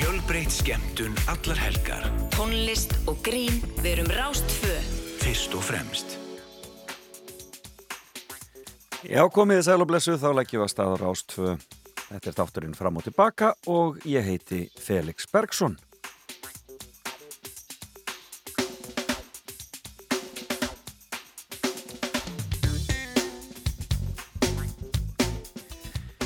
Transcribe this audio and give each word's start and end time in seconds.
Fjölbreytt 0.00 0.52
skemmtun 0.52 1.12
allar 1.28 1.58
helgar. 1.60 2.04
Tónlist 2.32 2.94
og 3.04 3.18
grín, 3.20 3.58
við 3.84 3.98
erum 3.98 4.06
Rástfö. 4.08 4.70
Fyrst 5.20 5.52
og 5.52 5.60
fremst. 5.60 6.14
Já, 9.04 9.20
komiði 9.28 9.66
sæl 9.66 9.84
og 9.84 9.90
blessu, 9.90 10.14
þá 10.16 10.30
leggjum 10.38 10.62
við 10.62 10.64
að 10.64 10.72
staða 10.72 10.94
Rástfö. 11.02 11.52
Þetta 12.06 12.30
er 12.32 12.38
þátturinn 12.38 12.78
fram 12.78 12.96
og 12.96 13.04
tilbaka 13.04 13.50
og 13.68 14.00
ég 14.08 14.24
heiti 14.24 14.62
Felix 14.80 15.28
Bergsson. 15.28 15.76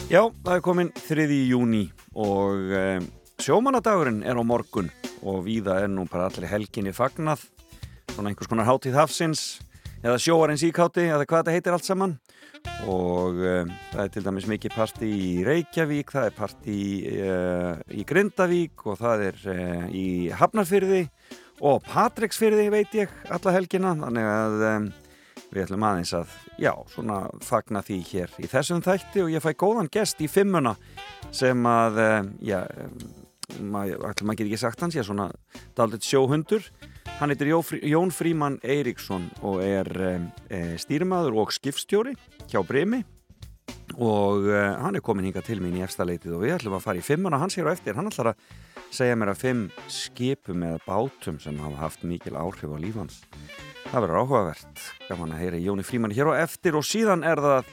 Já, 0.06 0.22
það 0.30 0.54
er 0.54 0.64
komin 0.70 0.94
3. 1.02 1.28
júni 1.50 1.88
og 2.14 2.70
e, 2.70 2.86
sjómanadagurinn 3.44 4.22
er 4.24 4.38
á 4.40 4.44
morgun 4.46 4.86
og 5.20 5.42
víða 5.44 5.82
er 5.82 5.90
nú 5.92 6.06
bara 6.08 6.30
allir 6.30 6.48
helginni 6.48 6.94
fagnað 6.96 7.42
svona 8.14 8.30
einhvers 8.30 8.48
konar 8.48 8.64
hátíð 8.64 8.96
hafsins 8.96 9.42
eða 10.00 10.16
sjóarins 10.22 10.62
íkáti 10.64 11.04
eða 11.10 11.26
hvað 11.28 11.42
þetta 11.42 11.56
heitir 11.56 11.74
allt 11.76 11.88
saman. 11.88 12.14
Og 12.88 13.42
e, 13.44 13.56
það 13.90 14.00
er 14.00 14.12
til 14.14 14.22
dæmis 14.24 14.48
mikið 14.48 14.76
parti 14.78 15.10
í 15.12 15.28
Reykjavík, 15.44 16.12
það 16.14 16.28
er 16.30 16.36
parti 16.38 16.76
e, 17.04 17.34
í 17.92 18.04
Grindavík 18.08 18.86
og 18.88 19.00
það 19.02 19.24
er 19.26 19.42
e, 19.52 19.56
í 19.92 20.06
Hafnarfyrði 20.32 21.02
og 21.68 21.84
Patricksfyrði 21.84 22.70
veit 22.72 22.96
ég 22.96 23.12
alla 23.28 23.56
helgina. 23.58 23.92
Þannig 24.06 24.30
að 24.30 24.64
e, 24.70 24.72
við 25.50 25.66
ætlum 25.66 25.84
aðeins 25.90 26.14
að, 26.16 26.38
já, 26.64 26.72
svona 26.94 27.18
fagna 27.44 27.84
því 27.84 28.00
hér 28.08 28.32
í 28.40 28.48
þessum 28.48 28.80
þætti 28.84 29.26
og 29.26 29.34
ég 29.36 29.44
fæ 29.44 29.52
góðan 29.52 29.92
gest 29.92 30.24
í 30.24 30.30
fimmuna 30.32 30.78
sem 31.34 31.60
að, 31.68 32.00
já, 32.44 32.62
ætlum 33.52 34.32
að 34.32 34.38
geta 34.38 34.48
ekki 34.48 34.60
sagt 34.60 34.84
hans, 34.84 34.96
ég 34.96 35.04
er 35.04 35.08
svona 35.08 35.28
daldið 35.76 36.06
sjóhundur. 36.08 36.68
Hann 37.18 37.30
heitir 37.30 37.50
Jón 37.52 38.12
Fríman 38.14 38.58
Eiríksson 38.64 39.28
og 39.44 39.62
er 39.62 39.90
e, 40.00 40.60
stýrimaður 40.82 41.38
og 41.44 41.52
skipstjóri 41.54 42.16
hjá 42.50 42.62
Brimi 42.66 43.04
og 44.00 44.48
e, 44.48 44.62
hann 44.82 44.98
er 44.98 45.04
komin 45.04 45.28
hinga 45.28 45.44
til 45.44 45.60
mín 45.62 45.76
í 45.78 45.84
efstaleitið 45.86 46.34
og 46.34 46.42
við 46.42 46.56
ætlum 46.56 46.78
að 46.78 46.86
fara 46.88 47.02
í 47.02 47.06
fimmuna 47.06 47.38
hans 47.42 47.58
hér 47.58 47.68
og 47.68 47.76
eftir. 47.76 47.98
Hann 47.98 48.10
ætlar 48.10 48.32
að 48.32 48.46
segja 48.94 49.18
mér 49.18 49.34
að 49.34 49.42
fimm 49.42 49.66
skipum 49.90 50.64
eða 50.66 50.80
bátum 50.86 51.38
sem 51.42 51.60
hafa 51.62 51.82
haft 51.84 52.06
mikil 52.08 52.38
áhrif 52.40 52.74
á 52.74 52.78
lífans. 52.80 53.20
Það 53.90 54.06
verður 54.06 54.20
áhugavert, 54.22 54.82
gaman 55.06 55.34
að 55.36 55.44
heyra 55.44 55.62
Jóni 55.62 55.84
Fríman 55.86 56.14
hér 56.14 56.32
og 56.32 56.40
eftir 56.40 56.74
og 56.78 56.86
síðan 56.88 57.22
er 57.26 57.42
það 57.42 57.70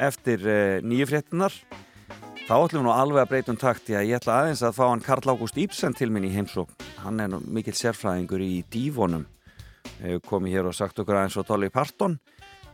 eftir 0.00 0.46
eh, 0.48 0.80
nýju 0.82 1.06
fréttinar. 1.10 1.54
Þá 2.50 2.56
ætlum 2.64 2.80
við 2.80 2.86
nú 2.88 2.90
alveg 2.90 3.20
að 3.22 3.28
breytum 3.30 3.56
takt 3.62 3.90
í 3.92 3.94
að 3.94 4.08
ég 4.08 4.18
ætla 4.18 4.40
aðeins 4.40 4.60
að 4.66 4.72
fá 4.74 4.80
hann 4.88 5.02
Karl 5.06 5.30
Ágúst 5.30 5.58
Íbsen 5.62 5.94
til 5.94 6.08
minn 6.10 6.24
í 6.26 6.32
heimsók. 6.34 6.72
Hann 6.98 7.20
er 7.22 7.36
mikill 7.46 7.76
sérfræðingur 7.78 8.42
í. 8.42 8.56
Hefur 10.00 10.24
komið 10.26 10.56
hér 10.56 10.66
og 10.66 10.74
sagt 10.74 10.98
okkur 10.98 11.14
aðeins 11.20 11.36
á 11.38 11.46
Dolly 11.46 11.68
Parton. 11.70 12.16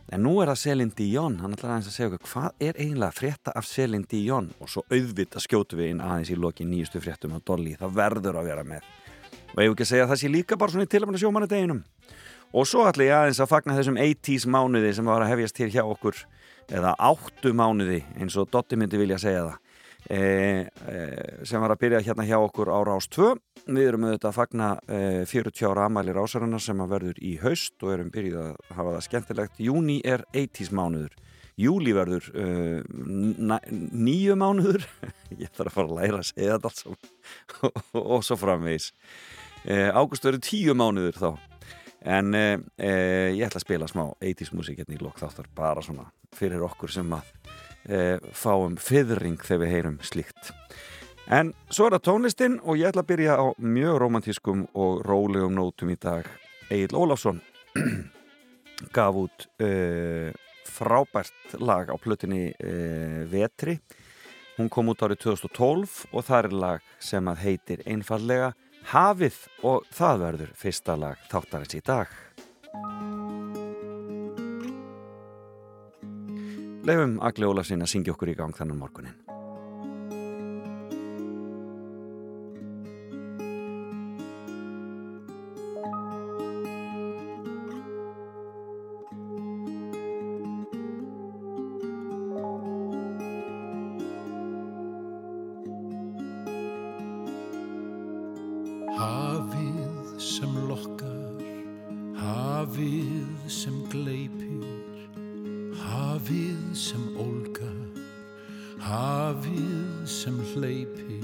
En 0.09 0.23
nú 0.25 0.39
er 0.41 0.49
það 0.49 0.57
Selin 0.63 0.93
Dion. 0.97 1.35
Hann 1.43 1.53
ætlar 1.53 1.75
aðeins 1.75 1.91
að 1.91 1.93
segja 1.93 2.09
okkur 2.09 2.31
hvað 2.31 2.65
er 2.65 2.79
eiginlega 2.81 3.17
frétta 3.19 3.53
af 3.53 3.67
Selin 3.69 4.07
Dion 4.09 4.47
og 4.57 4.71
svo 4.73 4.81
auðvitt 4.89 5.37
að 5.37 5.45
skjótu 5.45 5.77
við 5.77 5.91
inn 5.91 6.01
aðeins 6.01 6.33
í 6.33 6.39
loki 6.41 6.65
nýjustu 6.65 7.03
fréttum 7.03 7.37
á 7.37 7.39
Dolly. 7.45 7.75
Það 7.77 7.93
verður 8.01 8.41
að 8.41 8.49
vera 8.49 8.65
með. 8.65 8.89
Og 9.53 9.61
ég 9.61 9.69
hef 9.69 9.77
ekki 9.77 9.85
að 9.85 9.91
segja 9.91 10.07
að 10.07 10.15
það 10.15 10.21
sé 10.23 10.33
líka 10.33 10.57
bara 10.57 10.73
svona 10.73 10.89
í 10.89 10.91
tilvæmna 10.95 11.21
sjómanedeginum. 11.21 11.85
Og 12.57 12.65
svo 12.65 12.89
ætla 12.89 13.05
ég 13.11 13.19
aðeins 13.19 13.43
að 13.45 13.53
fagna 13.53 13.77
þessum 13.77 14.01
80's 14.01 14.49
mánuði 14.49 14.95
sem 14.97 15.05
var 15.05 15.21
að 15.21 15.35
hefjast 15.35 15.61
hér 15.61 15.73
hjá 15.77 15.83
okkur 15.85 16.25
eða 16.73 16.97
áttu 16.97 17.53
mánuði 17.53 18.01
eins 18.17 18.41
og 18.41 18.49
Dotti 18.49 18.79
myndi 18.79 18.97
vilja 18.97 19.21
segja 19.21 19.45
það 19.45 19.63
sem 20.07 21.59
var 21.59 21.73
að 21.73 21.81
byrja 21.81 21.99
hérna 22.05 22.23
hjá 22.23 22.37
okkur 22.39 22.69
á 22.71 22.79
Rás 22.87 23.09
2 23.11 23.25
við 23.67 23.87
erum 23.89 24.05
auðvitað 24.07 24.29
að 24.29 24.37
fagna 24.37 24.67
e, 24.87 24.99
40 25.27 25.67
ára 25.67 25.87
amæli 25.89 26.13
rásarinnar 26.15 26.63
sem 26.63 26.79
að 26.79 26.93
verður 26.93 27.17
í 27.19 27.33
haust 27.41 27.83
og 27.83 27.91
erum 27.91 28.11
byrjuð 28.13 28.37
að 28.45 28.53
hafa 28.77 28.93
það 28.93 29.05
skemmtilegt. 29.09 29.59
Júni 29.67 29.97
er 30.07 30.23
80's 30.31 30.71
mánuður 30.71 31.17
Júli 31.57 31.93
verður 31.97 32.27
nýju 33.97 34.35
mánuður. 34.37 34.83
Ég 35.41 35.49
þarf 35.57 35.71
að 35.71 35.73
fara 35.73 35.87
að 35.87 35.95
læra 35.97 36.19
að 36.21 36.27
segja 36.29 36.57
þetta 36.57 36.69
alls 36.69 36.83
og, 38.13 38.19
svo 38.25 38.37
framvegis. 38.37 38.91
Ágúst 39.65 40.27
verður 40.27 40.43
tíu 40.45 40.75
mánuður 40.77 41.17
þá. 41.17 41.29
En 42.07 42.35
eh, 42.37 42.59
eh, 42.77 43.33
ég 43.33 43.47
ætla 43.47 43.57
að 43.57 43.65
spila 43.65 43.87
smá 43.89 44.03
80's 44.21 44.53
músík 44.53 44.77
hérna 44.79 44.95
í 44.95 45.01
lók 45.01 45.17
þáttar 45.19 45.49
bara 45.57 45.81
svona 45.83 46.05
fyrir 46.37 46.61
okkur 46.67 46.93
sem 46.93 47.09
að 47.17 47.31
eh, 47.87 48.17
fáum 48.33 48.77
fyrring 48.79 49.39
þegar 49.43 49.63
við 49.63 49.73
heyrum 49.73 49.99
slíkt. 50.05 50.51
En 51.27 51.51
svo 51.67 51.87
er 51.87 51.97
það 51.97 52.05
tónlistinn 52.07 52.59
og 52.63 52.79
ég 52.79 52.91
ætla 52.91 53.03
að 53.03 53.09
byrja 53.09 53.35
á 53.35 53.45
mjög 53.59 53.97
romantískum 54.03 54.67
og 54.79 55.01
rólegum 55.07 55.57
nótum 55.57 55.91
í 55.91 55.97
dag. 55.99 56.27
Egil 56.71 56.95
Ólafsson 56.95 57.41
gaf 58.95 59.19
út 59.23 59.47
eh, 59.63 60.31
frábært 60.67 61.57
lag 61.59 61.91
á 61.91 61.95
plötinni 61.99 62.53
eh, 62.55 63.25
Vetri. 63.27 63.79
Hún 64.57 64.71
kom 64.73 64.89
út 64.93 65.03
árið 65.03 65.25
2012 65.27 66.07
og 66.13 66.25
það 66.25 66.39
er 66.39 66.57
lag 66.63 66.87
sem 67.03 67.27
að 67.29 67.43
heitir 67.43 67.83
einfallega 67.85 68.53
Hafið 68.87 69.41
og 69.67 69.83
það 69.91 70.21
verður 70.23 70.55
fyrsta 70.55 70.95
lag 70.95 71.27
þáttarins 71.27 71.75
í 71.75 71.83
dag. 71.83 72.11
Leifum 76.87 77.17
Agli 77.19 77.43
Ólafsson 77.43 77.83
að 77.83 77.89
syngja 77.91 78.13
okkur 78.13 78.29
í 78.31 78.33
gang 78.37 78.53
þannan 78.55 78.77
morgunin. 78.79 79.17
Hafið 98.95 100.15
sem 100.23 100.55
lokkar, 100.71 101.43
hafið 102.23 103.51
sem 103.51 103.83
gleipir 103.91 104.76
Hafið 105.97 106.75
sem 106.77 107.05
ólgar, 107.17 108.01
hafið 108.85 110.03
sem 110.05 110.35
hleypir, 110.51 111.23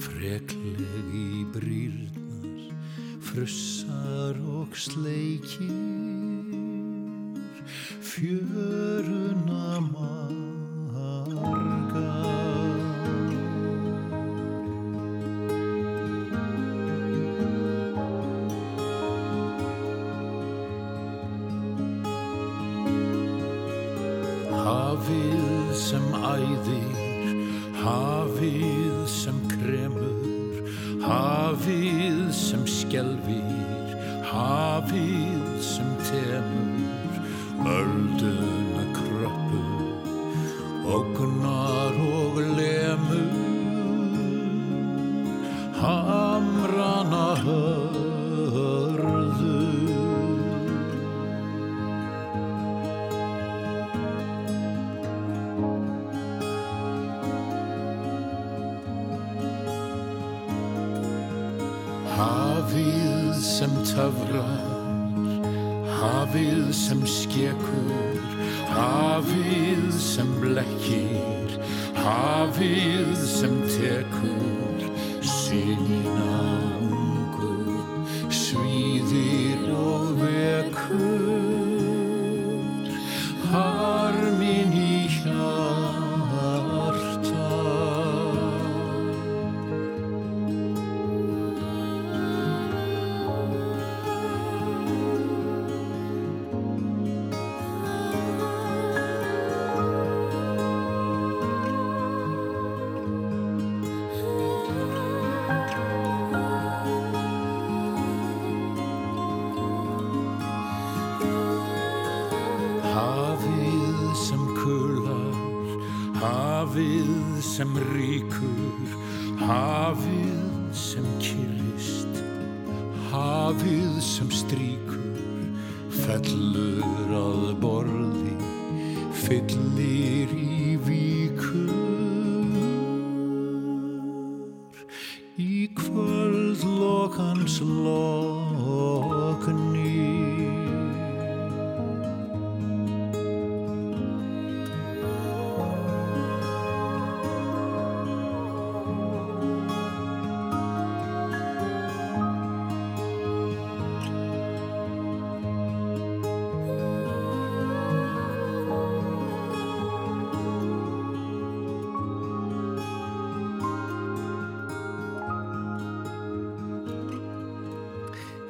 frekleg 0.00 1.10
í 1.12 1.42
brýrnar, 1.52 2.62
frussar 3.28 4.40
og 4.54 4.78
sleikir. 4.80 6.01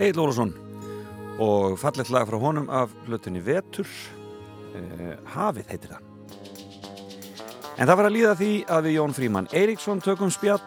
Egil 0.03 0.19
Ólafsson. 0.19 0.53
Og 1.43 1.77
fallegt 1.79 2.11
lag 2.11 2.27
frá 2.27 2.39
honum 2.43 2.69
af 2.71 2.91
hlutinni 3.07 3.43
Vetur. 3.45 3.87
Eh, 4.75 5.15
Hafið 5.35 5.71
heitir 5.71 5.93
það. 5.93 6.09
En 7.79 7.89
það 7.89 7.97
var 7.99 8.09
að 8.09 8.17
líða 8.17 8.35
því 8.41 8.51
að 8.69 8.87
við 8.87 8.97
Jón 8.99 9.17
Fríman 9.17 9.51
Eiríksson 9.55 10.03
tökum 10.03 10.33
spjall. 10.35 10.61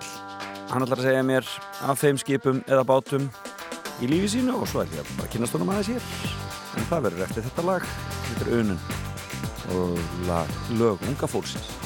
Hann 0.71 0.85
ætlar 0.85 1.03
að 1.03 1.09
segja 1.09 1.27
mér 1.27 1.51
af 1.85 2.01
þeim 2.01 2.19
skipum 2.21 2.63
eða 2.65 2.87
bátum 2.87 3.29
í 4.01 4.09
lífi 4.09 4.33
sínu 4.37 4.55
og 4.57 4.67
svo 4.71 4.83
er 4.83 4.91
ég 4.95 5.03
að 5.03 5.15
bara 5.19 5.31
kynast 5.35 5.57
honum 5.57 5.73
aðeins 5.75 5.93
hér. 5.93 6.11
En 6.75 6.89
það 6.89 7.09
verður 7.09 7.27
eftir 7.27 7.49
þetta 7.49 7.67
lag. 7.69 7.89
Þetta 8.31 8.45
er 8.47 8.61
unun 8.61 8.85
og 9.75 10.29
lag 10.29 10.61
lög 10.79 11.03
unga 11.09 11.29
fólksins 11.29 11.84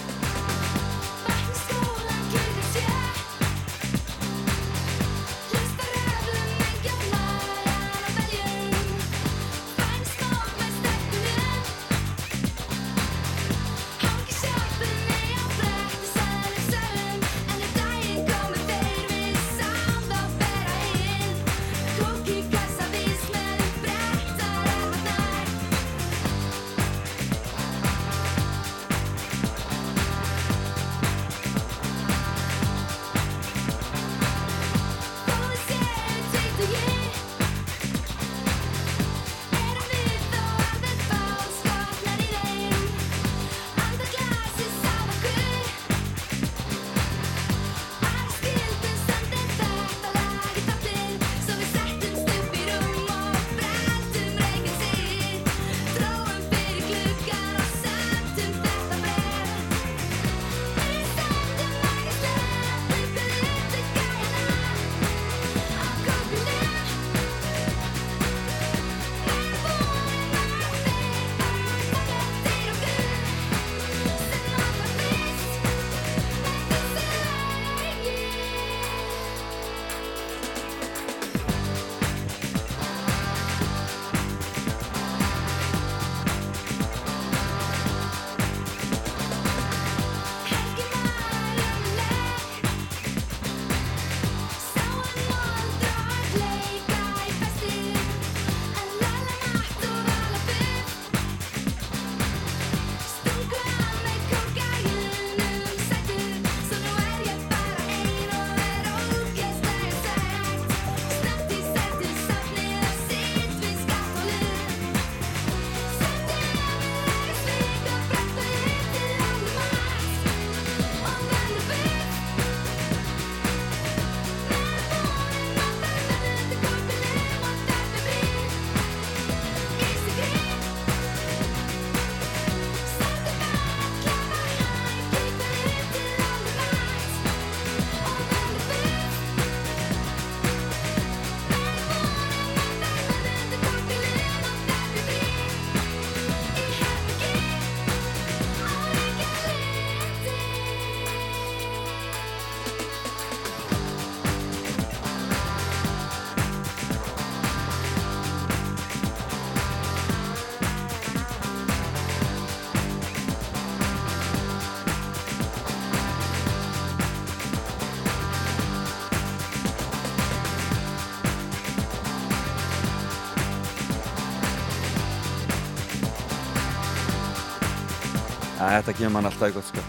að 178.60 178.76
þetta 178.78 178.98
kemur 179.00 179.16
mann 179.16 179.30
alltaf 179.30 179.52
í 179.52 179.56
gott 179.56 179.70
sko 179.72 179.84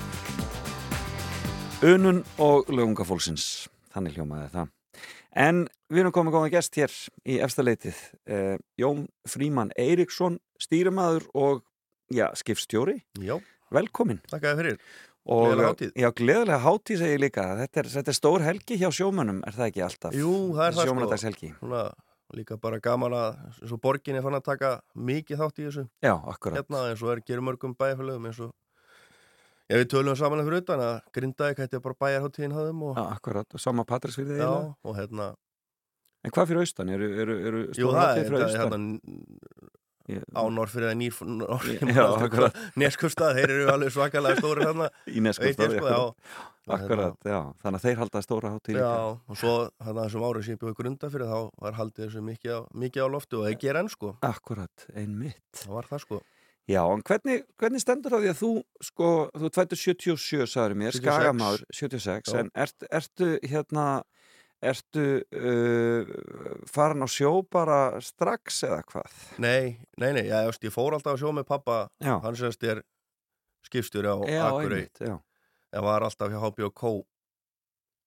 Unun 1.81 2.19
og 2.37 2.69
lögunga 2.69 3.07
fólksins. 3.09 3.45
Þannig 3.95 4.19
hljómaði 4.19 4.51
það. 4.53 4.73
En 5.41 5.61
við 5.89 6.03
erum 6.03 6.13
komið 6.13 6.35
góða 6.35 6.51
gest 6.53 6.77
hér 6.77 6.97
í 7.25 7.39
efstaleitið 7.41 8.01
eh, 8.29 8.59
Jón 8.77 9.07
Fríman 9.25 9.71
Eiríksson 9.81 10.37
stýrimaður 10.61 11.25
og 11.33 11.63
já, 12.13 12.27
skipstjóri. 12.37 12.99
Já, 13.25 13.39
velkomin 13.73 14.21
þakka 14.29 14.53
þér 14.53 14.61
fyrir. 14.61 14.85
og 15.25 15.83
já, 15.89 16.09
gleðilega 16.21 16.61
hátíð 16.67 17.01
segi 17.01 17.17
ég 17.17 17.25
líka. 17.25 17.49
Þetta 17.63 17.83
er, 17.83 17.91
þetta 17.97 18.13
er 18.13 18.19
stór 18.21 18.45
helgi 18.45 18.81
hjá 18.83 18.89
sjómönnum 19.01 19.41
er 19.49 19.57
það 19.57 19.71
ekki 19.71 19.85
alltaf? 19.89 20.21
Jú, 20.21 20.37
það 20.53 20.65
er 20.67 20.77
það 20.77 20.81
sko. 20.83 20.89
Sjómannadagshelgi 20.91 21.53
Svona, 21.63 21.85
líka 22.37 22.61
bara 22.61 22.81
gaman 22.83 23.17
að, 23.17 23.41
eins 23.57 23.75
og 23.75 23.81
borgin 23.83 24.21
er 24.21 24.27
fann 24.27 24.37
að 24.37 24.47
taka 24.53 24.77
mikið 24.95 25.41
þátt 25.45 25.63
í 25.63 25.69
þessu. 25.71 25.87
Já, 26.05 26.15
akkurat. 26.19 26.61
Hérna, 26.61 26.85
eins 26.91 27.07
og 27.07 27.15
er 27.15 27.25
gerir 27.25 27.47
mörgum 27.49 27.73
bæjarfélögum, 27.79 28.29
eins 28.31 28.43
og, 28.45 28.53
ef 29.71 29.81
við 29.83 29.89
tölum 29.95 30.17
saman 30.19 30.43
fyrir 30.47 30.65
utan 30.65 30.83
að 30.85 30.97
Grindavík 31.17 31.63
hætti 31.63 31.81
bara 31.85 31.99
bæjarháttíðin 32.05 32.57
hafðum 32.59 32.83
og, 32.91 32.97
Já, 32.99 33.05
akkurat, 33.15 33.55
og 33.55 33.63
sama 33.63 33.85
Patrísfyrði 33.89 34.41
já, 34.41 34.47
eiginlega. 34.49 34.75
og 34.85 34.99
hérna, 35.01 35.29
En 36.21 36.33
hvað 36.37 36.51
fyrir 36.51 36.61
austan? 36.67 36.91
Eru, 36.93 37.07
eru, 37.23 37.35
eru 37.49 37.61
jú, 37.79 37.93
það 37.97 38.19
er, 38.21 38.35
hérna, 38.59 38.81
Ég- 40.11 40.25
Ánor 40.35 40.67
fyrir 40.73 40.91
það 40.91 40.97
nýr 40.99 41.95
Já, 41.95 42.05
akkurat. 42.25 42.57
Neskustad, 42.81 43.37
þeir 43.37 43.53
eru 43.55 43.69
alveg 43.71 43.93
svakalega 43.95 44.41
stóri 44.41 44.65
þarna 44.67 44.89
í 45.15 45.21
ég 45.23 45.37
sko, 45.37 45.87
já. 45.87 45.99
Og 46.71 46.75
akkurat, 46.77 47.17
já, 47.25 47.39
þannig 47.63 47.79
að 47.79 47.85
þeir 47.87 48.01
halda 48.03 48.23
stóra 48.25 48.51
hátíð 48.57 48.81
Já, 48.81 48.91
og 49.31 49.39
svo 49.39 49.53
þannig 49.79 50.01
að 50.01 50.09
þessum 50.09 50.27
árið 50.29 50.45
sem 50.49 50.55
ég 50.57 50.61
bjóði 50.65 50.79
grunda 50.81 51.11
fyrir 51.15 51.31
þá 51.31 51.39
var 51.63 51.79
haldið 51.79 52.05
þessu 52.09 52.25
mikið 52.27 52.51
á, 52.53 52.61
mikið 52.85 53.07
á 53.07 53.09
loftu 53.15 53.39
og 53.41 53.47
það 53.47 53.57
ger 53.65 53.81
enn 53.81 53.91
sko, 53.95 54.13
akkurat, 54.27 54.87
einmitt. 54.99 55.41
Það 55.63 55.77
var 55.79 55.91
það 55.95 56.05
sko 56.05 56.21
Já, 56.69 56.83
en 56.85 57.03
hvernig, 57.07 57.43
hvernig 57.59 57.83
stendur 57.83 58.15
það 58.15 58.25
því 58.25 58.31
að 58.31 58.41
þú 58.41 58.51
sko, 58.85 59.11
þú 59.41 59.51
tvættur 59.57 59.81
77 59.81 60.47
sagður 60.51 60.77
mér, 60.79 60.95
76. 60.95 61.07
skagamáður 61.09 61.65
76, 61.75 62.31
Já. 62.31 62.39
en 62.41 62.51
ert, 62.55 62.87
ertu 63.01 63.31
hérna 63.49 63.87
ertu 64.61 65.05
uh, 65.25 66.11
farin 66.69 67.05
á 67.05 67.09
sjó 67.09 67.33
bara 67.49 68.01
strax 68.05 68.63
eða 68.69 68.83
hvað? 68.91 69.21
Nei, 69.41 69.81
nei, 69.97 70.11
nei, 70.19 70.27
just, 70.29 70.65
ég 70.67 70.75
fór 70.75 70.97
alltaf 70.97 71.17
að 71.17 71.25
sjó 71.25 71.33
með 71.37 71.49
pappa 71.49 71.81
hann 72.05 72.37
sérst 72.39 72.65
er 72.69 72.83
skipstjóri 73.67 74.13
á 74.13 74.17
Akurey 74.51 74.89
en 75.01 75.87
var 75.87 76.05
alltaf 76.05 76.33
hjá 76.33 76.41
HB 76.45 76.69
og 76.69 76.77
Kó 76.77 76.93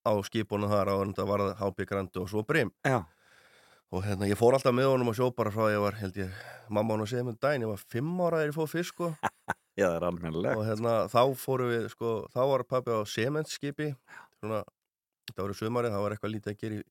á 0.03 0.13
skipunum 0.27 0.69
þar 0.72 0.93
á 0.93 0.95
þetta 1.01 1.25
var 1.27 1.45
HB 1.57 1.89
Grandu 1.89 2.24
og 2.24 2.29
svo 2.29 2.43
Brim 2.45 2.72
já, 2.86 3.01
og 3.93 4.05
hérna 4.07 4.27
ég 4.29 4.39
fór 4.39 4.55
alltaf 4.57 4.73
með 4.73 4.89
honum 4.89 5.12
að 5.12 5.19
sjó 5.19 5.27
bara 5.38 5.51
frá 5.53 5.67
að 5.67 5.73
ég 5.75 5.83
var 5.83 5.97
held 6.00 6.15
ég, 6.23 6.38
mamma 6.73 6.95
hann 6.95 7.03
að 7.05 7.12
segja 7.12 7.25
með 7.27 7.39
daginn 7.45 7.65
ég 7.65 7.71
var 7.73 7.83
fimm 7.93 8.13
ára 8.25 8.39
þegar 8.41 8.50
ég 8.50 8.57
fóð 8.57 8.71
fisk 8.73 8.95
sko 8.95 9.09
já, 9.79 9.85
það 9.85 9.97
er 9.97 10.05
almennilegt 10.09 10.59
og 10.59 10.65
hérna 10.67 10.93
þá 11.13 11.19
fórum 11.43 11.71
við 11.73 11.89
sko, 11.93 12.13
þá 12.33 12.39
var 12.51 12.65
pappi 12.69 12.95
á 12.97 13.01
sementskipi 13.09 13.89
svona, 14.39 14.63
þetta 15.29 15.45
var 15.45 15.53
í 15.53 15.59
sumarið 15.59 15.95
það 15.95 16.05
var 16.07 16.15
eitthvað 16.15 16.33
lítið 16.38 16.53
að 16.55 16.62
gera 16.63 16.79
í 16.79 16.83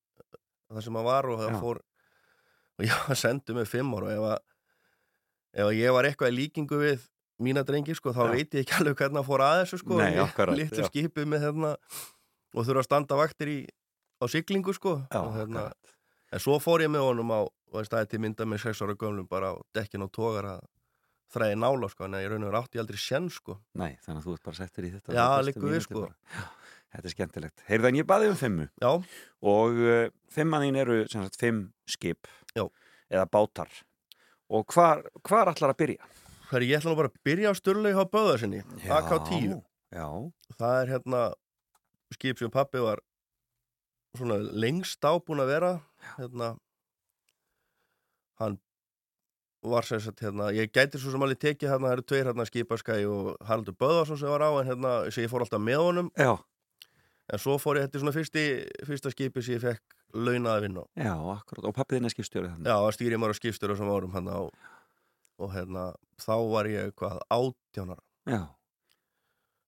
það 0.72 0.86
sem 0.86 0.98
hann 1.00 1.08
var 1.08 1.28
og 1.30 1.42
það 1.42 1.50
Já. 1.52 1.58
fór 1.62 1.82
og 2.72 2.86
ég 2.86 3.02
var 3.08 3.20
sendur 3.20 3.58
með 3.58 3.70
fimm 3.72 3.96
ára 3.98 4.06
og 4.06 4.12
ef 4.14 4.28
að, 4.30 4.38
ef 5.58 5.66
að 5.68 5.78
ég 5.80 5.96
var 5.98 6.08
eitthvað 6.08 6.32
í 6.32 6.38
líkingu 6.38 6.80
við 6.80 7.08
mína 7.42 7.64
drengi 7.66 7.94
sko, 7.98 8.12
þá 8.14 8.22
Já. 8.28 8.32
veit 8.36 8.54
ég 8.54 8.62
ekki 8.64 8.78
alveg 8.78 8.98
hvernig 9.02 9.20
að 9.22 9.28
fór 9.28 9.42
að 9.44 9.60
þessu 9.64 9.80
sko, 9.82 9.98
Nei, 9.98 10.18
akkurat, 10.22 10.58
litlu 10.58 10.84
já. 10.84 10.88
skipi 10.88 11.24
með 11.28 11.46
hérna 11.48 11.72
og 12.52 12.66
þurfa 12.68 12.84
að 12.84 12.86
standa 12.86 13.18
vaktir 13.18 13.50
í 13.50 13.58
á 14.22 14.24
siglingu 14.30 14.74
sko 14.76 14.94
og, 15.02 15.30
hérna, 15.34 15.66
akkurat. 15.66 15.94
En 16.32 16.42
svo 16.42 16.58
fór 16.62 16.84
ég 16.84 16.92
með 16.92 17.06
honum 17.08 17.32
á 17.34 17.40
og 17.42 17.76
það 17.78 17.88
stæði 17.88 18.10
til 18.12 18.22
mynda 18.24 18.46
með 18.48 18.64
6 18.66 18.82
ára 18.84 18.96
gömlum 19.00 19.28
bara 19.30 19.52
á 19.52 19.56
dekkin 19.76 20.04
og 20.04 20.10
tógar 20.12 20.48
að 20.56 20.64
þræði 21.32 21.60
nála 21.60 21.88
sko, 21.88 22.04
en 22.04 22.18
ég 22.20 22.28
raun 22.28 22.44
og 22.44 22.50
verið 22.50 22.60
átti 22.60 22.80
aldrei 22.82 23.00
senn 23.00 23.28
sko. 23.32 23.56
Nei, 23.80 23.94
þannig 24.04 24.20
að 24.20 24.26
þú 24.26 24.34
ert 24.36 24.44
bara 24.48 24.58
settur 24.58 24.84
í 24.84 24.90
þetta 24.92 25.14
Já, 25.16 25.26
liggur 25.46 25.72
við, 25.72 25.84
sko. 25.86 26.02
Já, 26.36 26.42
Þetta 26.92 27.08
er 27.08 27.14
skemmtilegt. 27.14 27.62
Heyrðu, 27.70 27.88
en 27.88 27.96
ég 27.96 28.08
baði 28.08 28.26
um 28.28 28.34
fimmu. 28.36 28.66
Já, 28.82 28.90
og 29.48 29.78
uh, 29.80 30.10
fimman 30.28 30.66
þín 30.66 30.80
eru 30.82 30.98
sem 31.08 31.22
sagt 31.24 31.38
fimm 31.40 31.62
skip 31.88 32.28
Já. 32.52 32.66
eða 33.08 33.24
bátar. 33.32 33.70
Og 34.52 34.66
hvar, 34.74 35.00
hvar 35.24 35.48
ætlar 35.54 35.72
að 35.72 35.80
byrja? 35.80 36.10
Hver, 36.50 36.66
ég 36.68 36.82
ætla 36.82 36.92
nú 36.92 36.98
bara 36.98 37.08
að 37.08 37.16
byrja 37.24 37.48
á 37.48 37.56
Sturlaug 37.56 37.96
á 37.96 38.04
Böðarsinni, 38.12 38.60
AK-10 38.84 39.54
Já, 39.92 40.08
það 40.58 40.76
er 40.82 40.92
hérna 40.92 41.22
skip 42.12 42.42
sem 42.42 42.52
pappi 42.52 42.80
var 42.84 43.00
svona 44.18 44.36
lengst 44.36 45.00
á 45.00 45.16
búin 45.16 45.40
að 45.40 45.54
vera 45.54 45.72
hérna 46.16 46.52
hann 48.40 48.58
var 49.62 49.86
sem 49.86 50.00
sagt 50.02 50.22
hérna, 50.24 50.50
ég 50.54 50.72
gæti 50.74 50.98
svo 50.98 51.12
sem 51.14 51.22
alveg 51.22 51.38
tekið 51.42 51.70
hérna, 51.70 51.90
það 51.90 51.96
eru 51.96 52.06
tveir 52.10 52.30
hérna 52.30 52.46
skipaskæi 52.48 53.02
og 53.06 53.34
Haraldur 53.46 53.76
Böðarsson 53.78 54.18
sem 54.18 54.32
var 54.32 54.42
á 54.42 54.50
en 54.58 54.66
hérna, 54.66 54.94
sem 55.14 55.22
ég 55.22 55.30
fór 55.30 55.44
alltaf 55.44 55.62
með 55.62 55.84
honum. 55.86 56.08
Já, 56.18 56.34
en 57.32 57.42
svo 57.42 57.58
fór 57.62 57.78
ég, 57.78 57.86
þetta 57.86 57.98
er 57.98 58.02
svona 58.02 58.16
fyrsti, 58.16 58.46
fyrsta 58.88 59.12
skipi 59.14 59.44
sem 59.44 59.56
ég 59.56 59.62
fekk 59.62 59.98
launaði 60.12 60.66
vinna 60.66 60.82
já, 60.98 61.12
akkurat 61.32 61.68
og 61.68 61.76
pappið 61.76 61.98
þinn 61.98 62.08
er 62.08 62.12
skipstjórið 62.12 62.50
þannig 62.54 62.68
já, 62.68 62.74
það 62.76 62.96
stýri 62.96 63.20
maður 63.20 63.32
á 63.32 63.38
skipstur 63.38 63.72
þessum 63.72 63.92
árum 63.94 64.16
hérna, 64.16 64.40
og, 64.42 64.50
og 65.40 65.54
hérna, 65.54 65.84
þá 66.20 66.34
var 66.50 66.68
ég 66.72 66.92
hvað, 66.98 67.22
átjánar 67.32 68.02
Já, 68.28 68.42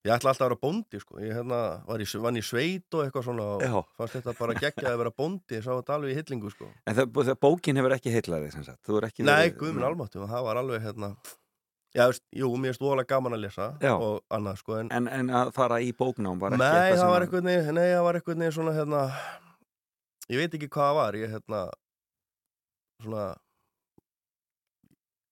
Ég 0.05 0.13
ætla 0.13 0.35
alltaf 0.35 0.45
að 0.45 0.51
vera 0.51 0.61
bóndi, 0.61 0.99
sko. 1.01 1.15
Ég 1.25 1.33
hérna, 1.33 1.59
var 1.89 2.03
í, 2.03 2.05
í 2.05 2.43
sveit 2.45 2.93
og 2.93 3.07
eitthvað 3.07 3.23
svona 3.25 3.45
og 3.55 3.63
Já. 3.65 3.73
fannst 3.97 4.17
þetta 4.19 4.35
bara 4.37 4.55
geggjað 4.59 4.91
að 4.91 4.99
vera 5.01 5.13
bóndi, 5.17 5.57
ég 5.57 5.63
sá 5.65 5.71
þetta 5.79 5.95
alveg 5.97 6.11
í 6.13 6.17
hillingu, 6.19 6.51
sko. 6.53 6.67
en 6.85 6.95
það, 6.99 7.07
það, 7.31 7.39
bókin 7.41 7.81
hefur 7.81 7.95
ekki 7.97 8.13
heillaði 8.13 8.51
sem 8.53 8.65
sagt, 8.67 8.83
Nei, 9.25 9.49
verið- 9.49 9.57
guðminn 9.63 9.87
almáttu, 9.89 10.21
og 10.21 10.29
það 10.29 10.45
var 10.45 10.61
alveg, 10.61 10.83
hérna, 10.85 11.09
já, 11.97 12.05
veist, 12.11 12.23
jú, 12.37 12.51
mér 12.61 12.75
er 12.75 12.77
stóðalega 12.77 13.07
gaman 13.15 13.33
að 13.33 13.41
lesa 13.47 13.71
Já. 13.81 13.95
og 13.97 14.21
annað, 14.31 14.59
sko, 14.61 14.77
en, 14.83 14.93
En, 14.93 15.09
en 15.09 15.29
að 15.41 15.53
fara 15.57 15.81
í 15.81 15.95
bóknám 15.97 16.39
var 16.39 16.53
ekki 16.53 16.59
nei, 16.61 16.69
eitthvað 16.69 16.93
það 16.93 17.01
sem 17.01 17.09
var 17.09 17.23
að- 17.25 17.25
nei, 17.73 17.89
það 17.97 18.05
var 18.05 18.15
eitthvað, 18.21 18.53
svona, 18.53 18.73
hérna, 18.77 19.03
ég 20.29 20.37
veit 20.37 20.53
ekki 20.61 20.69
hvað 20.69 20.85
það 20.85 20.95
var, 21.01 21.13
ég, 21.15 21.31
hérna, 21.33 21.63
svona, 23.03 23.25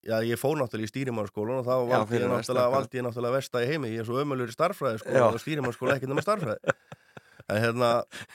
já, 0.06 0.16
ég 0.26 0.40
fór 0.40 0.59
náttúrulega 0.61 0.88
í 0.88 0.92
stýrimannskólan 0.92 1.61
og 1.62 1.68
þá 1.68 1.75
valdi 1.92 2.18
ég 2.18 2.26
náttúrulega, 2.30 2.73
valdi 2.75 2.99
ég 3.00 3.06
náttúrulega 3.06 3.37
vesta 3.38 3.62
í 3.62 3.68
heimi, 3.71 3.92
ég 3.94 4.02
er 4.02 4.09
svo 4.09 4.18
ömulur 4.23 4.50
í 4.50 4.56
starffræði, 4.56 5.02
sko, 5.02 5.14
og 5.28 5.38
stýrimannskóla 5.42 5.97
ekkert 5.99 6.12
nema 6.12 6.25
starffræði. 6.25 6.75
En 7.50 7.59
hérna, 7.59 7.88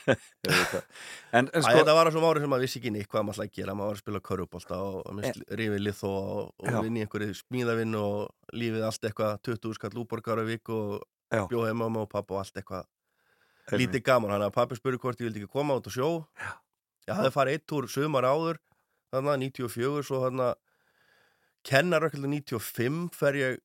Ég. 0.08 0.74
En, 1.38 1.48
en 1.54 1.64
sko, 1.64 1.72
þetta 1.80 1.94
var 1.96 2.08
á 2.08 2.10
þessum 2.10 2.26
ári 2.28 2.42
sem 2.44 2.52
maður 2.52 2.66
vissi 2.66 2.80
ekki 2.82 2.92
neitt 2.92 3.08
hvað 3.12 3.24
maður 3.28 3.38
ætlaði 3.38 3.50
að 3.52 3.58
gera, 3.60 3.76
maður 3.78 3.90
var 3.92 3.98
að 3.98 4.02
spila 4.04 4.22
körubólta 4.28 4.78
og, 4.84 4.98
og 5.08 5.56
rifið 5.60 5.82
lið 5.84 6.02
og, 6.08 6.52
Já. 6.64 6.74
og 6.74 6.86
vinni 6.86 7.04
einhverju 7.06 7.38
smíðavinnu 7.40 8.02
og 8.04 8.54
lífið 8.60 8.86
allt 8.88 9.08
eitthvað 9.10 9.34
20 9.48 9.78
skall 9.80 10.00
úborgar 10.04 10.42
á 10.44 10.46
viku 10.48 10.78
og 10.78 11.50
bjóð 11.52 11.68
heima 11.70 11.90
og 11.90 12.08
pappa 12.12 12.36
og 12.36 12.44
allt 12.44 12.60
eitthvað 12.62 12.88
lítið 13.80 14.04
gaman, 14.08 14.32
hann 14.36 14.46
að 14.48 14.56
pappi 14.56 14.78
spurði 14.80 15.02
hvort 15.04 15.20
ég 15.24 15.28
vildi 15.28 15.44
ekki 15.44 15.52
koma 15.56 15.76
út 15.80 15.88
á 15.88 15.92
sjó 15.92 16.10
Já. 16.40 16.52
ég 17.08 17.18
hafði 17.20 17.34
farið 17.36 17.58
eitt 17.60 17.76
úr 17.76 17.90
sumar 17.92 18.28
áður 18.28 18.62
þannig 19.12 19.34
að 19.34 19.42
94 19.44 20.06
svo 20.08 20.22
hann 20.24 20.44
að 20.48 20.56
kennarökkuldu 21.68 22.28
95 22.28 23.16
fer 23.16 23.36
ég 23.36 23.64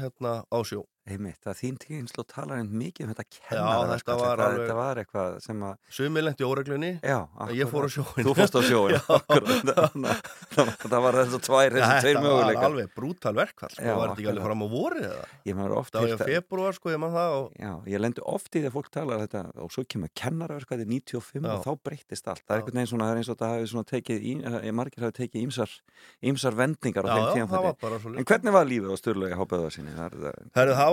hérna 0.00 0.32
á 0.48 0.58
sjó 0.64 0.84
einmitt, 1.08 1.38
það 1.44 1.56
þín 1.60 1.76
tíðinslu 1.84 2.24
talar 2.28 2.58
einn 2.60 2.70
mikið 2.78 3.04
um 3.06 3.12
þetta 3.14 3.24
Já, 3.28 3.40
kennara 3.48 3.96
þetta 3.98 4.16
var 4.20 4.42
alveg- 4.44 4.62
þetta 4.62 4.76
var 4.78 5.00
eitthvað 5.02 5.38
sem 5.44 5.58
að 5.68 5.74
sumir 5.98 6.22
lendi 6.26 6.44
óreglunni 6.48 6.90
já, 7.02 7.18
ég 7.54 7.70
fór 7.72 7.84
á 7.84 7.88
akkurat. 7.88 7.94
sjóin 7.94 8.24
þú 8.28 8.32
fórst 8.38 8.54
á 8.58 8.62
sjóin 8.68 8.92
Já. 8.98 9.02
akkurat. 9.08 9.62
Það, 10.58 10.68
það 10.90 11.02
var 11.04 11.12
þessu 11.18 11.38
tvær, 11.44 11.70
þessu 11.76 11.98
tveir 12.02 12.02
Þetta 12.08 12.18
var 12.18 12.24
möguleikar 12.24 12.64
alveg 12.68 12.88
brútal 12.96 13.34
verkvall 13.36 13.70
sko, 13.74 13.84
Já, 13.84 13.94
var 13.94 14.08
ekki 14.08 14.24
alveg 14.26 14.30
akkurat. 14.32 14.46
fram 14.48 14.62
á 14.64 14.66
vorið 14.72 15.04
eða 15.08 15.24
ég 15.48 15.54
maður 15.58 15.74
oft 15.78 15.92
Það 15.94 16.00
var 16.02 16.08
að- 16.18 16.30
februar 16.32 16.72
sko, 16.78 16.90
ég 16.94 16.98
man 17.02 17.12
það 17.14 17.30
og 17.38 17.46
Já, 17.58 17.72
ég 17.92 17.98
lendi 18.02 18.20
oft 18.26 18.48
í 18.48 18.62
því 18.62 18.66
að 18.70 18.74
fólk 18.78 18.90
talar 18.96 19.22
þetta 19.22 19.42
og 19.62 19.70
svo 19.74 19.84
kemur 19.86 20.10
kennaraverkvæði 20.18 20.84
95 20.88 21.46
Já. 21.46 21.52
og 21.54 21.62
þá 21.68 21.72
breyttist 21.88 22.26
allt. 22.32 22.42
Það 22.42 22.54
er 22.54 22.58
Já. 22.58 22.64
einhvern 22.64 22.78
veginn 22.78 22.88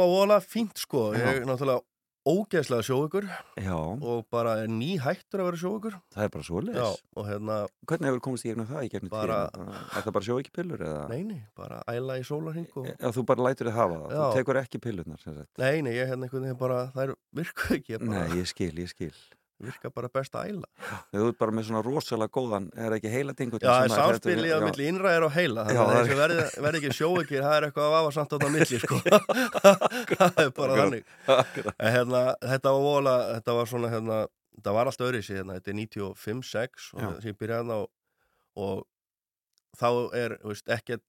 er 0.06 0.14
var 0.14 0.22
svo 0.22 0.22
er, 0.22 0.26
vola 0.26 0.40
fínt 0.46 0.78
sko. 0.82 1.04
Ég 1.18 1.28
er 1.42 1.46
náttúrulega 1.46 1.82
ógeðslega 2.26 2.82
sjóugur 2.82 3.26
og 4.02 4.24
bara 4.34 4.56
er 4.64 4.68
ný 4.68 4.96
hættur 4.98 5.44
að 5.44 5.46
vera 5.52 5.60
sjóugur 5.62 5.98
það 6.10 6.24
er 6.24 6.30
bara 6.34 6.44
svoleiðis. 6.48 7.02
og 7.16 7.28
hérna, 7.30 7.58
Hvernig 7.86 8.10
hefur 8.10 8.20
komist 8.26 8.46
í 8.46 8.50
gegnum 8.50 8.66
það 8.66 8.88
í 8.88 8.90
gegnum 8.90 9.12
Bara- 9.14 9.52
tíðan? 9.54 9.70
Er 9.70 10.02
það 10.08 10.12
bara 10.18 10.26
sjó 10.26 10.40
ekki 10.42 10.54
pillur 10.58 10.80
eða? 10.82 11.04
neini, 11.12 11.38
bara 11.56 11.84
æla 11.88 12.18
í 12.18 12.26
sólarhing 12.26 12.66
og 12.82 12.88
Já, 12.90 13.12
þú 13.14 13.26
bara 13.26 13.44
lætur 13.46 13.70
þið 13.70 13.78
hafa 13.78 13.96
það. 14.02 14.10
Þú 14.10 14.18
Já. 14.18 14.34
tekur 14.40 14.62
ekki 14.64 14.82
pillurnar, 14.82 15.20
sem 15.22 15.36
sagt. 15.38 15.52
Nei, 15.62 15.82
nei, 15.82 15.92
ég 15.94 16.08
hérna 16.10 16.26
einhvern 16.26 16.42
veginn 16.50 16.58
bara, 16.58 16.92
það 16.96 17.04
er 17.10 17.16
virka 17.34 17.76
ekki, 17.78 17.94
ég 17.94 18.00
bara, 18.00 18.10
Nei, 18.26 18.38
ég 18.42 18.48
skil, 18.48 18.72
ég 18.74 18.90
skil. 18.90 19.14
Virka 19.64 19.90
bara 19.94 20.10
best 20.12 20.36
að 20.36 20.52
æla. 20.52 20.70
Þú 21.14 21.28
ert 21.30 21.38
bara 21.40 21.56
með 21.56 21.68
svona 21.70 21.82
rosalega 21.86 22.34
góðan, 22.36 22.68
er 22.76 22.90
það 22.90 22.98
ekki 22.98 23.12
heila 23.14 23.36
tingut? 23.38 23.64
Já, 23.64 23.72
það 23.72 23.86
er 23.86 23.94
samspilið 23.94 24.56
á 24.56 24.60
milli 24.66 24.88
innræðir 24.92 25.28
og 25.28 25.36
heila, 25.36 25.66
þannig 25.68 25.82
að 25.82 25.92
það 25.92 26.00
þessi 26.00 26.18
verði, 26.20 26.48
verði 26.66 26.82
ekki 26.82 26.98
sjóikir, 27.00 27.46
það 27.46 27.58
er 27.58 27.68
eitthvað 27.70 27.88
að 27.88 27.96
vafa 27.96 28.16
samt 28.18 28.34
á 28.34 28.36
þetta 28.36 28.52
milli, 28.56 28.82
sko. 28.84 29.00
það 30.20 30.42
er 30.44 30.52
bara 30.60 30.80
þannig. 30.82 31.14
En 31.76 31.96
hérna, 31.96 32.24
þetta 32.44 32.76
var 32.76 32.86
vola, 32.90 33.16
þetta 33.32 33.58
var 33.60 33.72
svona, 33.72 33.94
hérna, 33.96 34.20
þetta 34.60 34.76
var 34.80 34.92
allt 34.92 35.06
sér, 35.06 35.40
hérna, 35.40 35.60
þetta 35.60 35.74
er 35.74 35.80
95-6 35.86 36.92
og 36.96 37.06
þessi 37.06 37.32
ég 37.32 37.40
byrjaði 37.40 37.64
hérna 37.64 37.82
og, 37.86 37.92
og 38.60 38.86
þá 39.80 39.90
er, 40.20 40.40
þú 40.44 40.52
veist, 40.54 40.72
ekkert 40.76 41.06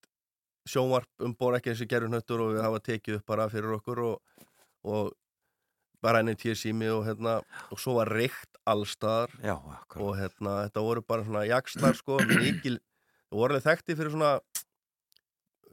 sjónvarp 0.66 1.22
um 1.22 1.34
bor 1.38 1.54
ekki 1.56 1.72
þessi 1.72 1.86
gerðunöttur 1.90 2.42
og 2.42 2.56
við 2.56 2.64
hafa 2.66 2.82
tekið 2.88 3.20
upp 3.20 3.30
bara 3.30 3.46
fyrir 3.50 3.76
okkur 3.78 4.02
og, 4.02 4.46
og 4.86 5.12
bara 6.04 6.20
enn 6.22 6.36
tíu 6.38 6.54
sími 6.58 6.88
og 6.92 7.06
hérna, 7.06 7.38
og 7.72 7.80
svo 7.80 7.96
var 7.98 8.10
reykt 8.12 8.58
allstaðar 8.68 9.32
Já, 9.42 9.56
og 9.56 10.12
hérna, 10.18 10.58
þetta 10.66 10.84
voru 10.84 11.02
bara 11.06 11.24
svona 11.26 11.44
jakslar 11.48 11.96
sko, 11.98 12.18
mikil, 12.42 12.78
það 13.30 13.40
voru 13.40 13.56
alveg 13.56 13.66
þekkti 13.66 13.96
fyrir 13.98 14.14
svona 14.14 14.32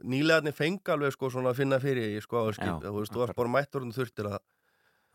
nýlegaðni 0.04 0.52
fengi 0.54 0.94
alveg 0.94 1.14
sko 1.14 1.30
svona 1.32 1.52
að 1.52 1.60
finna 1.62 1.80
fyrir 1.82 2.08
því 2.10 2.24
sko 2.24 2.44
á 2.44 2.44
skip, 2.56 2.70
Já, 2.70 2.88
þú 2.88 2.96
veist, 2.98 3.14
þú 3.14 3.24
varst 3.24 3.38
bara 3.40 3.54
mættur 3.56 3.86
og 3.86 3.94
þurftir 3.96 4.30
að 4.32 4.40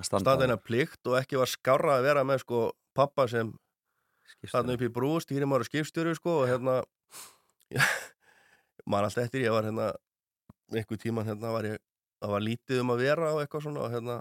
standa 0.08 0.38
hennar 0.40 0.62
plikt 0.64 1.10
og 1.10 1.18
ekki 1.20 1.40
var 1.40 1.52
skárra 1.52 1.98
að 2.00 2.08
vera 2.08 2.24
með 2.28 2.44
sko 2.46 2.62
pappa 2.96 3.28
sem 3.32 3.52
þarna 4.48 4.78
upp 4.78 4.86
í 4.86 4.94
brú, 4.94 5.16
stýrim 5.24 5.54
ára 5.56 5.68
skipstjóri 5.68 6.16
sko 6.18 6.42
og 6.44 6.50
hérna 6.52 6.80
maður 8.90 9.10
alltaf 9.10 9.26
eftir, 9.26 9.46
ég 9.46 9.54
var 9.54 9.68
hérna 9.68 9.92
einhver 10.74 11.02
tíman 11.02 11.28
hérna 11.28 11.52
var 11.54 11.68
ég 11.68 11.80
það 12.20 12.34
var 12.36 12.44
lítið 12.46 12.82
um 12.84 12.94
að 12.94 13.04
vera 13.04 13.32
og 13.34 13.42
eitthvað 13.44 13.66
svona 13.66 13.86
og 13.86 13.94
hérna 13.94 14.20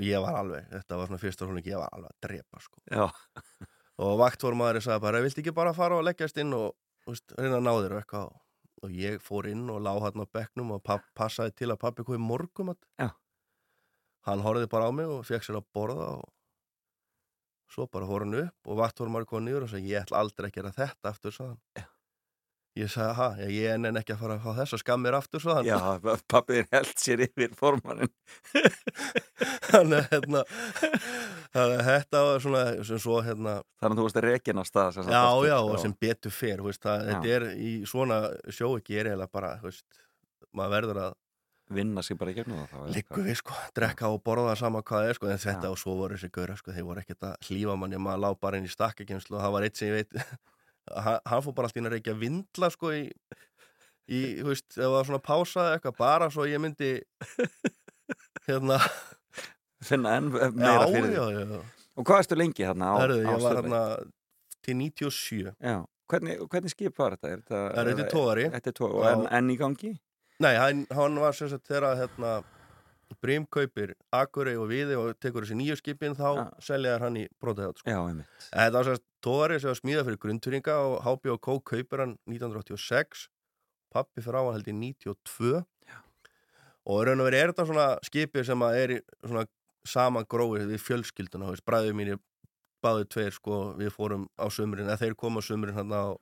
og 0.00 0.06
ég 0.08 0.22
var 0.24 0.38
alveg, 0.40 0.68
þetta 0.72 0.96
var 0.98 1.10
svona 1.10 1.20
fyrsta 1.20 1.46
svona 1.46 1.62
ég 1.66 1.80
var 1.80 1.92
alveg 1.92 2.14
að 2.14 2.20
drepa 2.26 2.62
sko. 2.64 2.80
Já, 2.88 3.04
og 4.00 4.14
vaktformaðurinn 4.22 4.86
sagði 4.86 5.04
bara, 5.04 5.20
viltu 5.24 5.42
ekki 5.42 5.56
bara 5.56 5.74
fara 5.76 5.98
og 6.00 6.06
leggjast 6.08 6.40
inn 6.40 6.56
og 6.56 6.70
veist, 7.08 7.34
reyna 7.36 7.58
að 7.60 7.66
ná 7.66 7.72
þér 7.74 7.96
og 7.96 8.02
eitthvað? 8.02 8.38
Og 8.80 8.96
ég 8.96 9.20
fór 9.20 9.50
inn 9.50 9.66
og 9.68 9.82
lá 9.84 9.92
hann 10.00 10.24
á 10.24 10.32
bekknum 10.32 10.72
og 10.78 10.92
passaði 11.12 11.52
til 11.58 11.68
að 11.68 11.82
pappi 11.82 12.06
komið 12.08 12.22
morgum 12.24 12.72
Já. 12.96 13.10
hann 14.24 14.40
horfði 14.40 14.70
bara 14.72 14.88
á 14.88 14.92
mig 14.96 15.10
og 15.10 15.26
fekk 15.28 15.44
sér 15.44 15.60
að 15.60 15.68
borða 15.76 16.06
og 16.16 16.30
svo 17.70 17.84
bara 17.92 18.08
fór 18.08 18.24
hann 18.24 18.38
upp 18.40 18.72
og 18.72 18.80
vatnvormar 18.80 19.28
kom 19.28 19.44
niður 19.44 19.68
og 19.68 19.74
sagði 19.74 19.92
ég 19.92 20.06
ætla 20.06 20.24
aldrei 20.24 20.48
að 20.48 20.56
gera 20.56 20.72
þetta 20.72 21.12
sagði 21.20 21.50
hann. 21.50 21.60
Já. 21.76 21.84
Ég 22.78 22.90
sagði 22.92 23.14
ha, 23.18 23.28
ég 23.50 23.66
er 23.72 23.78
enn 23.88 23.98
ekki 23.98 24.14
að 24.14 24.20
fara 24.22 24.36
að 24.36 24.44
fá 24.44 24.58
þess 24.60 24.76
að 24.76 24.82
skammir 24.84 25.16
aftur 25.18 25.42
hann. 25.58 25.66
Já, 25.66 25.78
pappið 26.30 26.60
er 26.62 26.68
held 26.76 26.92
sér 27.02 27.24
yfir 27.26 27.56
formannin 27.58 28.12
þannig 29.70 29.96
að 30.04 30.12
hérna, 30.14 30.44
þetta 31.88 32.22
var 32.28 32.44
svona 32.44 32.62
sem 32.86 33.00
svo 33.02 33.18
hérna 33.26 33.56
Þannig 33.80 33.96
að 33.96 33.98
þú 33.98 34.06
veist 34.06 34.20
að 34.20 34.28
sem 34.94 35.08
sagt, 35.08 35.16
já 35.16 35.48
já 35.50 35.56
og 35.58 35.80
sem 35.82 35.96
betur 36.06 36.34
fer 36.34 36.62
veist, 36.66 36.82
það, 36.84 37.08
þetta 37.10 37.34
er 37.38 37.48
í 37.56 37.72
svona 37.90 38.20
sjó 38.52 38.70
ekki 38.78 39.00
er 39.00 39.10
eiginlega 39.10 39.34
bara 39.34 39.56
veist, 39.64 39.86
maður 40.54 40.76
verður 40.78 41.02
að 41.08 41.18
Vinna 41.70 42.02
sér 42.02 42.16
bara 42.18 42.32
í 42.32 42.34
gegnum 42.34 42.56
það 42.58 42.70
þá, 42.72 42.78
eða 42.80 42.94
Liggu 42.96 43.14
hvað? 43.14 43.26
við 43.28 43.36
sko, 43.38 43.56
drekka 43.78 44.08
og 44.10 44.22
borða 44.26 44.54
sama 44.58 44.80
hvað 44.82 45.04
það 45.04 45.10
er 45.12 45.18
sko, 45.20 45.28
en 45.30 45.42
þetta 45.44 45.68
Já. 45.68 45.70
og 45.70 45.78
svo 45.78 45.92
voru 46.00 46.16
þessi 46.18 46.30
gauðra 46.34 46.56
sko, 46.58 46.72
þeir 46.74 46.86
voru 46.88 47.02
ekkert 47.04 47.26
að 47.28 47.46
hlífa 47.46 47.76
manni, 47.78 48.00
maður 48.02 48.22
lá 48.24 48.30
bara 48.42 48.58
inn 48.58 48.66
í 48.66 48.72
stakkakemslu 48.72 49.36
og 49.38 49.44
það 49.44 49.54
var 49.54 49.66
eitt 49.68 49.78
sem 49.78 49.92
ég 49.92 50.00
veit, 50.00 50.26
hann, 50.88 51.42
fór 51.44 51.54
bara 51.56 51.68
alltaf 51.68 51.80
inn 51.80 51.88
að 51.90 51.96
reykja 51.96 52.16
vindla 52.18 52.70
sko 52.72 52.92
í, 52.96 53.04
í 54.10 54.20
þú 54.40 54.48
veist, 54.50 54.68
ef 54.74 54.80
það 54.82 54.94
var 54.96 55.08
svona 55.10 55.22
pása 55.26 55.66
eitthvað, 55.74 55.96
bara 56.00 56.30
svo 56.32 56.46
ég 56.50 56.62
myndi, 56.62 56.92
hérna, 58.48 58.80
Finna 59.88 60.18
enn 60.18 60.28
meira 60.28 60.84
já, 60.84 60.90
fyrir 60.92 61.14
já, 61.16 61.22
já, 61.32 61.60
Og 61.96 62.04
hvað 62.04 62.22
erstu 62.22 62.36
lengi 62.36 62.66
hérna 62.66 62.92
á, 62.92 62.96
Herðu, 63.00 63.22
ég 63.24 63.44
var 63.44 63.60
hérna 63.62 63.82
til 64.60 64.76
97, 64.76 65.54
Já, 65.56 65.76
hvernig, 66.12 66.38
hvernig 66.52 66.74
skip 66.74 67.00
var 67.00 67.16
þetta? 67.16 67.30
Er 67.32 67.42
þetta, 67.42 67.60
er 68.04 68.12
tóari, 68.12 68.46
og 68.50 69.04
Já. 69.06 69.14
enn, 69.38 69.50
í 69.52 69.56
gangi? 69.60 69.94
nei, 70.40 70.54
hann, 70.56 70.84
hann 70.96 71.16
var 71.20 71.36
sagt 71.36 71.68
þegar 71.68 71.96
hérna, 72.00 72.40
Brím 73.20 73.46
kaupir 73.50 73.94
Akurey 74.14 74.56
og 74.56 74.68
Viði 74.70 74.96
og 74.96 75.18
tekur 75.20 75.44
þessi 75.44 75.58
nýju 75.58 75.76
skipin 75.80 76.14
þá 76.18 76.28
Já. 76.38 76.44
selja 76.62 76.94
þær 76.96 77.04
hann 77.08 77.18
í 77.20 77.26
brotaðjátt 77.42 77.82
sko. 77.82 77.90
Þetta 78.52 78.76
var 78.76 78.88
sérst 78.88 79.04
tóari 79.24 79.58
sem 79.60 79.68
var 79.72 79.78
smíðað 79.80 80.06
fyrir 80.08 80.20
grundturinga 80.24 80.76
og 80.86 80.96
HB 81.04 81.32
og 81.34 81.40
K 81.44 81.56
kaupir 81.72 82.04
hann 82.04 82.16
1986 82.30 83.26
pappi 83.90 84.22
fyrir 84.22 84.38
á 84.38 84.42
hann 84.46 84.56
held 84.58 84.70
í 84.70 84.76
92 84.78 85.64
Já. 85.90 85.98
og 86.86 87.02
raun 87.08 87.20
og 87.20 87.28
veri 87.28 87.40
er 87.42 87.52
þetta 87.52 87.66
svona 87.68 87.88
skipi 88.06 88.44
sem 88.46 88.62
er 88.70 89.00
svona 89.24 89.46
saman 89.84 90.28
gróið 90.30 90.70
við 90.70 90.84
fjölskylduna 90.84 91.50
veist, 91.50 91.64
bræður 91.66 91.96
mínir 91.98 92.20
báðu 92.84 93.08
tveir 93.12 93.34
sko 93.36 93.74
við 93.76 93.92
fórum 93.96 94.28
á 94.40 94.46
sumrin 94.52 94.86
eða 94.88 95.00
þeir 95.02 95.16
koma 95.18 95.42
á 95.42 95.44
sumrin 95.44 95.76
hann 95.76 95.92
á, 95.92 96.16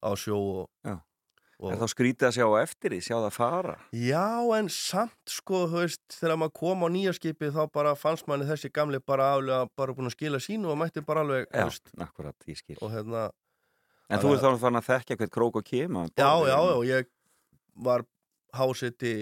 á 0.00 0.10
sjó 0.16 0.38
og, 0.38 0.70
Já. 0.86 0.96
Og 1.58 1.72
Er 1.72 1.80
þá 1.80 1.88
skrítið 1.90 2.28
að 2.28 2.34
sjá 2.36 2.46
eftir 2.62 2.92
því, 2.94 2.98
sjá 3.02 3.16
það 3.16 3.32
fara? 3.34 3.74
Já, 3.98 4.26
en 4.58 4.68
samt 4.70 5.32
sko, 5.32 5.64
þú 5.72 5.80
veist, 5.82 6.04
þegar 6.14 6.38
maður 6.38 6.54
kom 6.60 6.84
á 6.86 6.88
nýja 6.94 7.14
skipið 7.16 7.56
þá 7.56 7.62
bara 7.74 7.94
fannst 7.98 8.28
manni 8.30 8.46
þessi 8.46 8.70
gamli 8.70 9.00
bara 9.02 9.32
aflega 9.34 9.64
bara 9.78 9.96
búin 9.96 10.10
að 10.10 10.14
skila 10.14 10.40
sínu 10.44 10.70
og 10.70 10.78
mætti 10.78 11.02
bara 11.02 11.24
alveg, 11.26 11.48
þú 11.50 11.58
Já, 11.64 11.66
veist, 11.72 11.90
akkurat, 12.06 12.46
ég 12.46 12.60
skil 12.62 12.78
og 12.78 12.94
hérna, 12.94 13.24
En 14.08 14.22
þú 14.22 14.30
er 14.36 14.40
þá 14.40 14.48
fann 14.62 14.78
að 14.78 14.86
þekkja 14.86 15.18
hvert 15.20 15.34
krók 15.34 15.58
og 15.60 15.66
kema 15.66 16.06
já, 16.16 16.30
já, 16.48 16.56
og 16.62 16.86
ég 16.88 17.10
var 17.84 18.06
háseti 18.56 19.12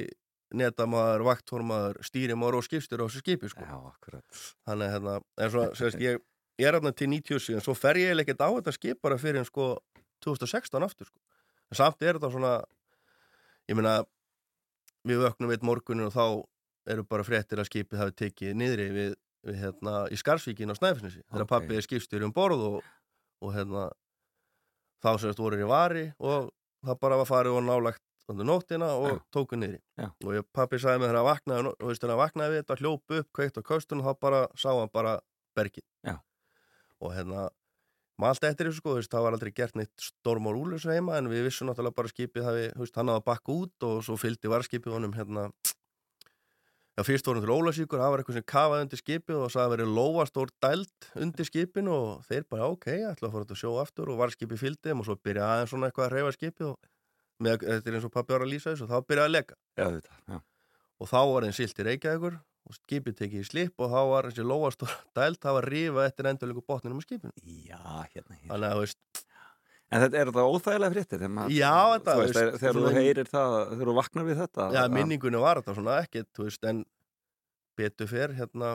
netamaður, 0.54 1.24
vakthormaður, 1.26 1.98
stýrimaður 2.06 2.60
og 2.60 2.66
skipstur 2.68 3.02
á 3.02 3.08
þessu 3.08 3.22
skipi, 3.24 3.48
sko. 3.50 3.64
Já, 3.66 3.76
akkurat 3.90 4.42
Þannig, 4.68 4.92
hérna, 4.92 5.16
en 5.42 5.50
svo, 5.50 5.64
sérst, 5.74 5.98
ég, 6.06 6.20
ég 6.60 6.68
er 6.68 6.76
hérna 6.78 6.92
til 6.94 7.08
97, 7.10 7.56
en 7.56 7.64
svo 7.64 7.74
fer 7.74 7.98
ég 7.98 8.12
ekkert 8.22 8.44
á 8.44 8.48
þetta 8.60 8.76
skip 8.76 9.00
bara 9.02 9.18
fyrir 9.18 9.40
en 9.42 9.48
sko 9.48 9.72
2016 10.22 10.86
aftur, 10.86 11.10
sko. 11.10 11.18
En 11.72 11.78
samt 11.80 12.02
er 12.06 12.18
þetta 12.18 12.30
svona, 12.30 12.52
ég 13.70 13.78
meina, 13.78 13.96
við 15.06 15.22
vöknum 15.24 15.50
við 15.50 15.64
morgunin 15.66 16.06
og 16.08 16.14
þá 16.14 16.24
eru 16.94 17.02
bara 17.10 17.24
fréttir 17.26 17.58
að 17.58 17.66
skipið 17.70 17.98
hafi 18.02 18.14
tekið 18.22 18.54
niðri 18.60 18.86
við, 18.94 19.14
við 19.46 19.56
hérna, 19.64 19.94
í 20.14 20.18
Skarsvíkin 20.20 20.70
á 20.70 20.78
Snæfisnesi, 20.78 21.22
þegar 21.26 21.46
Ok. 21.46 21.50
pappi 21.50 21.76
er 21.78 21.86
skipstjóri 21.86 22.26
um 22.28 22.34
borð 22.34 22.62
og, 22.68 22.76
og 23.42 23.54
hérna, 23.56 23.88
þá 25.02 25.10
sérst 25.22 25.42
voru 25.42 25.58
í 25.58 25.66
vari 25.66 26.06
og 26.22 26.52
það 26.86 27.00
bara 27.02 27.18
var 27.20 27.26
farið 27.30 27.58
og 27.58 27.66
nálagt 27.66 28.02
þannig 28.26 28.46
nóttina 28.48 28.88
og 28.98 29.08
Já. 29.10 29.18
tóku 29.34 29.58
niðri. 29.58 29.80
Já. 29.98 30.08
Og 30.26 30.32
ég, 30.34 30.46
pappi 30.54 30.78
sagði 30.82 30.98
mig 31.02 31.10
þegar 31.10 31.18
hann 31.20 31.28
vaknaði, 31.30 31.70
og 31.74 31.90
veist, 31.90 32.00
þegar 32.02 32.14
hann 32.14 32.22
vaknaði 32.24 32.54
við 32.54 32.62
þetta, 32.62 32.78
hljóp 32.80 33.14
upp, 33.18 33.28
kveikt 33.38 33.58
á 33.58 33.62
köstunum, 33.68 34.06
þá 34.06 34.14
bara 34.26 34.40
sá 34.58 34.70
hann 34.74 34.90
bara 34.94 35.12
bergið. 35.58 35.84
Já. 36.06 36.16
Og 37.02 37.14
hérna, 37.14 37.44
maður 38.16 38.34
alltaf 38.34 38.50
eftir 38.50 38.70
þessu 38.70 38.82
sko, 38.82 38.92
þú 38.92 39.00
veist, 39.00 39.12
það 39.12 39.26
var 39.26 39.36
aldrei 39.36 39.52
gert 39.56 39.78
neitt 39.78 40.06
storm 40.08 40.50
og 40.50 40.56
rúlus 40.56 40.86
heima, 40.88 41.18
en 41.20 41.30
við 41.32 41.48
vissum 41.48 41.70
náttúrulega 41.70 41.98
bara 41.98 42.12
skipið 42.12 42.46
hafi, 42.48 42.68
þú 42.74 42.84
veist, 42.84 42.96
hann 42.96 43.12
hafði 43.12 43.22
að 43.22 43.26
bakka 43.30 43.56
út 43.56 43.88
og 43.90 43.98
svo 44.06 44.16
fylgdi 44.20 44.52
varskipið 44.52 44.96
honum 44.96 45.16
hérna, 45.16 45.50
Já, 46.96 47.02
fyrst 47.04 47.26
vorum 47.28 47.42
til 47.44 47.52
Ólasíkur, 47.52 48.00
það 48.00 48.12
var 48.12 48.20
eitthvað 48.22 48.36
sem 48.38 48.44
kafaði 48.48 48.84
undir 48.86 49.00
skipið 49.02 49.36
og 49.36 49.50
sagði 49.52 49.66
að 49.66 49.72
verið 49.74 49.90
lóastór 49.98 50.52
dælt 50.64 51.08
undir 51.20 51.44
skipinu 51.44 51.92
og 51.92 52.22
þeir 52.24 52.46
bara, 52.48 52.68
ok, 52.72 52.86
ætla 53.10 53.28
að 53.28 53.34
fara 53.34 53.44
út 53.44 53.52
að 53.52 53.58
sjó 53.60 53.72
aftur. 53.82 54.12
Og 54.14 54.20
varskipið 54.22 54.62
fylgdi 54.62 54.88
þeim 54.88 55.02
og 55.02 55.08
svo 55.10 55.16
byrjaði 55.20 55.58
aðeins 55.58 55.74
svona 55.74 55.90
eitthvað 55.90 56.06
að 56.06 56.14
reyfa 56.14 56.32
skipið 56.38 56.70
og 56.70 56.88
með, 57.44 57.66
þetta 57.66 57.92
er 57.92 57.98
eins 57.98 58.08
og 58.08 58.14
pappi 58.14 58.36
að 58.38 58.46
lýsa 58.48 58.70
þessu 58.70 58.86
og 58.86 58.94
þá 58.94 59.10
byrjaði 59.12 59.28
að 59.28 59.34
leka. 59.34 59.58
Já, 59.76 59.84
þetta, 59.98 60.16
já. 60.32 60.40
Og 60.96 61.12
þá 61.12 61.18
var 61.34 61.44
þeim 61.44 61.56
silt 61.60 61.84
í 61.84 61.86
Reykjavíkur 61.90 62.40
og 62.66 62.74
skipið 62.80 63.16
tekið 63.20 63.42
í 63.44 63.46
slip 63.46 63.80
og 63.82 63.92
þá 63.92 64.00
var 64.10 64.28
þessi 64.30 64.46
lóastór 64.50 64.92
dælt, 65.18 65.40
það 65.42 65.56
var 65.60 65.68
rífa 65.72 66.06
eftir 66.10 66.28
endurleiku 66.32 66.64
botninum 66.66 66.98
á 66.98 67.04
skipinu. 67.06 67.32
Já, 67.46 67.78
hérna, 68.12 68.36
hérna 68.40 68.50
Þannig 68.52 68.68
að, 68.72 68.82
veist, 68.84 69.22
En 69.86 70.02
þetta 70.02 70.18
er 70.18 70.30
þetta 70.32 70.44
óþægilega 70.50 71.28
maður- 71.30 71.52
Já, 71.54 71.74
þetta, 71.94 72.14
Þú 72.16 72.22
veist, 72.24 72.34
veist, 72.40 72.56
þegar- 72.62 72.78
þú 72.82 72.94
heyrir 72.96 73.28
það, 73.30 73.52
þegar 73.70 73.90
þú 73.90 73.94
vaknar 74.00 74.24
við 74.26 74.40
þetta 74.42 74.64
já, 74.74 74.80
minningunni 74.96 75.42
var 75.44 75.60
þetta 75.60 75.74
svona 75.76 75.98
ekkert, 76.02 76.30
þú 76.34 76.46
veist, 76.48 76.64
en 76.66 76.80
betur 77.78 78.10
fyrr, 78.10 78.34
hérna, 78.34 78.72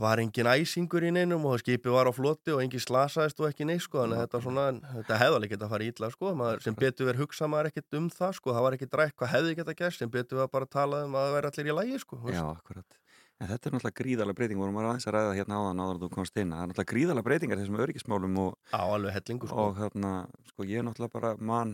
var 0.00 0.22
engin 0.22 0.48
æsingur 0.48 1.04
í 1.04 1.10
neinum 1.14 1.44
og 1.50 1.60
skipið 1.62 1.94
var 1.94 2.08
á 2.08 2.12
floti 2.14 2.54
og 2.54 2.62
engin 2.64 2.82
slasaðist 2.82 3.42
og 3.42 3.50
ekki 3.50 3.66
neitt, 3.68 3.84
sko, 3.84 4.02
þannig 4.02 4.18
að 4.20 4.24
þetta 4.26 4.42
svona, 4.46 4.64
þetta 4.96 5.20
hefði 5.22 5.38
alveg 5.38 5.54
geta 5.54 5.66
að 5.68 5.74
fara 5.74 5.88
ítla, 5.90 6.10
sko, 6.14 6.32
maður, 6.38 6.64
sem 6.64 6.78
betur 6.78 7.10
verið 7.10 7.24
hugsa 7.26 7.50
maður 7.50 7.70
ekkert 7.72 7.98
um 7.98 8.08
það, 8.12 8.34
sko, 8.38 8.56
það 8.56 8.66
var 8.66 8.78
ekki 8.78 8.90
drækt 8.94 9.16
hvað 9.20 9.32
hefði 9.36 9.54
geta 9.60 9.76
gert, 9.82 9.98
sem 9.98 10.12
betur 10.12 10.40
verið 10.40 10.52
bara 10.56 10.68
að 10.68 10.74
tala 10.78 11.04
um 11.06 11.16
að 11.18 11.28
það 11.28 11.36
væri 11.36 11.50
allir 11.52 11.70
í 11.72 11.76
lægi, 11.80 12.02
sko. 12.06 12.20
Já, 12.30 12.44
akkurat 12.46 12.98
En 13.42 13.48
þetta 13.50 13.68
er 13.68 13.72
náttúrulega 13.74 13.98
gríðalega 13.98 14.38
breyting 14.38 14.60
vorum 14.60 14.76
maður 14.76 14.88
aðeins 14.92 15.06
að 15.08 15.14
ræða 15.16 15.30
hérna 15.34 15.56
áðan 15.58 15.80
áður 15.82 15.96
en 15.96 16.02
þú 16.02 16.08
komst 16.14 16.36
inn 16.38 16.52
það 16.52 16.60
er 16.62 16.68
náttúrulega 16.70 16.90
gríðalega 16.92 17.26
breytingar 17.26 17.58
þessum 17.58 17.78
öryggismálum 17.82 18.36
og, 18.38 18.52
á 18.70 18.82
alveg 18.86 19.16
hellingu, 19.16 19.48
sko. 19.50 19.64
og 19.64 19.80
hérna, 19.80 20.12
sko, 20.52 20.66
ég 20.68 20.78
er 20.78 20.86
náttúrulega 20.86 21.14
bara 21.16 21.32
mann, 21.50 21.72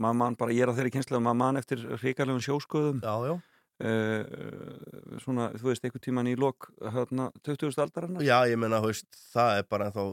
maður 0.00 0.18
mann 0.22 0.38
bara, 0.40 0.54
ég 0.56 0.64
er 0.64 0.72
á 0.72 0.76
þeirri 0.78 0.94
kynslu 0.94 1.18
að 1.18 1.24
maður 1.26 1.40
mann 1.42 1.60
eftir 1.60 1.82
hrikalegum 2.00 2.40
sjóskoðum 2.46 3.02
Já, 3.04 3.12
já. 3.28 3.34
Uh, 3.80 5.20
svona, 5.22 5.50
þú 5.56 5.70
veist, 5.70 5.84
einhvern 5.86 6.04
tíman 6.04 6.30
í 6.30 6.36
lok 6.38 6.70
hérna, 6.80 7.30
20. 7.46 7.72
aldarinnar? 7.84 8.26
Já, 8.26 8.38
ég 8.50 8.60
meina, 8.60 8.82
þú 8.82 8.92
veist, 8.92 9.08
það 9.32 9.62
er 9.62 9.70
bara 9.70 9.90
þá 9.94 10.04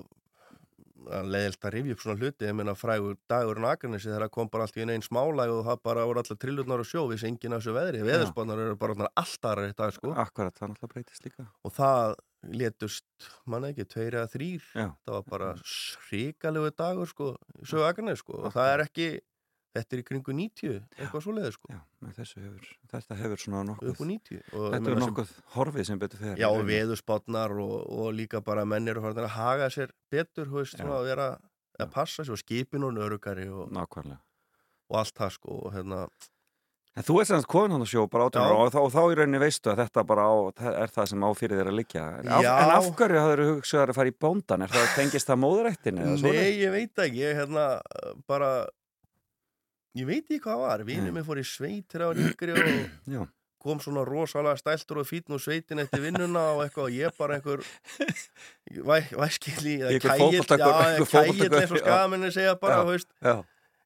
leiðilt 1.07 1.65
að 1.65 1.73
rifja 1.75 1.95
upp 1.95 2.03
svona 2.03 2.17
hluti, 2.19 2.47
ég 2.47 2.55
meina 2.57 2.73
frægur 2.77 3.17
dagur 3.29 3.59
en 3.61 3.67
Akranesi 3.69 4.09
þegar 4.09 4.25
það 4.25 4.33
kom 4.37 4.49
bara 4.51 4.65
allt 4.67 4.77
í 4.77 4.83
einn 4.83 5.05
smálæg 5.05 5.53
og 5.53 5.61
það 5.67 5.81
bara 5.87 6.05
voru 6.09 6.23
allar 6.23 6.39
trillurnar 6.41 6.83
og 6.83 6.89
sjó 6.89 7.03
við 7.11 7.25
enginn 7.29 7.55
af 7.55 7.63
þessu 7.63 7.75
veðri, 7.77 8.01
veðurspánar 8.07 8.63
eru 8.65 8.79
bara 8.81 8.97
svona 8.97 9.11
allt 9.21 9.49
aðra 9.51 9.69
í 9.69 9.77
dag, 9.77 9.93
sko, 9.95 10.13
Akkurat, 10.25 10.57
það 10.57 10.73
náttúrulega 10.73 10.93
breytist 10.93 11.27
líka. 11.27 11.47
Og 11.63 11.75
það 11.77 12.17
létust, 12.57 13.29
manna 13.49 13.71
ekki, 13.71 13.87
tveir 13.93 14.19
eða 14.19 14.31
þrýr 14.33 14.67
Já, 14.67 14.87
það 15.07 15.15
var 15.15 15.25
bara 15.31 15.53
srikalegu 15.63 16.75
dagur, 16.77 17.11
sko, 17.13 17.31
í 17.61 17.69
sögu 17.71 17.87
Akranesi, 17.87 18.23
sko, 18.23 18.41
og 18.43 18.55
það 18.55 18.73
er 18.73 18.85
ekki 18.87 19.09
þetta 19.77 19.95
er 19.97 20.01
í 20.01 20.05
kringu 20.07 20.35
90, 20.37 20.77
eitthvað 20.97 21.23
svo 21.25 21.33
leiði, 21.37 21.51
sko. 21.55 21.71
Já, 21.73 21.79
hefur 22.11 22.69
þetta 22.93 23.17
hefur 23.21 23.43
svona 23.43 23.63
nokkuð. 23.71 23.91
Upp 23.93 24.01
á 24.01 24.05
90 24.11 24.39
og 24.53 24.65
ég 24.67 24.75
Þetta 24.75 24.91
er 24.91 24.97
sem- 24.97 25.03
nokkuð 25.05 25.33
horfið 25.55 25.89
sem 25.89 25.99
betur 26.03 26.23
fer 26.23 26.41
Já, 26.41 26.47
og 26.51 26.63
veðurspátnar 26.67 27.57
og, 27.63 27.75
og 27.97 28.13
líka 28.17 28.41
bara 28.43 28.65
menn 28.65 28.87
eru 28.87 29.03
farin 29.05 29.23
að 29.25 29.35
haga 29.37 29.69
sér 29.73 29.93
betur, 30.11 30.49
þú 30.49 30.61
veist, 30.61 30.77
svona 30.77 30.97
að 31.01 31.11
vera 31.11 31.27
að 31.77 31.91
passa 31.93 32.23
sér 32.25 32.37
og 32.37 32.41
skipin 32.41 32.83
og 32.87 32.97
örugari 32.97 33.47
og, 33.49 33.69
og 33.71 34.97
allt 35.01 35.15
það 35.17 35.37
sko 35.37 35.61
og 35.67 35.73
hérna, 35.75 36.07
En 36.97 37.05
þú 37.05 37.19
ert 37.21 37.29
sem 37.29 37.37
sagt 37.37 37.51
komin 37.51 37.75
hann 37.75 37.83
að 37.85 37.91
sjó 37.91 38.03
bara 38.09 38.25
ára 38.25 38.55
og 38.57 38.71
þá, 38.73 38.77
og 38.81 38.87
þá 38.89 39.01
í 39.05 39.17
rauninni 39.19 39.41
veistu 39.43 39.69
að 39.69 39.83
þetta 39.83 40.03
bara 40.09 40.23
á, 40.33 40.35
er 40.81 40.93
það 40.95 41.09
sem 41.11 41.25
á 41.25 41.29
fyrir 41.37 41.59
þér 41.59 41.69
að 41.69 41.75
liggja. 41.77 42.05
En 42.23 42.31
af, 42.33 42.47
en 42.47 42.71
af 42.73 42.87
hverju 42.97 43.19
hafður 43.21 43.41
hugsaður 43.51 43.91
að 43.93 43.99
fara 43.99 44.09
í 44.09 44.15
bóndan? 44.25 44.63
Er 44.65 44.73
það 44.73 44.87
tengist 44.95 45.29
það 45.29 45.43
svoleiðis? 46.23 46.41
nei, 46.41 46.57
ég 46.63 46.73
veit 46.73 47.03
ekki, 47.05 47.21
ég 47.21 47.37
hérna 47.37 47.65
bara, 48.25 48.49
ég 49.95 50.07
veit 50.09 50.23
ekki 50.25 50.43
hvað 50.43 50.63
var, 50.63 50.85
Nei. 50.87 50.99
minn 51.11 51.25
fór 51.25 51.41
í 51.41 51.45
sveit 51.47 51.87
þegar 51.91 52.07
hann 52.07 52.17
var 52.17 52.23
yngri 52.27 53.19
og 53.21 53.33
kom 53.67 53.79
svona 53.83 54.03
rosalega 54.07 54.59
stæltur 54.59 55.01
og 55.01 55.07
fítn 55.09 55.35
og 55.35 55.41
sveitin 55.43 55.81
eftir 55.81 56.03
vinnuna 56.03 56.43
og 56.55 56.63
eitthvað 56.63 56.89
og 56.89 56.97
ég 56.97 57.15
bara 57.17 57.37
einhver 57.39 57.63
væ, 58.89 58.99
væskili, 59.17 59.79
eða 59.81 60.01
kægill, 60.03 60.43
eins 61.57 61.73
og 61.73 61.79
já. 61.79 61.83
skamenni 61.83 62.29
segja 62.31 62.53
bara, 62.61 62.83
já, 62.85 63.35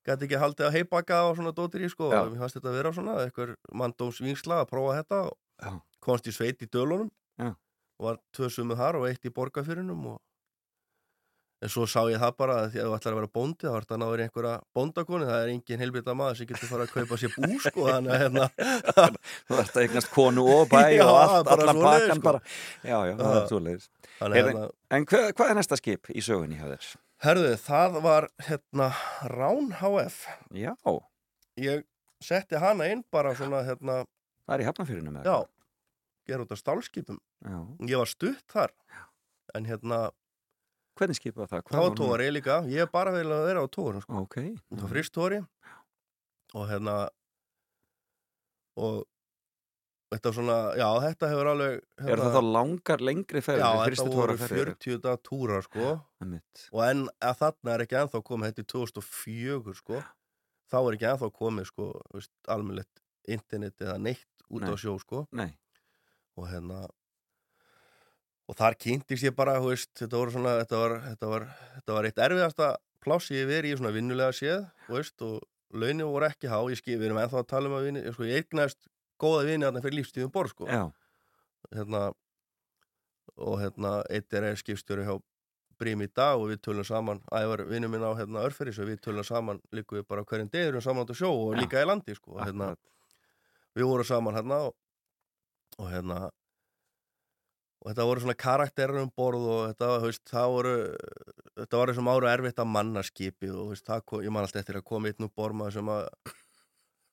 gæti 0.06 0.28
ekki 0.28 0.42
haldið 0.42 0.68
að 0.68 0.76
heibaka 0.76 1.22
og 1.30 1.38
svona 1.40 1.54
dótir 1.56 1.86
í 1.86 1.90
sko 1.94 2.10
og 2.10 2.34
mér 2.34 2.44
fannst 2.44 2.60
þetta 2.60 2.72
að 2.74 2.78
vera 2.80 2.94
svona 2.98 3.18
eitthvað 3.24 3.56
manndómsvingsla 3.82 4.60
að 4.64 4.70
prófa 4.74 4.98
þetta 5.00 5.22
og 5.30 5.82
komst 6.02 6.28
í 6.28 6.34
sveit 6.36 6.62
í 6.66 6.70
dölunum. 6.70 7.12
Og 8.02 8.08
var 8.08 8.18
tvö 8.34 8.50
sumu 8.50 8.76
þar 8.78 8.98
og 8.98 9.08
eitt 9.12 9.26
í 9.30 9.34
borgarfyrinum 9.34 10.06
og 10.16 10.22
en 11.62 11.70
svo 11.70 11.86
sá 11.90 12.00
ég 12.10 12.22
það 12.22 12.34
bara 12.42 12.56
að 12.62 12.72
því 12.74 12.82
að 12.82 12.88
þú 12.88 12.96
ætlar 12.98 13.14
að 13.14 13.20
vera 13.20 13.32
bóndi 13.38 13.68
þá 13.68 13.76
ert 13.78 13.94
að 13.94 14.02
náður 14.02 14.24
einhverja 14.26 14.54
bóndakoni 14.78 15.28
það 15.30 15.44
er 15.44 15.52
engin 15.54 15.84
heilbita 15.84 16.16
maður 16.18 16.40
sem 16.40 16.50
getur 16.50 16.72
fara 16.72 16.88
að 16.88 16.96
kaupa 16.96 17.20
sér 17.22 17.36
bú 17.38 17.52
sko, 17.62 17.86
þannig 17.90 18.16
að 18.16 18.24
hérna. 18.26 18.48
Þú 19.52 19.60
ert 19.62 19.78
að 19.78 19.86
eignast 19.86 20.12
konu 20.16 20.48
og 20.56 20.66
bæ 20.72 20.82
Já, 20.98 21.06
og 21.06 21.20
allt, 21.22 21.54
allan 21.54 21.84
pakkan 21.86 22.18
sko. 22.18 22.26
bara. 22.26 22.44
Já, 22.82 22.98
já, 23.12 23.16
það 23.22 23.30
er 23.30 23.40
að 23.46 23.88
Heyrðu, 24.22 24.52
hérna, 24.52 24.68
En 24.94 25.08
hvað, 25.10 25.32
hvað 25.38 25.54
er 25.54 25.58
næsta 25.58 25.78
skip 25.80 26.12
í 26.14 26.22
sögunni 26.26 26.60
hjá 26.60 26.68
þér? 26.70 26.92
herðu, 27.22 27.54
það 27.62 27.98
var 28.02 28.28
hérna 28.48 28.90
Rán 29.30 29.72
HF 29.78 30.24
Já, 30.58 30.74
ég 31.62 31.84
setti 32.22 32.60
hana 32.62 32.88
inn 32.92 33.04
bara 33.14 33.34
svona 33.38 33.62
hérna, 33.66 34.02
það 34.48 34.56
er 34.56 34.64
í 34.64 34.70
hafnafyrinu 34.70 35.14
með 35.14 35.30
já. 35.30 35.38
Út 36.32 36.54
af 36.54 36.60
stálskipum, 36.62 37.18
já. 37.44 37.58
ég 37.90 38.00
var 38.00 38.08
stutt 38.08 38.54
þar. 38.54 38.72
En 39.58 39.66
hérna, 39.68 40.12
Hvernig 41.02 41.18
skip 41.18 41.36
var 41.42 41.48
það? 41.50 41.64
Hvað 41.66 41.74
það 41.74 41.82
var 41.82 41.90
hún- 41.90 42.00
tóri 42.02 42.28
líka 42.36 42.58
ég 42.70 42.84
er 42.86 42.92
bara 42.94 43.12
vel 43.16 43.26
að 43.34 43.46
vera 43.50 43.64
á 43.66 43.68
tóri 43.74 44.02
sko. 44.04 44.22
Ok. 44.22 44.36
það 44.70 44.82
var 44.86 44.92
frist 44.94 45.14
tóri 45.18 45.40
og 46.54 46.68
hérna 46.70 46.96
og 48.82 49.02
þetta 50.12 50.32
svona, 50.36 50.56
já 50.76 50.88
þetta 51.06 51.30
hefur 51.32 51.50
alveg 51.54 51.76
hérna, 52.02 52.12
Er 52.12 52.22
það 52.22 52.34
þá 52.36 52.42
langar, 52.52 53.04
lengri 53.08 53.42
ferðir? 53.46 53.64
já, 53.64 53.84
þetta 53.86 54.08
voru 54.12 54.36
tóraferðir? 54.36 54.72
40 54.76 54.98
dag 55.06 55.22
túrar 55.24 55.64
sko 55.68 55.86
og 55.92 56.82
en 56.88 57.06
að 57.22 57.38
þarna 57.42 57.76
er 57.78 57.86
ekki 57.86 58.00
ennþá 58.02 58.22
komið 58.28 58.52
þetta 58.52 58.66
er 58.66 58.70
2004 58.76 59.76
sko 59.80 60.02
þá 60.72 60.78
er 60.82 60.98
ekki 60.98 61.10
ennþá 61.14 61.32
komið 61.40 61.70
sko 61.72 61.88
almennilegt 62.48 63.02
internet 63.28 63.78
eða 63.80 63.98
neitt 64.02 64.28
út 64.52 64.68
á 64.68 64.74
Nei. 64.76 64.80
sjó 64.84 64.98
sko 65.00 65.24
Nei, 65.32 65.52
og 66.38 66.48
hérna 66.52 66.82
og 68.50 68.58
þar 68.58 68.78
kynntist 68.82 69.26
ég 69.26 69.36
bara 69.38 69.60
veist, 69.64 69.92
þetta, 70.00 70.16
voru 70.18 70.34
svona, 70.36 70.56
þetta, 70.64 70.80
var, 70.82 70.96
þetta, 71.10 71.32
var, 71.34 71.48
þetta 71.76 71.98
var 71.98 72.10
eitt 72.10 72.24
erfiðasta 72.26 72.70
pláss 73.02 73.34
ég 73.34 73.50
verið 73.50 73.76
í 73.76 73.80
svona 73.80 73.94
vinnulega 73.96 74.36
séð 74.36 74.66
veist, 74.92 75.18
og 75.26 75.42
launin 75.74 76.10
voru 76.10 76.28
ekki 76.28 76.52
há 76.52 76.60
ég 76.70 76.80
skil, 76.80 76.98
við 77.00 77.10
erum 77.10 77.22
ennþá 77.22 77.42
að 77.42 77.52
tala 77.54 77.72
um 77.72 77.78
að 77.78 77.88
vinni 77.88 78.04
sko, 78.12 78.28
ég 78.28 78.44
eignast 78.44 78.90
góða 79.22 79.46
vinni 79.48 79.68
þarna 79.68 79.84
fyrir 79.86 80.00
lífstíðum 80.00 80.34
borð 80.34 80.56
sko. 80.56 80.70
hérna, 81.72 82.02
og 83.38 83.60
hérna 83.62 84.00
eitt 84.10 84.34
er 84.34 84.56
skipstjóri 84.60 85.08
hjá 85.08 85.20
Brím 85.82 86.04
í 86.06 86.10
dag 86.14 86.38
og 86.38 86.52
við 86.52 86.60
tölum 86.62 86.86
saman 86.86 87.24
ævar 87.34 87.64
vinnu 87.66 87.88
minn 87.90 88.04
á 88.06 88.14
hérna, 88.14 88.44
Örferis 88.46 88.78
og 88.78 88.86
við 88.86 89.00
tölum 89.02 89.26
saman 89.26 89.58
líka 89.74 89.96
við 89.98 90.04
bara 90.06 90.22
hverjum 90.30 90.52
deg 90.54 90.68
erum 90.68 90.84
saman 90.86 91.10
á 91.10 91.14
sjó 91.18 91.32
og 91.32 91.56
Já. 91.56 91.62
líka 91.64 91.82
í 91.82 91.88
landi 91.90 92.14
sko. 92.14 92.36
hérna, 92.38 92.76
við 93.74 93.90
vorum 93.90 94.06
saman 94.06 94.38
hérna 94.38 94.60
og, 94.68 94.76
og 95.80 95.90
hérna 95.90 96.20
og 97.82 97.90
þetta 97.90 98.06
voru 98.06 98.24
svona 98.24 98.38
karakterar 98.38 99.02
um 99.02 99.10
borð 99.18 99.48
og 99.50 99.62
þetta, 99.72 99.90
veist, 100.06 100.24
það 100.30 100.54
voru 100.56 100.76
þetta 101.58 101.82
var 101.82 101.92
þessum 101.92 102.12
áru 102.14 102.30
erfitt 102.30 102.62
að 102.62 102.72
manna 102.76 103.04
skipi 103.06 103.50
og 103.50 103.74
veist, 103.74 103.92
kom, 104.06 104.22
ég 104.22 104.34
man 104.34 104.46
alltaf 104.46 104.62
eftir 104.62 104.80
að 104.80 104.88
koma 104.92 105.12
einn 105.12 105.28
úr 105.28 105.34
borma 105.36 105.72
sem 105.74 105.90
að 105.92 106.08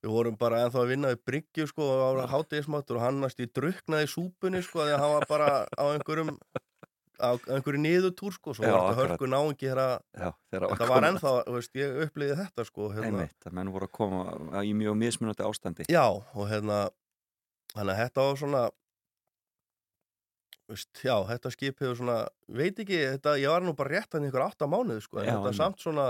við 0.04 0.14
vorum 0.14 0.38
bara 0.38 0.62
ennþá 0.64 0.82
að 0.84 0.92
vinna 0.92 1.12
í 1.14 1.20
bryggju 1.26 1.68
sko 1.72 1.88
og 1.88 2.22
á 2.22 2.30
hátegismáttur 2.30 3.00
og 3.00 3.06
hann 3.06 3.22
næst 3.24 3.40
í 3.42 3.48
druknaði 3.50 4.10
súpunni 4.12 4.62
sko 4.62 4.84
því 4.84 4.94
að 4.94 5.04
hann 5.04 5.14
var 5.16 5.28
bara 5.30 5.48
á 5.74 5.84
einhverjum 5.88 6.36
á 7.18 7.34
einhverju 7.34 7.80
niðurtúr 7.82 8.36
sko 8.36 8.54
svo 8.54 8.66
Já, 8.68 8.72
var 8.76 8.92
þetta 8.92 9.00
hörku 9.00 9.30
náungi 9.30 9.66
þegar 9.66 10.04
þetta 10.52 10.90
var 10.92 11.06
ennþá, 11.08 11.32
veist, 11.50 11.72
ég 11.78 11.96
upplýði 12.04 12.36
þetta 12.38 12.66
sko 12.68 12.90
hérna. 12.94 13.08
Einmitt, 13.08 13.38
að 13.48 13.56
menn 13.58 13.72
voru 13.74 13.88
að 13.88 13.94
koma 13.98 14.62
í 14.62 14.74
mjög 14.78 14.98
mismunandi 15.00 15.46
ástandi. 15.48 15.88
Já, 15.90 16.04
og 16.06 16.44
hérna 16.50 16.84
þannig 17.74 17.94
að 17.96 18.00
þetta 18.04 18.28
var 18.28 18.38
svona 18.42 18.62
veist, 20.68 20.88
já, 21.04 21.14
þetta 21.30 21.50
skip 21.54 21.78
hefur 21.80 21.96
svona, 21.96 22.16
veit 22.48 22.78
ekki, 22.82 22.98
þetta, 23.16 23.36
ég 23.40 23.48
var 23.52 23.62
nú 23.64 23.72
bara 23.78 23.94
rétt 23.96 24.12
hann 24.18 24.26
ykkur 24.28 24.44
átta 24.44 24.66
mánuð, 24.68 24.98
sko, 25.06 25.20
en 25.22 25.26
Já, 25.28 25.32
þetta 25.36 25.48
einmitt. 25.48 25.56
samt 25.62 25.80
svona 25.84 26.08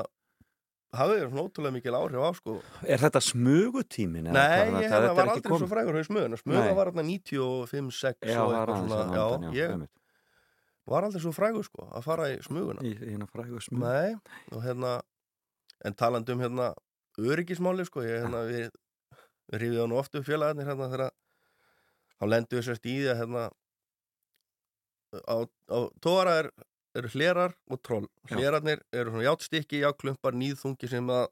hafði 0.98 1.18
svona 1.28 1.44
ótrúlega 1.44 1.74
mikil 1.76 1.94
áhrif 1.98 2.22
á, 2.24 2.30
sko 2.38 2.54
Er 2.88 2.98
þetta 3.02 3.20
smugutímin? 3.20 4.24
Nei, 4.24 4.32
hvað? 4.32 4.48
ég 4.48 4.72
Þetta- 4.72 4.88
hérna 4.88 4.88
þetta 4.88 5.10
er 5.10 5.14
var 5.18 5.28
aldrei 5.28 5.50
svo 5.50 5.58
komið? 5.58 5.70
frægur 5.74 5.98
smöðuna, 6.08 6.40
smöða 6.42 6.64
Nei. 6.64 6.74
var 6.78 6.90
hérna 6.90 7.04
95, 7.04 7.90
6 7.92 8.18
Já, 8.32 8.40
og 8.42 8.50
það 8.52 8.58
eitthvað 8.58 8.88
svona, 8.88 9.04
að 9.04 9.54
já, 9.54 9.58
ég 9.60 9.88
var 10.88 11.02
aldrei 11.04 11.20
svo 11.22 11.32
frægur, 11.36 11.64
sko, 11.68 11.88
að 11.92 12.02
fara 12.08 12.28
í 12.32 12.38
smöguna 12.42 12.80
Í, 12.82 12.94
hérna 12.98 13.28
frægu 13.28 13.60
smug. 13.62 13.80
Nei, 13.84 14.16
og 14.56 14.62
hérna 14.64 14.94
en 15.84 15.94
talandi 15.94 16.32
um 16.32 16.40
hérna 16.40 16.72
öryggismáli, 17.18 17.84
sko, 17.86 18.00
ég 18.02 18.24
hérna 18.24 18.42
við, 18.48 18.70
við 19.52 19.60
rífið 19.62 19.80
hann 19.84 19.92
oft 19.92 20.14
upp 20.18 20.24
félagarnir 20.26 20.66
hérna 20.66 20.88
þegar 20.90 21.10
þá 22.18 22.24
lendu 22.32 22.56
við 22.58 22.64
sérst 22.72 22.86
í 22.88 22.96
því 23.04 23.12
að 23.12 23.20
hérna 23.22 23.44
á, 25.14 25.36
á 25.44 25.78
tóra 26.04 26.36
er, 26.42 26.50
eru 26.98 27.10
hlerar 27.14 27.56
og 27.70 27.80
troll. 27.82 28.06
Hlerarnir 28.30 28.82
eru 28.92 29.14
svona 29.14 29.26
játstykki, 29.28 29.82
jáklumpar, 29.84 30.36
nýðþungi 30.36 30.90
sem 30.90 31.10
að 31.12 31.28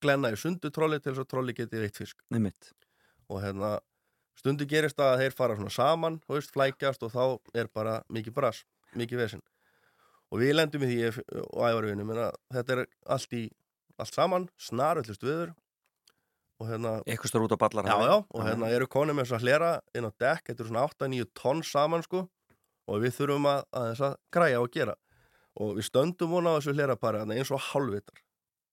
glenna 0.00 0.32
í 0.32 0.38
sundu 0.40 0.70
trolli 0.72 1.00
til 1.00 1.12
þess 1.12 1.24
að 1.26 1.30
trolli 1.34 1.54
geti 1.56 1.80
veitt 1.82 1.98
fisk. 2.00 2.22
Einmitt. 2.32 2.72
og 3.30 3.44
hérna 3.44 3.78
stundu 4.40 4.66
gerist 4.66 4.98
að 5.02 5.20
þeir 5.22 5.36
fara 5.36 5.56
svona 5.58 5.70
saman 5.74 6.18
veist, 6.30 6.50
flækjast 6.54 7.04
og 7.06 7.12
þá 7.14 7.24
er 7.60 7.68
bara 7.72 8.00
mikið 8.12 8.34
brass, 8.34 8.64
mikið 8.98 9.24
vesinn 9.24 9.44
og 10.30 10.40
við 10.42 10.54
lendum 10.56 10.84
í 10.86 10.90
því 10.90 11.24
og 11.44 11.64
ævarvinum 11.66 12.12
þetta 12.54 12.76
er 12.76 12.84
allt 13.06 13.36
í 13.36 13.44
allt 14.00 14.16
saman, 14.16 14.48
snaröllust 14.56 15.22
viður 15.22 15.52
og 16.60 16.68
hérna 16.68 16.92
Eitthvað 17.04 17.32
stór 17.32 17.46
út 17.46 17.54
á 17.56 17.60
ballar. 17.60 17.88
já, 17.88 17.96
já, 18.08 18.16
og 18.24 18.44
hérna 18.46 18.70
eru 18.72 18.88
konum 18.88 19.20
þess 19.20 19.36
að 19.36 19.46
hlera 19.46 19.70
inn 19.96 20.08
á 20.08 20.12
dekk, 20.12 20.48
þetta 20.48 20.62
eru 20.64 20.70
svona 20.72 20.86
8-9 20.88 21.28
tonn 21.36 21.62
saman 21.66 22.04
sko 22.06 22.24
og 22.88 23.04
við 23.04 23.16
þurfum 23.18 23.48
að, 23.50 23.62
að 23.76 23.86
þess 23.90 24.06
að 24.08 24.18
græja 24.36 24.60
og 24.64 24.72
gera 24.74 24.96
og 25.60 25.76
við 25.76 25.88
stöndum 25.90 26.34
vona 26.36 26.54
á 26.54 26.56
þessu 26.58 26.76
hlerapari 26.76 27.22
þarna 27.22 27.38
eins 27.40 27.52
og 27.52 27.64
hálfvitar 27.70 28.22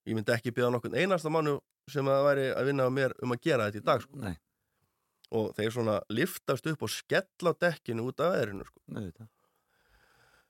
ég 0.08 0.16
myndi 0.16 0.34
ekki 0.36 0.54
byrja 0.56 0.72
nokkurn 0.74 0.98
einasta 0.98 1.32
mannu 1.34 1.58
sem 1.92 2.08
að 2.12 2.26
væri 2.28 2.50
að 2.54 2.70
vinna 2.70 2.88
á 2.88 2.92
mér 2.92 3.16
um 3.24 3.34
að 3.36 3.44
gera 3.48 3.68
þetta 3.68 3.80
í 3.80 3.88
dag 3.88 4.04
sko. 4.04 4.34
Og 5.38 5.48
þeir 5.58 5.72
svona 5.76 5.96
liftast 6.14 6.68
upp 6.72 6.84
og 6.88 6.92
skella 6.92 7.54
dekkinu 7.60 8.08
út 8.08 8.24
af 8.24 8.36
veðrinu 8.36 8.68
sko. 8.68 9.28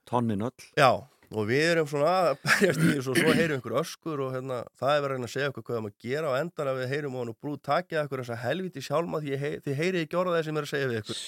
Tonnin 0.08 0.44
öll. 0.46 0.66
já, 0.78 0.90
og 1.28 1.48
við 1.50 1.64
erum 1.72 1.88
svona 1.90 2.12
að 2.30 2.38
berjast 2.44 2.80
í 2.80 2.92
þessu 2.94 3.12
og 3.12 3.18
svo 3.20 3.32
heyrum 3.36 3.58
einhver 3.58 3.74
öskur 3.82 4.22
og 4.24 4.30
hérna, 4.36 4.62
það 4.80 4.92
er 4.94 5.02
verið 5.04 5.18
að 5.18 5.26
að 5.26 5.32
segja 5.34 5.50
okkur 5.52 5.66
hvað 5.66 5.88
að 5.90 5.98
gera 6.06 6.30
og 6.30 6.38
endar 6.38 6.70
að 6.70 6.78
við 6.80 6.92
heyrum 6.94 7.16
og 7.16 7.24
hann 7.24 7.32
og 7.34 7.40
brú 7.42 7.56
takið 7.68 8.00
okkur 8.04 8.22
þessa 8.22 8.38
helviti 8.46 8.84
sjálma 8.86 9.20
því 9.24 9.40
hei, 9.42 9.52
þið 9.66 9.82
heyrið 9.82 10.06
ekki 10.06 10.20
orða 10.22 10.38
það 10.38 10.46
sem 10.48 10.60
er 10.60 10.68
að 10.68 10.72
segja 10.72 10.92
við 10.92 11.02
ykkur 11.02 11.18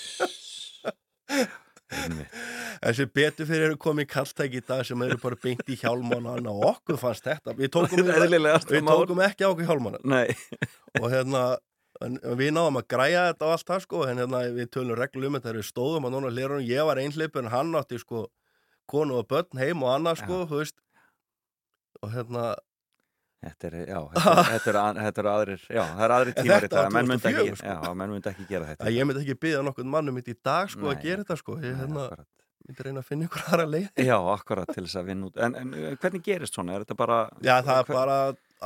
Sem 1.90 3.10
betur 3.12 3.48
fyrir 3.48 3.70
eru 3.70 3.78
komið 3.80 4.06
kalltæki 4.12 4.60
í 4.60 4.66
dag 4.66 4.84
sem 4.86 5.02
eru 5.04 5.18
bara 5.20 5.38
beint 5.42 5.66
í 5.68 5.78
hjálmana 5.80 6.36
og 6.52 6.62
okkur 6.70 7.00
fannst 7.00 7.26
þetta. 7.26 7.56
Við 7.58 7.72
tókum, 7.74 8.04
við 8.70 8.86
tókum 8.86 9.24
ekki 9.26 9.44
á 9.44 9.50
okkur 9.50 9.68
hjálmana. 9.68 10.00
Nei, 10.06 10.30
og 11.00 11.10
hérna 11.12 11.44
við 12.00 12.54
náðum 12.56 12.80
að 12.80 12.86
græja 12.94 13.24
þetta 13.28 13.46
og 13.46 13.54
allt 13.54 13.66
það 13.68 13.82
sko 13.84 14.04
en 14.08 14.22
hérna 14.22 14.44
við 14.56 14.70
tölum 14.72 14.96
reglu 14.96 15.28
um 15.28 15.36
þegar 15.40 15.58
við 15.60 15.66
stóðum 15.68 16.06
að 16.08 16.14
núna 16.14 16.30
hlérunum, 16.32 16.68
ég 16.68 16.86
var 16.88 17.00
einhleipur 17.02 17.44
en 17.44 17.52
hann 17.52 17.74
átti 17.76 18.00
sko 18.00 18.28
konu 18.90 19.20
og 19.20 19.28
börn 19.30 19.60
heim 19.60 19.84
og 19.84 19.92
annað 19.92 20.22
sko, 20.22 20.40
veist. 20.50 20.78
Og 22.00 22.14
hérna, 22.14 22.54
þetta 23.40 23.68
er, 23.70 23.76
já, 23.88 24.00
þetta, 24.14 24.34
þetta, 24.52 24.70
er, 24.72 24.78
að- 24.80 24.98
þetta 25.04 25.22
er 25.24 25.28
aðrir, 25.34 25.62
já, 25.70 25.82
það 25.94 26.02
er 26.06 26.14
aðrir 26.16 26.34
tímar 26.40 26.64
Þetta 26.66 26.82
menn 26.96 27.08
myndi 27.10 27.30
ekki, 27.30 27.46
2004, 27.46 27.56
sko. 27.60 27.70
já, 27.70 27.94
menn 28.02 28.12
myndi 28.14 28.30
ekki 28.34 28.46
gera 28.50 28.68
þetta. 28.70 28.84
að 28.90 28.96
ég 28.98 29.08
myndi 29.08 29.22
ekki 29.24 29.36
byggja 29.44 29.62
nokkurn 29.68 29.90
mannum 29.94 30.18
mitt 30.20 30.28
í 30.28 30.36
dag 30.44 30.70
sko 30.74 30.90
að 30.90 30.98
Nei. 30.98 31.02
gera 31.06 31.24
þetta 31.24 31.38
sko 31.40 31.56
ég 31.64 31.78
hérna, 31.80 32.04
myndi 32.68 32.86
reyna 32.86 33.00
að 33.04 33.08
finna 33.08 33.28
ykkur 33.30 33.46
aðra 33.48 33.66
leið 33.72 33.88
Já, 34.10 34.16
akkurat 34.34 34.74
til 34.74 34.84
þess 34.84 34.98
að 35.00 35.08
vinna 35.10 35.30
út. 35.30 35.40
En, 35.46 35.56
en 35.62 35.72
uh, 35.74 35.88
hvernig 36.02 36.24
gerist 36.28 36.54
svona? 36.58 36.76
Er 36.76 36.84
þetta 36.84 36.98
bara... 37.00 37.18
Já, 37.40 37.54
það 37.64 37.80
er 37.80 37.88
hver- 37.88 37.98
bara 38.02 38.18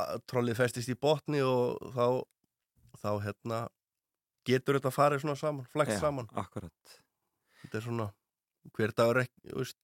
að 0.05 0.19
trollið 0.27 0.59
festist 0.59 0.91
í 0.91 0.97
botni 0.99 1.39
og 1.45 1.79
þá, 1.95 2.05
þá 2.99 3.09
hérna, 3.23 3.61
getur 4.45 4.77
þetta 4.81 4.91
farið 4.93 5.23
svona 5.23 5.37
saman, 5.39 5.65
Já, 5.87 5.95
saman. 6.03 6.27
Akkurat. 6.37 6.97
Þetta 7.63 7.79
er 7.79 7.85
svona, 7.87 8.09
hver 8.75 8.91
dagur 8.99 9.21
ekki, 9.23 9.39
þú 9.53 9.61
veist, 9.63 9.77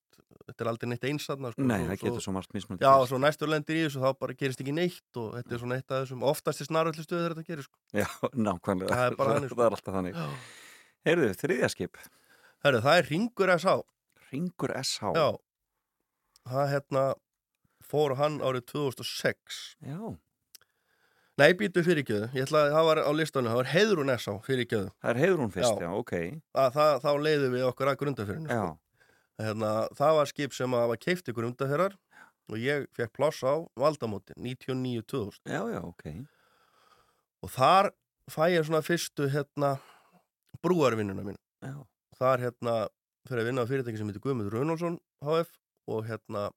þetta 0.52 0.66
er 0.66 0.70
aldrei 0.72 0.90
neitt 0.92 1.08
einstatna. 1.10 1.52
Sko, 1.56 1.66
Nei, 1.66 1.80
svo, 1.82 1.90
það 1.90 2.02
getur 2.06 2.26
svo 2.28 2.34
margt 2.36 2.56
mismunandi. 2.56 2.86
Já, 2.86 2.92
og 3.02 3.08
svo 3.10 3.20
næstur 3.24 3.52
lendir 3.52 3.80
í 3.80 3.84
þessu, 3.88 4.02
þá 4.04 4.20
bara 4.22 4.38
gerist 4.44 4.62
ekki 4.64 4.76
neitt 4.78 5.20
og 5.22 5.30
þetta 5.40 5.56
er 5.58 5.64
svona 5.64 5.78
eitt 5.82 5.92
af 5.96 6.04
þessum, 6.06 6.26
oftast 6.32 6.62
er 6.66 6.70
snaröldu 6.70 7.06
stöðu 7.06 7.22
þegar 7.24 7.36
þetta 7.38 7.48
gerir, 7.52 7.68
sko. 7.68 7.82
Já, 7.98 8.08
nákvæmlega. 8.48 8.98
Það 8.98 9.06
er 9.08 9.18
þannig, 9.22 9.50
sko. 9.52 9.60
Það 9.62 9.68
er 9.70 9.78
alltaf 9.80 9.98
þannig. 10.00 10.20
Heyrðu, 11.10 11.30
þriðjaskip. 11.42 12.02
Herru, 12.62 12.82
það 12.86 13.00
er 13.02 13.08
ringur 13.10 13.54
S.A. 13.58 13.78
Ringur 14.32 14.76
SH. 14.84 15.14
Já, 15.18 15.30
það 16.52 16.68
hérna 16.76 17.06
fór 17.92 18.14
hann 18.22 18.38
árið 18.46 18.68
2006. 18.76 19.64
Já. 19.90 19.98
Nei, 21.40 21.54
býtu 21.58 21.82
fyrirgjöðu, 21.82 22.28
ég 22.36 22.44
ætla 22.46 22.60
að 22.68 22.74
það 22.76 22.86
var 22.86 23.00
á 23.02 23.12
listanum, 23.18 23.50
það 23.50 23.60
var 23.62 23.70
heiðrún 23.72 24.12
S.A. 24.14 24.34
fyrirgjöðu. 24.46 24.90
Það 25.02 25.12
er 25.16 25.20
heiðrún 25.24 25.54
fyrst, 25.56 25.80
Já. 25.80 25.88
já, 25.88 25.92
ok. 25.98 26.14
Að, 26.62 26.68
það, 26.76 26.92
þá 27.02 27.10
leiðum 27.26 27.56
við 27.56 27.64
okkur 27.70 27.90
að 27.92 27.98
grundafyrinu. 28.02 28.52
Já, 28.52 28.66
Hérna, 29.42 29.72
það 29.98 30.16
var 30.20 30.30
skip 30.32 30.54
sem 30.56 30.76
að 30.78 30.88
var 30.94 31.00
keift 31.02 31.30
ykkur 31.32 31.48
undanferðar 31.50 31.96
og 32.52 32.58
ég 32.60 32.86
fekk 32.98 33.14
pláss 33.18 33.42
á 33.48 33.54
Valdamóti 33.80 34.36
99-2000 34.38 35.42
já, 35.50 35.62
já, 35.72 35.82
ok. 35.88 36.06
og 37.46 37.50
þar 37.54 37.92
fæ 38.32 38.44
ég 38.54 38.66
svona 38.68 38.82
fyrstu 38.86 39.30
hérna 39.34 39.76
brúarvinnuna 40.64 41.24
mín 41.26 41.38
Já, 41.64 41.76
þar 42.18 42.44
hérna 42.48 42.76
fyrir 43.30 43.44
að 43.44 43.48
vinna 43.52 43.64
á 43.66 43.70
fyrirtæki 43.70 44.00
sem 44.02 44.10
heitir 44.10 44.24
Guðmund 44.24 44.52
Runálsson 44.54 44.98
HF 45.26 45.52
og 45.92 46.06
hérna 46.10 46.48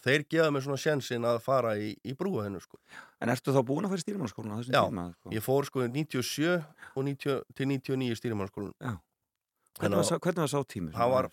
þeir 0.00 0.22
gefa 0.32 0.48
mér 0.54 0.64
svona 0.64 0.80
sjensin 0.80 1.26
að 1.28 1.40
fara 1.44 1.74
í, 1.76 1.90
í 2.08 2.14
brúa 2.16 2.46
hennu 2.46 2.60
sko. 2.62 2.78
En 3.20 3.28
ertu 3.32 3.52
þá 3.52 3.60
búin 3.68 3.84
að 3.84 3.92
fara 3.92 4.00
í 4.00 4.04
stýrimannskólan 4.04 4.54
á 4.54 4.58
þessum 4.62 4.76
Já, 4.76 4.82
tíma? 4.86 5.04
Sko? 5.18 5.32
Ég 5.34 5.44
fór 5.44 5.68
sko 5.68 5.82
97 5.92 6.46
og 6.94 7.04
90, 7.04 7.42
til 7.58 7.68
99 7.68 8.16
stýrimannskólan. 8.20 8.72
Hvernig 9.80 9.98
var, 10.00 10.06
sá- 10.08 10.20
hvernig 10.22 10.44
var 10.46 10.52
sá 10.54 10.60
tími? 10.72 10.92
Það 10.94 11.12
var 11.16 11.28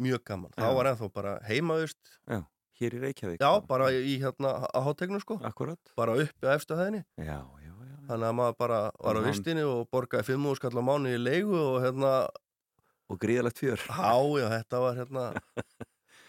mjög 0.00 0.24
gaman. 0.30 0.50
Já. 0.56 0.62
Það 0.64 0.74
var 0.80 0.90
ennþá 0.92 1.10
bara 1.20 1.34
heimaðust. 1.48 2.00
Já, 2.30 2.40
hér 2.80 2.96
í 2.96 3.02
Reykjavík. 3.04 3.40
Já, 3.44 3.50
bara 3.68 3.90
í 3.92 4.14
hérna 4.22 4.54
að 4.70 4.86
hátegnu 4.88 5.20
sko. 5.22 5.38
Akkurat. 5.44 5.80
Bara 5.96 6.16
uppi 6.22 6.48
á 6.48 6.54
efstu 6.56 6.78
hæðinni. 6.78 7.04
Já, 7.20 7.38
já, 7.40 7.72
já. 7.74 7.96
Þannig 8.10 8.26
að 8.32 8.38
maður 8.40 8.56
bara 8.58 8.78
var 9.04 9.20
á 9.20 9.22
vistinni 9.22 9.62
og 9.68 9.84
borgaði 9.92 10.32
5 10.32 10.54
skall 10.58 10.74
á 10.74 10.82
mánu 10.82 11.12
í 11.14 11.20
leigu 11.20 11.54
og 11.54 11.76
hérna, 11.84 12.14
Og 13.10 13.18
gríðalegt 13.18 13.58
fjör. 13.58 13.78
há, 13.90 14.14
já, 14.38 14.46
þetta 14.54 14.80
var 14.82 14.94
hérna, 14.98 15.22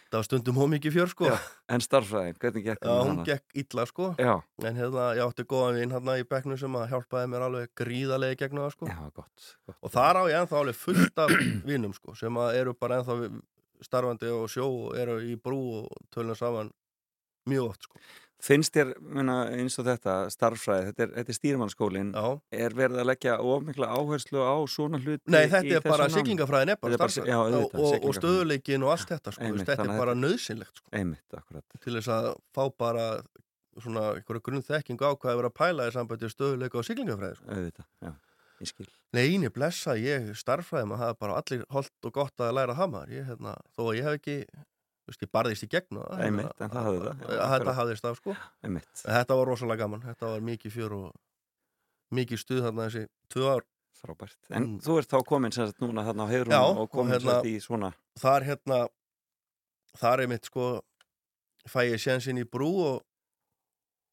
þetta 0.02 0.18
var 0.20 0.26
stundum 0.28 0.58
hómikið 0.58 0.94
fjör 0.96 1.10
sko. 1.14 1.28
Já, 1.30 1.36
En 1.72 1.82
starfræðin, 1.86 2.38
hvernig 2.42 2.66
gekk 2.66 2.82
Já, 2.86 2.94
hún 3.06 3.20
gekk 3.26 3.58
illa 3.62 3.86
sko. 3.90 4.08
Já, 4.20 4.34
En 4.66 4.76
hérna, 4.82 5.06
ég 5.18 5.22
átti 5.26 5.46
góðan 5.48 5.78
vinn 5.80 5.94
hérna 5.94 6.16
í 6.22 6.26
bekknu 6.28 6.58
sem 6.60 6.74
að 6.78 6.90
hjálpaði 6.92 7.30
mér 7.34 7.46
alveg 7.48 7.70
gríðarlega 7.82 8.34
í 8.36 8.40
gegnum 8.42 8.66
það 8.66 8.74
sko. 8.76 8.90
já, 8.92 8.98
gott. 9.16 9.46
gott. 9.70 9.78
Og 9.82 9.94
þar 9.94 10.20
á 10.20 10.24
ég 10.30 10.38
ennþá 10.42 10.60
alveg 10.62 10.80
fullt 10.82 11.22
af 11.26 11.34
vinnum 11.70 11.94
sko, 11.98 12.14
sem 12.18 12.42
að 12.44 12.58
eru 12.64 12.74
bara 12.78 13.00
ennþá 13.02 13.18
vi- 13.22 13.32
starfandi 13.86 14.32
og 14.34 14.50
sjó 14.52 14.68
og 14.68 14.98
eru 15.00 15.20
í 15.26 15.38
brú 15.40 15.62
og 15.82 16.04
tölum 16.14 16.38
saman 16.38 16.72
mjög 17.50 17.72
oft 17.72 17.88
sko. 17.88 18.04
Finnst 18.42 18.74
þér, 18.74 18.96
muna, 19.06 19.36
eins 19.54 19.76
og 19.78 19.86
þetta, 19.86 20.14
starfræði, 20.34 20.88
þetta 20.88 21.04
er, 21.06 21.12
er 21.22 21.36
stýrimannskólin, 21.38 22.08
Já. 22.18 22.40
er 22.66 22.74
verið 22.74 23.04
að 23.04 23.08
leggja 23.12 23.36
ofmikla 23.46 23.90
áherslu 23.94 24.42
á 24.42 24.58
svona 24.66 24.98
hluti 24.98 25.30
Nei, 25.30 25.44
þetta 25.52 25.76
er 25.78 25.86
bara 25.86 26.08
siglingafræðin 26.10 26.72
já, 26.74 26.78
auðvitað, 26.80 27.20
og, 27.38 27.78
og, 27.78 28.08
og 28.10 28.18
stöðuleikin 28.18 28.88
og 28.88 28.96
allt 28.96 29.14
þetta 29.14 29.36
sko, 29.36 29.46
Einmitt, 29.46 29.70
þetta 29.70 29.86
er 29.86 30.02
bara 30.02 30.18
nöðsynlegt 30.18 30.82
sko, 30.82 30.90
Einmitt, 30.98 31.38
til 31.86 31.96
þess 32.00 32.12
að 32.18 32.32
fá 32.58 32.64
bara 32.82 33.06
svona 33.78 34.08
einhverju 34.16 34.46
grunnþekkingu 34.50 35.06
á 35.06 35.14
hvað 35.14 35.36
er 35.36 35.40
verið 35.44 35.52
að 35.52 35.58
pæla 35.62 35.88
í 35.92 35.96
sambandi 36.00 36.34
stöðuleika 36.34 36.82
og 36.82 36.90
siglingafræði 36.90 37.38
sko. 37.38 37.52
Auðvitað, 37.54 37.90
já, 38.02 38.16
ég 38.62 38.70
skil. 38.70 38.88
Nei, 39.16 39.24
eini 39.34 39.50
blessa, 39.54 39.96
ég 40.00 40.30
starfræði 40.40 40.88
maður, 40.92 41.02
það 41.04 41.14
er 41.14 41.18
bara 41.26 41.40
allir 41.42 41.64
holdt 41.74 42.08
og 42.10 42.14
gott 42.16 42.44
að 42.46 42.54
læra 42.60 42.76
það 42.78 42.92
maður, 42.96 43.16
ég, 43.18 43.26
hérna, 43.32 43.56
þó 43.76 43.82
að 43.90 43.98
ég 43.98 44.08
hef 44.08 44.20
ekki, 44.20 44.36
þú 45.02 45.12
veist, 45.12 45.26
ég 45.26 45.32
barðist 45.36 45.66
í 45.66 45.70
gegn 45.74 46.00
og 46.04 46.14
Einmitt, 46.22 46.62
en 46.62 46.70
það 46.72 46.88
hafði 46.88 47.02
það, 47.08 47.26
já, 47.36 47.42
Þetta 47.56 47.76
hafðist 47.82 48.08
af, 48.12 48.22
sko. 48.22 48.36
Einmitt, 48.64 48.92
Þetta 49.02 49.38
var 49.42 49.52
rosalega 49.52 49.84
gaman, 49.84 50.06
þetta 50.06 50.32
var 50.36 50.46
mikið 50.52 50.76
fjör 50.78 50.96
og 51.02 51.12
mikið 52.16 52.42
stuð 52.46 52.64
þarna 52.68 52.88
þessi 52.90 53.06
tvö 53.34 53.52
ár. 53.58 53.68
frábært. 54.02 54.38
En 54.50 54.64
Mm. 54.64 54.78
þú 54.82 54.98
ert 54.98 55.10
þá 55.12 55.20
komin 55.30 55.52
sem 55.54 55.68
sagt 55.68 55.80
núna 55.84 56.02
þarna 56.02 56.26
á 56.26 56.32
Já, 56.32 56.62
og 56.80 56.90
komin 56.90 57.14
hérna- 57.14 57.32
sagt 57.38 57.46
í 57.46 57.60
svona, 57.62 57.94
Þar 58.18 58.42
hérna, 58.48 58.88
þar 60.00 60.22
er 60.24 60.28
mitt 60.28 60.46
sko, 60.46 60.82
fæ 61.70 61.82
ég 61.92 62.00
sjansinn 62.02 62.40
í 62.42 62.46
brú 62.50 62.70
og, 62.82 63.04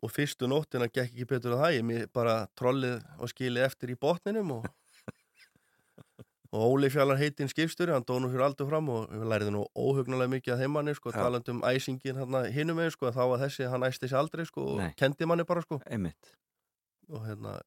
og 0.02 0.12
fyrstu 0.14 0.46
nóttina 0.50 0.86
gekk 0.86 1.10
ekki 1.10 1.26
betur 1.28 1.56
en 1.56 1.62
það, 1.62 1.76
ég 1.78 1.86
mér 1.86 2.10
bara 2.14 2.40
trollið 2.58 3.00
og 3.18 3.32
skilið 3.32 3.66
eftir 3.66 3.94
í 3.94 3.98
botninum 3.98 4.52
og 4.58 4.68
og 6.48 6.62
Óli 6.64 6.88
Fjallar 6.88 7.18
heitinn 7.20 7.50
skipstjóri, 7.50 7.92
hann 7.92 8.06
dó 8.08 8.14
nú 8.20 8.30
fyrir 8.32 8.46
aldur 8.46 8.68
fram 8.70 8.86
og 8.92 9.10
við 9.12 9.26
læriði 9.28 9.52
nú 9.52 9.66
óhugnulega 9.76 10.32
mikið 10.32 10.54
að 10.54 10.62
heimanni 10.62 10.94
sko, 10.96 11.12
Já. 11.12 11.18
talandi 11.20 11.52
um 11.52 11.60
æsingin 11.68 12.16
hérna 12.16 12.46
hinum 12.54 12.78
með 12.80 12.94
sko, 12.94 13.10
þá 13.12 13.20
var 13.34 13.42
þessi, 13.42 13.66
hann 13.68 13.84
æsti 13.84 14.08
sér 14.08 14.22
aldrei 14.22 14.46
sko 14.48 14.64
og 14.76 14.80
kendi 14.96 15.28
manni 15.28 15.44
bara 15.48 15.64
sko. 15.66 15.80
Og 17.12 17.26
hérna, 17.26 17.58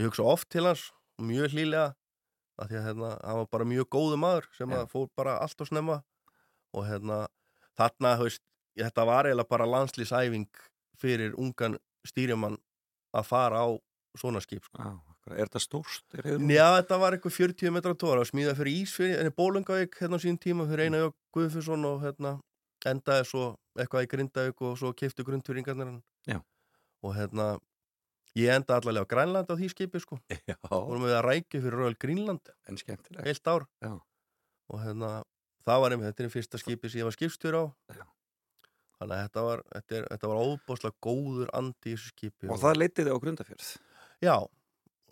ég 0.00 0.08
hugsa 0.08 0.24
oft 0.24 0.48
til 0.52 0.64
hans 0.64 0.86
mjög 1.20 1.52
hlýlega 1.52 1.90
að 2.60 2.72
því 2.72 2.80
að 2.80 2.88
hérna, 2.88 3.12
hann 3.20 3.42
var 3.42 3.52
bara 3.52 3.68
mjög 3.68 3.90
góðu 3.92 4.16
maður 4.20 4.48
sem 4.56 4.72
Já. 4.72 4.80
að 4.80 4.90
fór 4.94 5.08
bara 5.16 5.36
allt 5.44 5.60
og 5.60 5.68
snemma. 5.68 6.00
Og 6.72 6.88
hérna, 6.88 7.26
þarna 7.76 8.16
haust, 8.20 8.42
þetta 8.80 9.06
var 9.08 9.28
eiginlega 9.28 9.52
bara 9.52 9.68
landslýsæfing 9.68 10.48
fyrir 11.00 11.36
ungan 11.40 11.78
stýrimann 12.06 12.58
að 13.16 13.26
fara 13.28 13.62
á 13.64 13.68
svona 14.18 14.40
skip 14.42 14.64
sko. 14.66 14.82
akkurat. 14.82 15.38
er 15.38 15.48
þetta 15.48 15.62
stórst? 15.62 16.04
Já, 16.16 16.66
þetta 16.80 16.98
var 16.98 17.14
eitthvað 17.14 17.36
40 17.36 17.74
metra 17.74 17.94
tóra 17.94 18.24
að 18.24 18.30
smíða 18.32 18.56
fyrir 18.58 18.82
Ísfyrir, 18.82 19.18
en 19.20 19.30
í 19.30 19.34
Bólungavík 19.36 19.98
hérna 20.00 20.18
á 20.18 20.22
sín 20.22 20.38
tíma 20.40 20.66
fyrir 20.68 20.88
Einar 20.88 21.04
Jók 21.06 21.16
Guðfusson 21.36 21.84
og 21.86 22.04
hérna 22.04 22.38
endaði 22.88 23.26
svo 23.28 23.44
eitthvað 23.78 24.06
í 24.06 24.10
Grindavík 24.14 24.62
og 24.66 24.78
svo 24.80 24.92
kiftu 24.96 25.24
grundfyringarnir 25.26 26.00
Já. 26.28 26.40
og 27.04 27.14
hérna 27.16 27.58
ég 28.38 28.52
endaði 28.54 28.80
allavega 28.80 29.06
á 29.06 29.12
Grænland 29.12 29.50
á 29.52 29.54
því 29.54 29.70
skipi 29.74 30.00
sko 30.02 30.18
Já, 30.30 30.56
vorum 30.70 31.04
við 31.06 31.18
að 31.18 31.26
rækja 31.28 31.60
fyrir 31.60 31.76
Royal 31.76 31.98
Greenland 32.00 32.54
en 32.68 32.80
skemmtilegt. 32.80 33.44
og 34.70 34.80
hérna 34.80 35.22
það 35.66 35.82
var 35.82 35.92
einmitt, 35.92 36.10
þetta 36.10 36.24
er 36.24 36.34
fyrsta 36.34 36.58
skipi 36.58 36.90
sem 36.90 37.02
ég 37.02 37.08
var 37.08 37.16
skipstjóri 37.16 37.60
á 37.60 37.64
Já. 37.94 38.04
Þannig 39.00 39.16
að 39.16 39.22
þetta 39.26 39.44
var, 39.46 39.62
þetta, 39.74 39.96
er, 40.00 40.06
þetta 40.12 40.30
var 40.30 40.40
óbúslega 40.46 40.96
góður 41.06 41.52
andi 41.56 41.92
í 41.92 41.94
þessu 41.96 42.10
skipi 42.14 42.50
Og 42.52 42.60
það 42.60 42.80
leitið 42.82 43.06
þið 43.08 43.14
á 43.16 43.22
grundafjörð? 43.24 43.68
Já, 44.20 44.34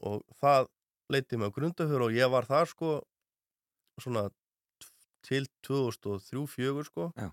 og 0.05 0.25
það 0.43 0.69
leiti 1.15 1.39
mig 1.41 1.49
á 1.49 1.57
grundafjör 1.57 2.05
og 2.09 2.13
ég 2.19 2.31
var 2.35 2.45
þar 2.49 2.69
sko 2.69 2.91
svona 3.99 4.27
til 5.29 5.47
2003-2004 5.67 6.85
sko 6.89 7.09
Já. 7.19 7.31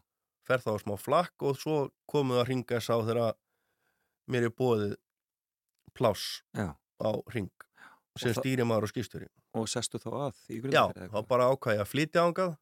fer 0.47 0.63
þá 0.63 0.69
á 0.73 0.77
smá 0.81 0.95
flakk 0.99 1.45
og 1.45 1.59
svo 1.59 1.75
komum 2.09 2.35
við 2.37 2.41
að 2.43 2.49
ringa 2.53 2.79
sá 2.81 2.95
þegar 3.05 3.35
mér 4.31 4.47
er 4.49 4.55
bóðið 4.57 4.95
pláss 5.95 6.41
Já. 6.57 6.71
á 7.03 7.11
ring 7.35 7.51
sem 8.17 8.31
það- 8.31 8.39
stýrimaður 8.41 8.87
og 8.87 8.93
skýrstjóri 8.95 9.27
Og 9.55 9.69
sestu 9.71 9.99
þá 10.01 10.09
að 10.31 10.39
í 10.51 10.57
Já, 10.59 10.63
grundafjörð? 10.63 11.03
eða 11.05 11.11
þá 11.21 11.27
bara 11.29 11.49
ákvæði 11.53 11.79
að 11.83 11.91
flytja 11.91 12.23
ángað 12.25 12.57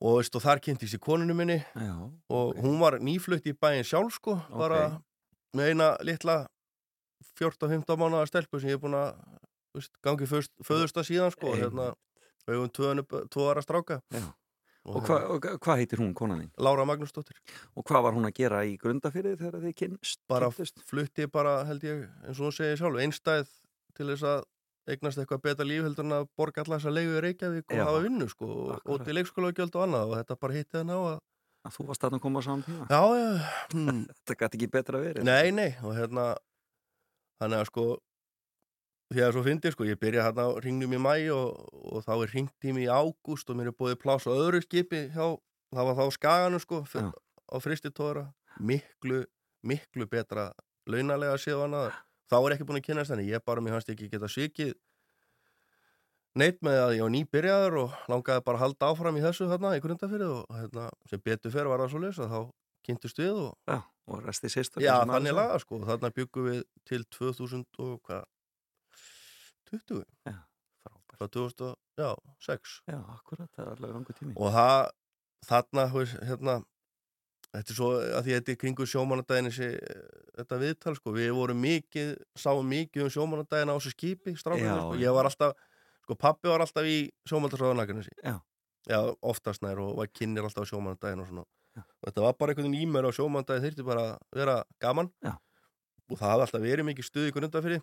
og, 0.00 0.16
veist, 0.18 0.34
og 0.36 0.42
þar 0.42 0.60
kynntist 0.64 0.94
ég 0.96 1.02
koninu 1.04 1.34
minni 1.36 1.58
Já, 1.60 1.94
og 2.30 2.54
ok. 2.54 2.60
hún 2.64 2.78
var 2.80 2.98
nýflutt 3.04 3.46
í 3.46 3.52
bæinn 3.56 3.84
sjálf 3.84 4.16
sko, 4.16 4.38
bara 4.50 4.84
Ok. 4.86 5.02
með 5.56 5.72
eina 5.74 5.90
litla 6.06 6.46
14-15 7.40 7.96
mánuða 8.00 8.26
stelpu 8.28 8.60
sem 8.60 8.70
ég 8.72 8.78
er 8.78 8.82
búin 8.82 8.96
að 8.96 9.14
gangi 10.04 10.26
föst, 10.28 10.52
föðusta 10.66 11.04
síðan 11.06 11.32
sko, 11.34 11.52
Einmitt. 11.52 11.68
hérna, 11.68 11.90
við 12.48 12.56
höfum 12.58 12.72
tvöðinu 12.76 13.04
tvo 13.30 13.48
ára 13.52 13.62
stráka 13.64 14.00
Já. 14.10 14.24
og, 14.84 14.96
Og 14.96 15.04
hvað 15.06 15.26
hva, 15.44 15.52
hva 15.60 15.76
heitir 15.78 16.00
hún, 16.00 16.14
konan 16.16 16.40
þín? 16.42 16.50
Lára 16.58 16.86
Magnúsdóttir 16.88 17.36
Og 17.76 17.84
hvað 17.84 18.02
var 18.08 18.16
hún 18.16 18.26
að 18.26 18.34
gera 18.40 18.62
í 18.66 18.76
grundafjörði 18.80 19.36
þegar 19.38 19.60
þið 19.66 19.74
kynst? 19.82 20.20
bara 20.28 20.48
flutti 20.50 21.26
bara 21.30 21.64
held 21.68 21.84
ég 21.84 22.08
eins 22.26 22.40
og 22.40 22.48
hún 22.48 22.56
segir 22.56 22.80
sjálf, 22.80 22.98
einstæð 23.04 23.48
til 23.94 24.06
þess 24.10 24.24
að 24.24 24.42
eignast 24.94 25.18
eitthvað 25.22 25.42
betra 25.46 25.66
líf 25.68 25.82
heldur 25.86 26.06
en 26.08 26.16
að 26.18 26.28
borga 26.38 26.62
allar 26.64 26.80
þess 26.80 26.90
að 26.90 26.96
leiðu 26.98 27.16
í 27.18 27.24
Reykjavík 27.26 27.66
og 27.70 27.78
Já. 27.80 27.84
hafa 27.88 28.04
vinnu 28.04 28.28
sko 28.32 28.46
og, 28.50 28.60
og 28.68 28.76
Akkurat. 28.80 29.06
til 29.08 29.16
leikskólagjöld 29.18 29.76
og 29.78 29.84
annað 29.86 30.12
og 30.12 30.16
þetta 30.20 30.38
bara 30.44 30.56
hitti 30.58 30.80
hann 30.80 30.94
á 30.94 30.98
að 31.00 31.18
Að 31.60 31.74
þú 31.76 31.84
varst 31.90 32.04
að 32.08 32.14
koma 32.24 32.40
á 32.40 32.42
saman 32.46 32.62
tíma? 32.64 32.86
já, 32.88 33.00
já, 33.20 33.30
hmm, 33.74 33.98
Þetta 34.16 34.36
gæti 34.40 34.56
ekki 34.56 34.68
betra 34.72 35.00
verið. 35.02 35.26
Nei, 35.28 35.50
nei, 35.52 35.74
og 35.84 35.92
hérna 35.92 36.22
þannig 37.36 37.60
að 37.60 37.68
sko 37.68 37.84
því 39.10 39.24
að 39.26 39.32
svo 39.34 39.42
fyndi 39.44 39.72
sko, 39.74 39.86
ég 39.88 39.98
byrja 40.00 40.24
hérna 40.24 40.46
á 40.46 40.50
ringnum 40.62 40.94
í 40.96 41.00
mæ 41.02 41.14
og, 41.34 41.58
og 41.90 42.04
þá 42.06 42.12
er 42.16 42.32
ringt 42.32 42.68
í 42.70 42.86
ágúst 42.88 43.50
og 43.50 43.58
mér 43.58 43.72
er 43.72 43.76
búið 43.76 43.98
pláss 44.00 44.24
á 44.24 44.32
öðru 44.32 44.62
skipi 44.64 45.02
hjá, 45.12 45.26
það 45.74 45.88
var 45.90 45.98
þá 45.98 46.04
á 46.06 46.10
skaganum 46.16 46.62
sko 46.62 46.80
fyr, 46.88 47.08
Já. 47.08 47.12
á 47.50 47.56
fristitóra 47.60 48.24
miklu, 48.62 49.24
miklu 49.66 50.06
betra 50.08 50.50
launalega 50.88 51.36
séð 51.42 51.58
og 51.60 51.66
annað 51.68 51.90
þá 52.30 52.36
er 52.40 52.54
ekki 52.56 52.66
búin 52.68 52.80
að 52.80 52.86
kynast 52.88 53.12
henni, 53.14 53.26
ég 53.30 53.42
bara 53.46 53.60
mér 53.64 53.76
hans 53.78 53.88
ekki 53.90 54.08
geta 54.12 54.28
svikið 54.30 54.72
neitt 56.38 56.60
með 56.62 56.78
að 56.84 56.92
ég 56.96 57.02
var 57.04 57.12
nýbyrjaður 57.16 57.76
og 57.84 57.94
langaði 58.12 58.44
bara 58.46 58.60
að 58.60 58.64
halda 58.64 58.90
áfram 58.92 59.16
í 59.18 59.22
þessu 59.24 59.48
þarna 59.50 59.72
í 59.76 59.80
grundafyrið 59.82 60.34
og 60.36 60.58
hérna, 60.60 60.84
sem 61.10 61.22
betur 61.26 61.54
fyrir 61.54 61.70
var 61.72 61.82
það 61.82 61.90
svo 61.94 62.02
leys 62.04 62.20
að 62.22 62.34
þá 62.34 62.40
kynntust 62.86 63.18
við 63.20 63.40
og 63.48 63.56
Já, 63.70 63.80
og 64.10 64.22
resti 64.24 64.50
sýstur. 64.52 64.84
Já, 64.84 64.94
þannig 65.10 65.34
laga 65.36 65.58
sko, 65.62 65.80
þarna 65.88 66.12
byggum 66.16 66.46
við 66.52 66.62
til 66.88 67.02
2000 67.18 67.66
og 67.82 67.98
hvað 68.06 68.28
20, 69.70 70.04
Já, 70.30 70.36
frábært. 70.82 71.18
frá 71.18 71.28
2006 71.34 72.78
Já, 72.90 72.98
akkurat, 73.16 73.50
það 73.56 73.64
er 73.66 73.72
alveg 73.74 73.92
langur 73.96 74.18
tími. 74.20 74.32
og 74.38 74.54
það, 74.54 74.88
þarna 75.50 75.84
hérna 76.30 76.56
þetta 77.54 77.72
er 77.72 77.76
svo 77.76 77.90
að 77.98 78.26
því 78.26 78.34
þetta 78.36 78.52
er 78.52 78.58
kringu 78.60 78.86
sjómanadaginn 78.86 79.50
þessi, 79.50 79.68
þetta 80.38 80.58
viðtal 80.62 80.94
sko, 80.98 81.14
við 81.16 81.30
vorum 81.36 81.60
mikið, 81.64 82.12
sáum 82.38 82.68
mikið 82.70 83.06
um 83.06 83.12
sjómanadaginn 83.16 83.72
á 83.72 83.76
þessu 83.76 83.94
skipi, 83.94 84.34
strákunum, 84.38 84.70
Já, 84.70 84.82
sko, 84.84 84.98
ég 85.02 85.16
var 85.16 85.28
alltaf 85.30 85.56
sko, 86.04 86.16
pappi 86.18 86.50
var 86.50 86.64
alltaf 86.64 86.86
í 86.86 86.98
sjómandagsráðanakinu 87.30 88.06
Já. 88.06 88.36
Já, 88.88 89.00
oftast 89.20 89.60
nær 89.64 89.80
og 89.82 89.96
var 89.98 90.08
kynir 90.08 90.46
alltaf 90.46 90.64
á 90.64 90.70
sjómanadaginn 90.70 91.22
og 91.24 91.28
svona. 91.30 91.44
Já. 91.76 91.82
og 91.86 92.04
þetta 92.08 92.22
var 92.24 92.34
bara 92.34 92.50
einhvern 92.50 92.66
veginn 92.70 92.82
í 92.82 92.90
mér 92.90 93.06
á 93.06 93.10
sjómanadaginn 93.14 93.64
þyrfti 93.66 93.86
bara 93.86 94.04
að 94.14 94.38
vera 94.40 94.56
gaman. 94.82 95.10
Já. 95.22 95.34
og 96.10 96.16
það 96.18 96.30
hafði 96.30 96.46
alltaf 96.46 96.64
verið 96.64 96.88
mikið 96.88 97.06
stuð 97.06 97.28
í 97.28 97.34
grundafyrir 97.34 97.82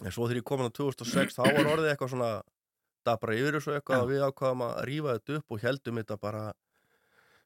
en 0.00 0.14
svo 0.14 0.26
þegar 0.26 0.40
ég 0.40 0.46
komin 0.48 0.70
á 0.70 0.74
2006 0.74 1.36
þá 1.36 1.42
var 1.44 1.68
orðið 1.74 1.90
eitthvað 1.92 2.12
svona 2.14 2.30
dabra 3.06 3.36
yfir 3.36 3.60
eitthvað 3.60 4.02
og 4.02 4.10
við 4.10 4.24
ákvaðum 4.26 4.64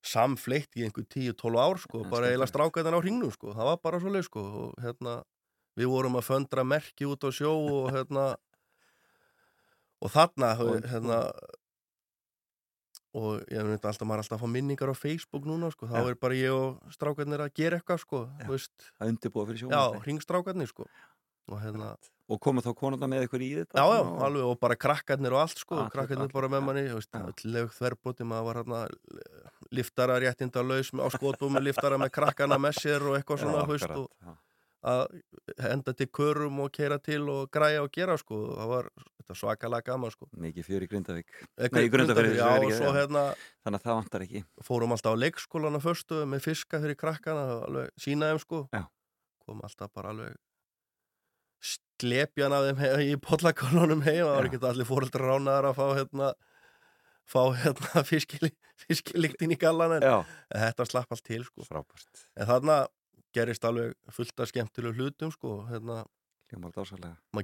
samfleitt 0.05 0.77
í 0.77 0.85
einhver 0.87 1.07
10-12 1.09 1.61
ár 1.61 1.81
sko, 1.81 2.03
Já, 2.05 2.11
bara 2.13 2.31
eiginlega 2.31 2.51
stráka 2.51 2.83
þetta 2.83 3.01
á 3.01 3.05
hringnum 3.05 3.33
sko, 3.33 3.55
það 3.57 3.71
var 3.71 3.83
bara 3.87 4.01
svo 4.03 4.13
leið 4.13 4.27
sko 4.29 4.45
og 4.61 4.79
hérna, 4.85 5.19
við 5.81 5.91
vorum 5.93 6.19
að 6.21 6.27
föndra 6.29 6.65
merki 6.67 7.09
út 7.09 7.25
á 7.25 7.31
sjó 7.35 7.53
og 7.57 7.91
hérna 7.95 8.27
og 10.05 10.13
þarna, 10.13 10.51
hérna 10.85 11.21
og 13.15 13.45
ég 13.49 13.69
veit 13.71 13.87
alltaf, 13.87 14.05
maður 14.05 14.21
er 14.21 14.25
alltaf 14.25 14.41
að 14.41 14.43
fá 14.43 14.51
minningar 14.51 14.91
á 14.91 14.97
Facebook 14.99 15.47
núna, 15.47 15.71
sko, 15.73 15.87
þá 15.89 16.01
Já. 16.03 16.09
er 16.11 16.19
bara 16.21 16.39
ég 16.39 16.55
og 16.55 16.95
strákarnir 16.95 17.45
að 17.45 17.55
gera 17.55 17.79
eitthvað, 17.79 18.03
sko, 18.03 18.25
Já. 18.27 18.45
þú 18.45 18.57
veist, 18.57 18.89
að 18.99 19.13
undirbúa 19.13 19.47
fyrir 19.49 19.61
já, 19.61 19.65
sjónvarpi 19.65 20.09
ringstrákarnir, 20.09 20.71
sko, 20.73 20.89
og 21.49 21.63
hérna, 21.63 21.93
og 22.29 22.41
koma 22.41 22.63
þá 22.65 22.71
konunda 22.75 23.07
með 23.11 23.27
ykkur 23.27 23.43
í 23.45 23.51
þetta 23.59 23.77
já, 23.77 23.85
já, 23.85 24.01
og- 24.01 24.23
alveg, 24.25 24.45
og 24.49 24.61
bara 24.61 24.77
krakkarnir 24.77 25.33
og 25.37 25.43
allt, 25.45 25.59
sko, 25.61 25.77
Allir- 25.77 25.93
krakkarnir 25.93 26.33
bara 26.33 26.49
með 26.49 26.63
manni, 26.65 26.87
þú 26.89 26.97
veist, 27.01 27.11
Já. 27.13 27.21
ölleg 27.33 27.75
þverbúti, 27.77 28.25
maður 28.25 28.45
var 28.49 28.57
hérna 28.63 28.81
liftara 29.75 30.17
réttinda 30.23 30.63
laus 30.65 30.91
á 30.95 31.09
skotum 31.13 31.53
með 31.57 31.67
liftara 31.69 31.99
með 32.01 32.11
krakkana 32.17 32.57
með 32.59 32.79
sér 32.81 33.05
og 33.11 33.19
eitthvað 33.19 33.43
svona, 33.45 33.65
þú 33.67 33.77
veist, 33.77 33.91
og 33.91 34.09
að 34.85 35.07
henda 35.65 35.95
til 35.97 36.07
körum 36.13 36.59
og 36.61 36.73
keira 36.77 36.99
til 37.01 37.23
og 37.33 37.51
græja 37.51 37.81
og 37.83 37.91
gera, 37.93 38.17
sko, 38.21 38.37
það 38.57 38.69
var 38.69 38.89
svakalega 39.35 39.85
gaman, 39.87 40.11
sko. 40.13 40.27
mikið 40.37 40.67
fjör 40.67 40.83
í 40.85 40.89
Grindavík 40.89 41.25
Eh, 41.57 41.69
Nei, 41.73 41.87
í 41.87 41.91
Grundarfirði, 41.91 42.37
Já, 42.37 42.49
og 42.61 42.73
svo 42.77 42.91
hérna 42.93 43.23
þannig 43.65 43.81
að 43.81 43.85
það 43.87 43.97
vantar 44.01 44.21
ekki 44.27 44.45
fórum 44.63 44.93
alltaf 44.93 45.17
á 45.17 45.23
leikskólana 45.25 45.81
förstu 45.81 46.25
með 46.29 46.43
fiska 46.45 46.81
fyrir 46.81 46.97
krakkana, 47.01 47.65
alveg 47.65 47.89
sína 47.99 48.29
þeim 48.33 48.41
sko 48.45 48.69
Já. 48.73 48.85
kom 49.47 49.61
alltaf 49.65 49.93
bara 49.95 50.11
alveg 50.13 50.37
slepjan 51.65 52.55
af 52.55 52.67
þeim 52.69 52.83
he 52.83 52.91
í 53.13 53.15
pollakonunum 53.23 54.03
heim 54.05 54.25
það 54.25 54.35
var 54.35 54.49
ekki 54.49 54.61
allir 54.71 54.89
fóreldrar 54.89 55.31
ránaðar 55.31 55.71
að 55.71 55.79
fá 55.79 55.87
hérna 55.99 56.33
fá 57.25 57.41
hérna 57.57 58.03
fiskili, 58.11 58.51
fiskiliktinn 58.85 59.55
í 59.55 59.61
gallan 59.61 59.97
en 59.99 60.05
þetta 60.53 60.89
slapp 60.89 61.15
allt 61.15 61.25
til 61.27 61.45
sko. 61.47 61.65
Frábært. 61.69 62.27
En 62.37 62.51
þarna 62.51 62.83
gerist 63.35 63.65
alveg 63.67 63.95
fullt 64.15 64.45
af 64.45 64.51
skemmtilegu 64.51 64.95
hlutum 64.99 65.33
sko 65.35 65.63
hérna, 65.71 66.05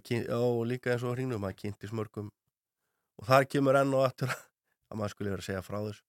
kyn, 0.07 0.27
og 0.37 0.61
líka 0.71 0.93
eins 0.93 1.07
og 1.07 1.17
hringnum, 1.17 1.41
maður 1.43 1.59
kynnti 1.65 1.91
smörgum 1.91 2.29
og 3.21 3.27
þar 3.29 3.49
kemur 3.51 3.79
enn 3.81 3.97
og 3.97 4.07
aftur 4.07 4.31
að 4.31 5.01
maður 5.01 5.17
skulle 5.17 5.35
vera 5.35 5.45
að 5.45 5.49
segja 5.51 5.65
frá 5.67 5.81
þessu 5.89 6.05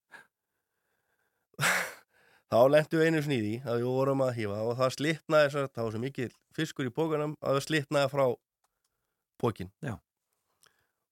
þá 2.52 2.60
lentum 2.68 3.00
við 3.00 3.08
einu 3.08 3.24
snýði 3.24 3.52
að 3.64 3.78
við 3.80 3.90
vorum 3.96 4.24
að 4.26 4.34
hífa 4.36 4.62
og 4.68 4.74
það 4.80 4.96
slitnaði 4.98 5.46
þess 5.48 5.60
að 5.62 5.68
það 5.72 5.86
var 5.86 5.94
svo 5.94 6.02
mikið 6.04 6.34
fiskur 6.58 6.90
í 6.90 6.96
pókanum 6.96 7.36
að 7.40 7.58
það 7.58 7.66
slitnaði 7.68 8.12
frá 8.12 8.26
pókin 9.42 9.72
Já. 9.80 9.94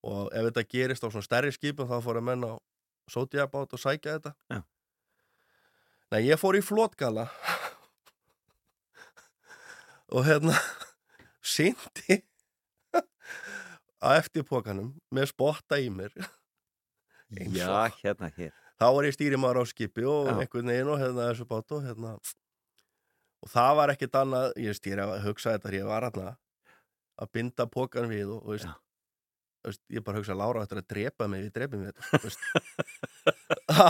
og 0.03 0.33
ef 0.35 0.49
þetta 0.49 0.65
gerist 0.73 1.07
á 1.07 1.07
svona 1.07 1.27
stærri 1.27 1.53
skipum 1.55 1.87
þá 1.87 1.95
fór 2.03 2.19
að 2.19 2.27
menn 2.27 2.43
á 2.43 2.53
sótiabát 3.09 3.71
og 3.73 3.81
sækja 3.81 4.17
þetta. 4.17 4.35
Já. 4.51 4.59
Nei, 6.09 6.21
ég 6.27 6.41
fór 6.41 6.57
í 6.57 6.63
flotgala 6.65 7.29
og 10.09 10.25
hérna 10.27 10.57
sindi 11.55 12.19
að 14.03 14.19
eftir 14.19 14.45
pókanum 14.49 14.91
með 15.13 15.31
spotta 15.31 15.79
í 15.79 15.87
mér. 15.93 16.11
Já, 17.53 17.87
hérna 18.01 18.31
hér 18.35 18.55
þá 18.79 18.87
var 18.95 19.07
ég 19.07 19.15
stýrimaður 19.15 19.61
á 19.61 19.63
skipi 19.69 20.05
og 20.07 20.29
einhvern 20.33 20.71
veginn 20.71 20.91
og 20.93 21.01
hérna 21.01 21.29
þessu 21.29 21.45
bát 21.49 21.75
og 21.75 21.81
hérna 21.85 22.11
og 23.39 23.47
það 23.51 23.71
var 23.79 23.93
ekkert 23.93 24.19
annað 24.21 24.47
ég 24.63 24.77
stýri 24.77 25.01
að 25.03 25.25
hugsa 25.27 25.55
þetta 25.55 25.75
ég 25.75 25.89
var 25.89 26.07
hérna 26.07 26.29
að 27.19 27.31
binda 27.35 27.67
pókan 27.67 28.07
við 28.11 28.27
og, 28.31 28.39
og 28.43 28.49
veist, 28.55 28.69
veist, 29.67 29.83
ég 29.91 30.05
bara 30.05 30.19
hugsa 30.21 30.37
Lára 30.37 30.63
þetta 30.63 30.83
að 30.83 30.91
drepa 30.93 31.23
mig, 31.31 31.39
við 31.47 31.53
drepum 31.57 31.81
við 31.83 31.93
þetta 31.99 32.07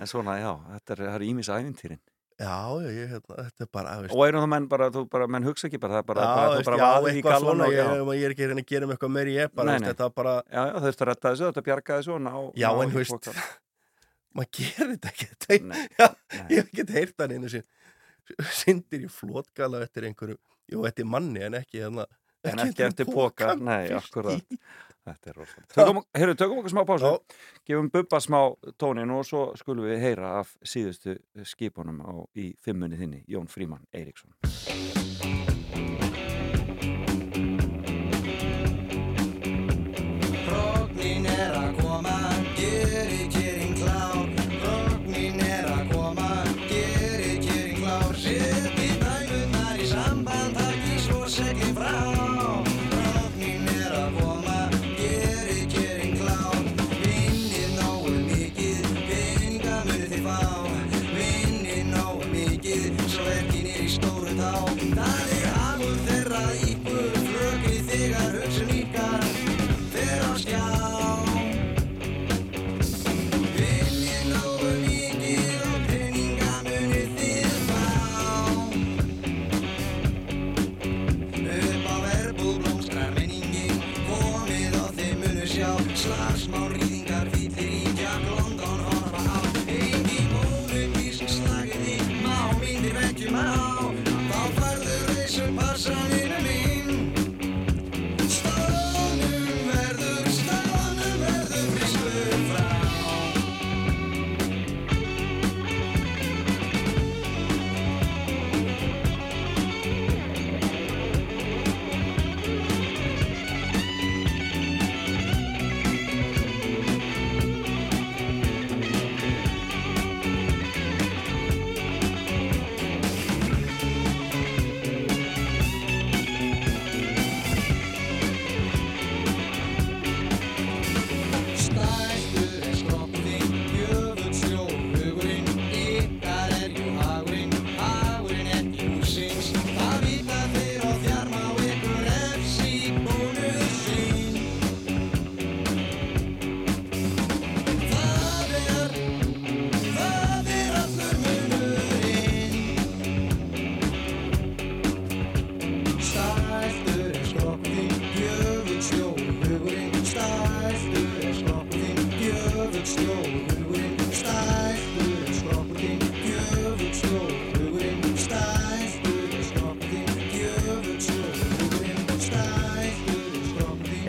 en 0.00 0.08
svona, 0.08 0.38
já, 0.40 0.52
þetta 0.74 0.90
er, 1.12 1.22
ímis 1.28 1.52
æfintýrin 1.52 2.02
já, 2.40 2.56
ég 2.86 3.10
hérna, 3.12 3.36
þetta 3.46 3.64
er 3.66 3.70
bara 3.76 3.94
veist, 4.00 4.14
og 4.16 4.22
erum 4.26 4.44
það 4.44 4.50
menn 4.54 4.68
bara, 4.70 4.90
þú 4.94 5.02
bara, 5.12 5.26
menn 5.34 5.46
hugsa 5.48 5.68
ekki 5.68 5.80
bara 5.82 5.98
það 5.98 6.02
er 6.02 6.08
bara, 6.10 6.26
já, 6.26 6.36
veist, 6.54 6.60
þú 6.60 6.70
bara 6.70 6.80
já, 6.80 7.10
eitthvað 7.14 7.44
svona 7.44 7.66
og, 7.66 7.74
ég, 7.76 8.12
ég 8.20 8.26
er 8.28 8.34
ekki 8.34 8.46
að 8.46 8.52
reyna 8.52 8.64
að 8.64 8.70
gera 8.72 8.88
með 8.88 8.96
eitthvað 8.96 9.12
meiri 9.16 9.34
ég 9.36 9.52
bara, 9.54 9.66
Nei, 9.66 9.74
veist, 9.74 9.84
nei. 9.84 9.90
þetta 9.92 10.06
var 10.08 10.14
bara 10.20 10.34
já, 10.40 10.62
já, 10.70 10.78
þurftu 10.86 11.04
að 11.04 11.10
retta 11.10 11.32
þessu, 11.34 11.48
þetta 11.50 11.66
bjargaði 11.68 12.06
svona 12.08 12.32
á, 12.32 12.40
Já, 12.62 12.68
ná 12.70 12.84
en 12.84 12.94
þú 12.94 13.02
veist, 13.02 13.30
maður 14.40 14.52
gerir 14.60 14.94
þetta 14.94 15.12
ekki 15.14 15.60
Nei, 15.70 15.82
já, 15.98 16.06
ég 16.40 16.56
hef 16.56 16.70
ekki 16.70 16.86
heyrt 16.96 17.24
hann 17.24 17.36
einu 17.36 17.52
sinn 17.52 17.68
syndir 18.54 19.04
í 19.04 19.10
flotgala 19.10 19.82
eftir 19.84 20.06
einhverju, 20.06 20.38
jú, 20.70 20.84
eftir 20.86 21.08
manni 21.08 21.42
en 21.46 21.56
ekki 21.60 21.82
hérna 21.82 22.06
en 22.44 22.62
ekki 22.66 22.86
eftir 22.86 23.10
póka, 23.10 23.54
nei, 23.60 23.90
akkurat 23.96 24.44
þetta 25.10 25.32
er 25.32 25.38
rosalega 25.40 25.74
tökum, 25.74 26.02
heyrðu, 26.16 26.36
tökum 26.42 26.60
okkur 26.60 26.74
smá 26.74 26.82
pásu. 26.88 27.12
Gefum 27.68 27.90
Bubba 27.92 28.20
smá 28.22 28.40
tónin 28.80 29.14
og 29.14 29.24
svo 29.28 29.46
skulum 29.58 29.88
við 29.88 30.04
heyra 30.04 30.36
af 30.42 30.54
síðustu 30.62 31.16
skipunum 31.48 32.02
á, 32.04 32.12
í 32.36 32.52
fimmunni 32.60 33.00
þinni, 33.00 33.24
Jón 33.30 33.50
Fríman 33.50 33.86
Eiríksson 33.96 34.36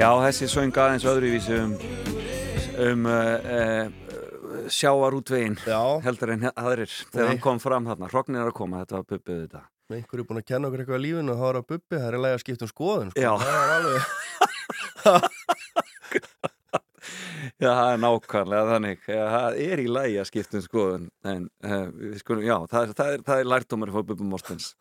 Já, 0.01 0.07
þessi 0.17 0.47
söng 0.49 0.77
aðeins 0.81 1.03
öðruvísi 1.05 1.53
um, 1.61 1.73
um 2.81 3.03
uh, 3.05 3.37
uh, 3.53 3.85
sjáarútvegin 4.73 5.59
Já, 5.61 5.77
heldur 6.01 6.31
en 6.33 6.47
aðrir 6.55 6.89
þegar 6.89 7.27
Nei. 7.27 7.29
hann 7.35 7.41
kom 7.43 7.61
fram 7.61 7.85
þarna 7.85 8.09
Hrognin 8.09 8.39
er 8.41 8.49
að 8.49 8.57
koma, 8.57 8.81
þetta 8.81 8.97
var 8.97 9.05
bubbið 9.11 9.43
þetta 9.43 9.61
einhverju 9.91 10.25
búin 10.25 10.39
að 10.41 10.47
kenna 10.47 10.71
okkur 10.71 10.81
eitthvað 10.81 10.97
á 10.97 11.05
lífinu 11.05 11.33
og 11.35 11.37
þá 11.37 11.45
er 11.51 11.59
að 11.59 11.67
bubbi, 11.69 11.93
það 11.99 12.07
er 12.07 12.17
að 12.17 12.23
lega 12.25 12.37
að 12.39 12.43
skipta 12.45 12.65
um 12.65 12.71
skoðun 12.71 13.11
sko. 13.13 13.35
Það 13.43 13.51
er 13.51 13.73
alveg 13.75 14.01
Já, 17.61 17.69
það 17.69 17.91
er 17.91 17.99
nákvæmlega 18.01 18.69
þannig. 18.71 19.03
Það 19.05 19.57
er 19.67 19.81
í 19.81 19.87
lægi 19.89 20.17
að 20.21 20.27
skiptum 20.31 20.63
skoðun. 20.65 21.07
En, 21.29 21.43
uh, 21.65 21.87
skulum, 22.17 22.45
já, 22.45 22.55
það 22.71 22.81
er, 22.81 22.93
það 22.97 23.11
er, 23.13 23.23
það 23.27 23.41
er 23.41 23.49
lærtómar 23.51 23.93
fór 23.93 24.05
Bubba 24.09 24.25
Mortens. 24.31 24.71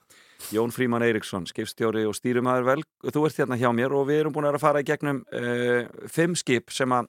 Jón 0.55 0.73
Fríman 0.75 1.05
Eiríksson, 1.05 1.45
skipstjóri 1.51 2.07
og 2.09 2.17
stýrumæður 2.17 2.67
vel. 2.67 2.83
Þú 3.07 3.25
ert 3.29 3.41
hérna 3.43 3.59
hjá 3.61 3.71
mér 3.77 3.95
og 3.97 4.07
við 4.09 4.23
erum 4.25 4.35
búin 4.35 4.49
að 4.49 4.59
að 4.59 4.65
fara 4.65 4.83
í 4.83 4.89
gegnum 4.89 5.23
uh, 5.37 5.89
fimm 6.11 6.37
skip 6.39 6.73
sem 6.75 6.93
að 6.97 7.09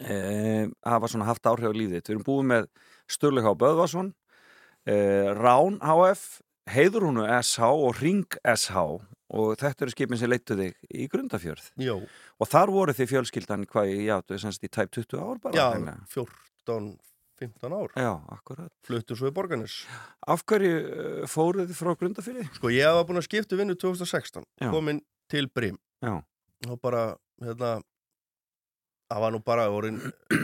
uh, 0.00 0.66
hafa 0.86 1.10
svona 1.10 1.28
haft 1.28 1.48
áhrif 1.48 1.72
á 1.72 1.74
lífið. 1.74 2.00
Við 2.02 2.14
erum 2.14 2.26
búin 2.26 2.50
með 2.52 2.68
Sturleik 3.10 3.48
H. 3.48 3.54
Böðvarsson, 3.62 4.12
uh, 4.12 5.32
Rán 5.40 5.80
HF, 5.82 6.26
Heiðrúnu 6.72 7.24
SH 7.40 7.72
og 7.72 7.98
Ring 7.98 8.38
SH 8.46 8.84
og 9.32 9.54
þetta 9.56 9.86
eru 9.86 9.92
skipin 9.94 10.18
sem 10.20 10.28
leittu 10.28 10.54
þig 10.58 10.74
í 10.92 11.06
Grundafjörð. 11.10 11.70
Jó, 11.80 11.96
Og 12.36 12.48
þar 12.50 12.72
voru 12.74 12.92
þið 12.92 13.08
fjölskyldan 13.14 13.64
hvað 13.70 13.92
í, 13.94 14.02
já, 14.10 14.18
þú 14.20 14.34
veist, 14.34 14.44
semst 14.44 14.66
í 14.66 14.68
tæp 14.68 14.92
20 14.92 15.22
ár 15.22 15.40
bara? 15.40 15.56
já, 15.56 15.64
hreinlega? 15.72 16.04
14, 16.12 16.90
15 17.42 17.76
ár 17.78 17.94
Já, 17.98 18.10
akkurat. 18.36 18.72
fluttu 18.86 19.18
svo 19.18 19.30
í 19.30 19.34
borganis 19.36 19.80
Af 20.30 20.44
hverju 20.48 20.72
uh, 20.78 21.22
fóruð 21.30 21.68
þið 21.70 21.78
frá 21.82 21.94
Grundafjörði? 22.00 22.46
Sko 22.56 22.72
ég 22.74 22.96
var 22.98 23.06
búin 23.08 23.20
að 23.22 23.28
skipta 23.28 23.58
vinnu 23.60 23.76
2016 23.78 24.46
Já. 24.62 24.70
komin 24.72 25.02
til 25.32 25.48
Brim 25.52 25.78
Já, 26.02 26.18
og 26.70 26.78
bara, 26.82 27.04
hérna 27.42 27.76
það 29.12 29.24
var 29.26 29.34
nú 29.34 29.42
bara 29.44 29.68
vorin 29.72 30.00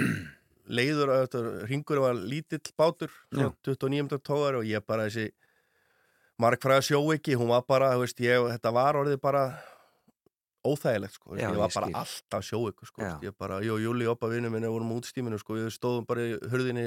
leiður 0.79 1.15
að 1.15 1.23
þetta 1.25 1.41
ringur 1.71 2.03
var 2.05 2.19
lítill 2.19 2.61
bátur, 2.77 3.13
Já. 3.33 3.49
svo 3.65 3.75
29. 3.89 4.19
tóðar 4.21 4.59
og 4.61 4.67
ég 4.69 4.85
bara 4.85 5.07
þessi 5.09 5.31
markfræða 6.39 6.85
sjó 6.91 7.01
ekki, 7.15 7.35
hún 7.41 7.49
var 7.51 7.65
bara, 7.67 7.95
þú 7.97 8.05
veist, 8.05 8.21
ég, 8.23 8.45
þetta 8.53 8.73
var 8.77 8.99
orðið 9.01 9.21
bara 9.25 9.45
óþægilegt, 10.69 11.15
sko, 11.19 11.35
Já, 11.37 11.49
ég 11.49 11.55
ég 11.55 11.61
var 11.63 11.73
bara 11.75 11.87
skil. 11.91 11.97
alltaf 12.03 12.45
sjó 12.49 12.61
ekki, 12.71 12.89
sko, 12.91 13.03
ég 13.25 13.35
bara, 13.39 13.61
ég 13.65 13.73
og 13.75 13.81
Júli 13.83 14.07
oppa 14.11 14.29
vinnu 14.31 14.51
minni 14.53 14.69
vorum 14.71 14.93
á 14.93 14.99
útstíminu, 15.01 15.39
sko, 15.41 15.57
við 15.59 15.71
stóðum 15.75 16.07
bara 16.09 16.27
í 16.29 16.37
hurðinni 16.53 16.87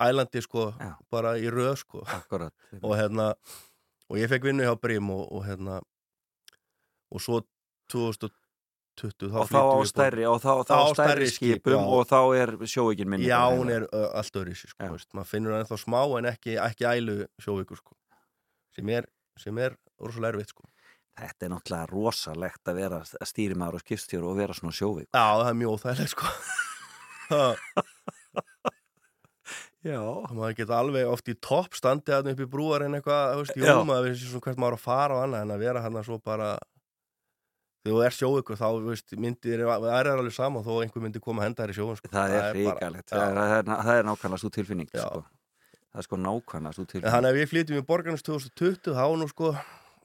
ælandi, 0.00 0.42
sko, 0.44 0.70
Já. 0.80 0.94
bara 1.12 1.34
í 1.38 1.48
röð, 1.52 1.74
sko 1.84 2.02
akkurat. 2.06 2.54
og 2.84 2.94
hérna 2.98 3.32
og 4.10 4.18
ég 4.18 4.30
fekk 4.32 4.48
vinnu 4.50 4.64
hjá 4.66 4.74
Brim 4.80 5.10
og, 5.14 5.26
og 5.32 5.44
hérna 5.46 5.80
og 7.10 7.22
svo 7.22 7.40
2020 7.90 9.30
og 9.34 9.48
þá 9.50 9.60
á 9.60 9.78
stærri, 9.88 10.26
og 10.28 10.40
þá, 10.42 10.50
þá 10.66 10.70
Þá 10.70 10.76
á 10.76 10.88
stærri 10.90 10.94
stærri 10.94 11.28
skip, 11.30 11.60
skipum 11.60 11.76
já. 11.78 11.84
og 11.94 12.02
þá 12.10 12.18
er 12.40 12.52
sjóvíkin 12.68 13.08
minni. 13.10 13.28
Já, 13.30 13.38
bara 13.38 13.56
hún 13.56 13.70
hérna. 13.70 13.76
er 13.78 13.86
uh, 13.96 14.18
allt 14.20 14.36
öðru 14.40 14.56
sko, 14.58 14.74
Já. 14.76 14.90
veist, 14.92 15.08
maður 15.16 15.30
finnur 15.30 15.54
hann 15.54 15.64
ennþá 15.64 15.78
smá 15.84 16.00
en 16.18 16.28
ekki, 16.32 16.56
ekki 16.60 16.88
ælu 16.90 17.16
sjóvíkur 17.42 17.80
sko. 17.80 17.96
sem 18.76 18.88
er, 18.94 19.06
sem 19.40 19.56
er 19.58 19.74
rosalega 20.00 20.36
erfitt 20.36 20.52
sko. 20.54 20.66
Þetta 21.20 21.46
er 21.46 21.50
náttúrulega 21.52 21.90
rosalegt 21.90 22.70
að 22.70 22.78
vera 22.80 23.00
stýrimaður 23.28 23.76
og 23.78 23.82
skipstjóru 23.84 24.30
og 24.32 24.38
vera 24.40 24.54
svona 24.56 24.72
sjóvík. 24.72 25.08
Já, 25.12 25.24
það 25.36 25.48
er 25.50 25.58
mjög 25.60 25.74
óþægilegt 25.76 26.14
sko. 26.14 26.34
Það- 27.30 27.58
Já. 29.80 30.00
maður 30.36 30.56
geta 30.58 30.76
alveg 30.76 31.06
oft 31.08 31.28
í 31.32 31.34
topp 31.40 31.72
standið 31.78 32.12
hann 32.18 32.28
upp 32.34 32.40
í 32.44 32.46
brúar 32.52 32.82
en 32.84 32.98
eitthvað, 32.98 33.46
jú, 33.56 33.76
maður 33.88 34.10
veist 34.10 34.26
svona 34.28 34.44
hvert 34.44 34.58
maður 34.60 34.76
að 34.76 34.82
fara 34.84 35.16
og 35.16 35.22
annað 35.24 35.44
en 35.46 35.54
að 35.54 35.62
vera 35.64 35.80
hann 35.86 35.96
svo 36.04 36.18
bara 36.20 36.50
þegar 37.80 37.94
þú 37.94 38.02
er 38.04 38.16
sjóvíkur 38.18 38.58
þá, 38.60 38.66
veist, 38.84 39.14
myndir 39.16 39.62
það 39.64 39.86
er 39.96 40.10
alveg 40.12 40.34
sama 40.36 40.60
þó 40.66 40.72
einhver 40.82 41.00
myndi 41.06 41.22
koma 41.24 41.40
að 41.40 41.48
henda 41.48 41.64
þær 41.64 41.72
í 41.72 41.78
sjóun 41.78 41.96
sko. 41.96 42.10
Það 42.12 42.34
er 42.36 42.40
bara- 42.44 42.52
hrikalegt. 42.58 43.08
Já. 43.08 43.16
Það, 43.16 43.30
er- 43.30 43.40
það, 43.40 43.56
er- 43.56 43.84
það 43.88 43.94
er 44.02 44.08
nákvæmlega 44.10 44.42
svo 44.44 44.50
tilfinning, 44.58 44.90
sko. 44.92 45.24
Það 45.90 45.98
er 46.02 46.06
sko 46.10 46.16
nákvæmlega 46.26 46.76
svo 46.76 46.84
tilfinning. 46.84 47.14
þannig 47.16 47.30
ef 47.32 47.40
ég 47.40 47.50
flytjum 47.54 47.80
í 47.80 47.86
borgarnas 47.88 48.22
2020 48.28 48.92
þá 49.00 49.04
nú 49.16 49.30
sko, 49.32 49.54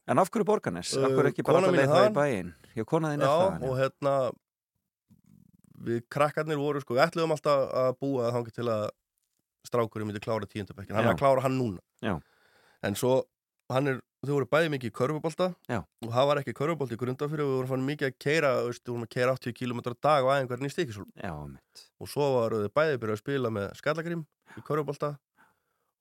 En 0.08 0.20
af 0.22 0.30
hverju 0.30 0.45
Borgarnes? 0.45 0.91
Af 0.97 1.10
Uh, 1.10 1.16
hverju 1.18 1.32
ekki 1.34 1.45
bara 1.47 1.62
að 1.64 1.66
mín 1.66 1.80
er 1.80 1.80
leið 1.82 1.93
það 1.95 2.08
í 2.10 2.16
bæinn? 2.20 2.49
Já, 2.78 2.84
konaðin 2.86 3.22
er 3.24 3.28
já, 3.28 3.38
það. 3.41 3.64
og 3.70 3.78
hérna 3.80 4.16
við 5.86 6.01
krakkarnir 6.14 6.60
voru 6.62 6.82
sko, 6.82 6.95
við 6.97 7.03
ætluðum 7.08 7.34
alltaf 7.36 7.64
að 7.82 7.95
búa 8.01 8.30
þannig 8.34 8.56
til 8.56 8.68
að 8.72 8.86
strákurinn 9.66 10.10
myndi 10.10 10.22
klára 10.24 10.47
tíundabekkin, 10.49 10.95
hann 10.95 11.06
Já. 11.08 11.10
er 11.10 11.16
að 11.16 11.22
klára 11.22 11.41
hann 11.45 11.58
núna 11.58 11.82
Já. 12.06 12.20
en 12.86 12.95
svo, 12.97 13.24
hann 13.74 13.89
er 13.89 13.99
þau 14.26 14.34
voru 14.38 14.47
bæði 14.49 14.72
mikið 14.74 14.91
í 14.91 14.95
körfubolta 14.95 15.47
Já. 15.70 15.80
og 15.82 16.10
það 16.14 16.30
var 16.30 16.41
ekki 16.41 16.53
körfubolti 16.58 16.97
í 16.97 17.01
grundafyrir 17.01 17.45
við 17.45 17.56
vorum 17.58 17.72
fann 17.74 17.86
mikið 17.86 18.08
að 18.12 18.16
keira, 18.26 18.51
við 18.66 18.80
vorum 18.89 19.06
að 19.06 19.14
keira 19.18 19.36
80 19.38 19.58
km 19.58 19.82
dag 20.01 20.26
og 20.26 20.32
aðeins 20.34 20.70
í 20.70 20.74
stikisól 20.74 21.06
Já, 21.18 21.34
mitt. 21.49 21.86
og 22.01 22.10
svo 22.10 22.30
varu 22.39 22.64
þau 22.66 22.74
bæði 22.78 22.99
byrjað 23.01 23.18
að 23.18 23.24
spila 23.26 23.53
með 23.58 23.68
skallagrim 23.82 24.26
í 24.56 24.66
körfubolta 24.66 25.12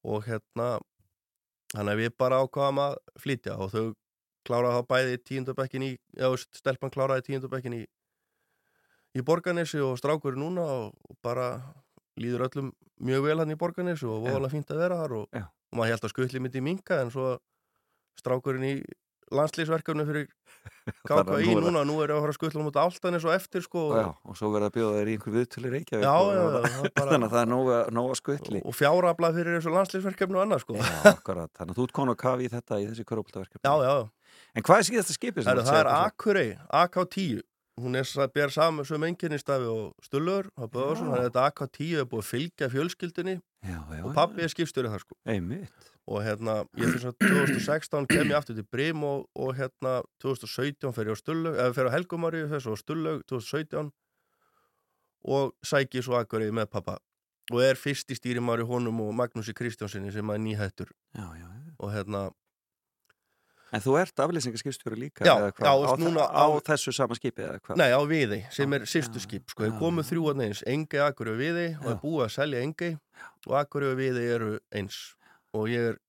og 0.05 0.25
hérna 0.29 0.69
hann 1.75 1.91
er 1.91 1.99
við 1.99 2.15
bara 2.19 2.41
ákvaðum 2.45 2.81
að 2.85 2.97
flytja 3.21 3.59
og 3.59 3.73
þau 3.75 3.85
kláraði 4.45 4.77
þá 4.77 4.89
bæði 4.93 5.21
tíundabekkin 5.29 5.87
í, 5.87 5.91
já, 6.19 6.29
veist, 6.29 6.51
stelpan 6.59 6.93
kláraði 6.95 7.27
tíundabekkin 7.29 7.79
í 7.79 7.85
í 9.15 9.23
Borganesi 9.23 9.79
og 9.83 9.97
strákur 10.01 10.37
núna 10.39 10.65
og, 10.65 10.95
bara 11.23 11.55
líður 12.21 12.49
öllum 12.49 12.73
mjög 13.05 13.27
vel 13.29 13.39
hann 13.41 13.55
í 13.55 13.59
Borganesi 13.59 14.07
og 14.11 14.27
voðalega 14.27 14.53
fínt 14.53 14.73
að 14.75 14.83
vera 14.83 14.99
þar 15.03 15.17
og, 15.21 15.39
og 15.39 15.79
maður 15.79 15.95
held 15.95 16.07
að 16.07 16.15
skutli 16.15 16.43
myndi 16.43 16.63
minka 16.65 17.01
en 17.03 17.13
svo 17.15 17.37
strákurinn 18.19 18.67
í 18.69 18.75
landslýsverkefni 19.33 20.05
fyrir 20.09 20.27
Þannig 20.85 21.29
að 21.29 21.29
KKI 21.29 21.45
nú 21.49 21.55
er 21.55 21.61
það- 21.61 21.65
núna, 21.65 21.81
að 22.13 22.21
fara 22.25 22.33
að 22.33 22.37
skutla 22.39 22.65
mútið 22.65 22.83
áltanis 22.85 23.25
og 23.25 23.33
eftir 23.35 23.63
sko 23.65 23.81
Og, 23.85 23.95
já, 24.01 24.07
og 24.25 24.37
svo 24.37 24.51
verða 24.53 24.69
að 24.71 24.75
bjóða 24.77 24.99
þér 24.99 25.09
í 25.09 25.15
einhver 25.15 25.35
og- 26.45 26.53
það 26.65 26.85
er 26.85 26.93
bara- 26.99 27.11
Þannig 27.15 27.29
að 27.29 27.35
það 27.35 27.43
er 27.45 27.51
nóga, 27.53 27.79
skutli. 28.21 28.61
og 28.65 28.77
fjárabla 28.79 29.31
fyrir 29.37 29.57
þessu 29.59 29.73
landslýsverkefni 29.77 30.37
og 30.39 30.45
annað 30.45 30.63
sko 30.65 30.77
Já. 30.77 30.85
Þannig 31.57 31.73
að 31.73 31.81
þú 31.81 31.87
ert 31.89 31.97
konu 32.01 32.15
að 32.17 32.21
kafi 32.25 32.45
í 32.49 32.53
þetta 32.53 32.81
í 32.81 32.87
þessi 32.93 33.09
já, 33.85 33.95
En 34.55 34.63
hvað 34.67 34.79
er 34.83 34.87
síðasta 34.91 35.17
skipið 35.19 35.45
þú 35.45 35.67
það 35.69 35.81
er? 35.81 35.91
Akurey, 36.05 36.51
AK-10 36.85 37.43
hún 37.85 37.97
er 37.99 38.07
sa- 38.07 38.29
ber 38.31 38.53
saman 38.55 38.87
sem 38.87 39.03
einkennistafi 39.09 39.67
og 39.67 39.95
Stullur, 40.05 40.47
það 40.55 40.71
Já. 40.95 41.01
þannig 41.01 41.17
að 41.19 41.25
þetta 41.29 41.47
AK-10 41.51 41.97
er 42.03 42.07
búið 42.13 42.23
að 42.23 42.31
fylgja 42.31 42.69
fjölskyldunni 42.71 43.35
Já, 43.65 43.79
já, 43.97 44.03
og 44.05 44.15
pappi 44.15 44.45
er 44.45 44.53
skipstjóri 44.53 44.93
þar 44.93 45.03
sko. 45.03 45.17
Og 46.07 46.21
hérna, 46.21 46.59
ég 46.77 46.91
fyrir 46.93 47.01
svona 47.01 47.17
2016 47.23 48.07
kem 48.11 48.29
ég 48.29 48.37
aftur 48.37 48.57
til 48.59 48.67
Brim 48.69 49.03
og, 49.09 49.27
og 49.35 49.55
hérna 49.57 50.03
2017 50.21 50.93
fer 50.93 51.09
ég 51.09 51.17
á 51.17 51.19
Stullug 51.21 51.57
eða 51.57 51.73
fer 51.77 51.89
á 51.89 51.95
Helgumari 51.97 52.43
þess 52.51 52.69
og 52.69 52.77
Stullug 52.81 53.23
2017 53.31 53.89
og 55.35 55.55
sæki 55.65 56.03
svo 56.05 56.19
Akurey 56.21 56.53
með 56.53 56.69
pappa 56.75 56.99
og 57.53 57.61
er 57.65 57.77
fyrst 57.81 58.13
í 58.13 58.17
stýrimari 58.17 58.65
honum 58.69 59.01
og 59.05 59.13
Magnúsi 59.17 59.53
Kristjánsinni 59.57 60.13
sem 60.13 60.31
er 60.33 60.39
nýhættur. 60.41 60.89
Já, 61.17 61.25
já, 61.37 61.45
já. 61.49 61.73
og 61.79 61.93
hérna, 61.93 62.31
En 63.75 63.81
þú 63.83 63.97
ert 63.99 64.21
aflýsingaskipstjóri 64.23 64.95
líka? 65.01 65.25
Já, 65.27 65.35
já, 65.51 65.67
á, 65.67 65.75
núna 65.99 66.29
á, 66.31 66.47
á- 66.47 66.63
þessu 66.63 66.93
sama 66.95 67.17
skipi 67.19 67.43
eða 67.43 67.59
hvað? 67.59 67.77
nei 67.81 67.91
á 67.91 67.99
Viði 68.07 68.39
sem 68.55 68.73
er 68.73 68.85
sýstuskip, 68.87 69.49
sko, 69.51 69.65
já, 69.65 69.73
þeir 69.73 69.79
komu 69.81 70.05
þrjú 70.07 70.29
að 70.31 70.37
neins, 70.39 70.61
Engei, 70.63 71.01
Akurey 71.03 71.33
og 71.35 71.41
Viði 71.41 71.67
og 71.81 71.89
er 71.91 71.99
búið 71.99 72.23
að 72.29 72.31
selja 72.37 72.61
Engei 72.63 72.93
og 73.49 73.57
Akurey 73.59 73.91
og 73.91 73.99
Viði 73.99 74.23
eru 74.37 74.53
eins 74.71 75.17
og 75.55 75.69
ég 75.71 75.93
er 75.93 76.01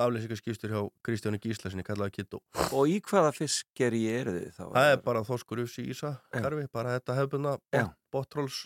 aflýsingaskipstjóri 0.00 0.74
hjá 0.74 0.82
Kristjáni 1.04 1.40
Gísla 1.42 1.70
sinni 1.72 1.84
kallaði 1.84 2.14
Kittó 2.18 2.40
Og 2.72 2.88
í 2.88 2.98
hvaða 3.04 3.32
fiskeri 3.36 4.02
eru 4.12 4.36
þið 4.36 4.52
þá? 4.56 4.64
Það 4.76 4.92
er 4.94 5.02
bara 5.04 5.24
þorskur 5.28 5.62
ufsi 5.64 5.84
ísa 5.92 6.14
karfi, 6.32 6.66
bara 6.72 6.94
þetta 6.96 7.16
hefðbunna 7.18 7.56
Já. 7.74 7.84
bottrolls 8.12 8.62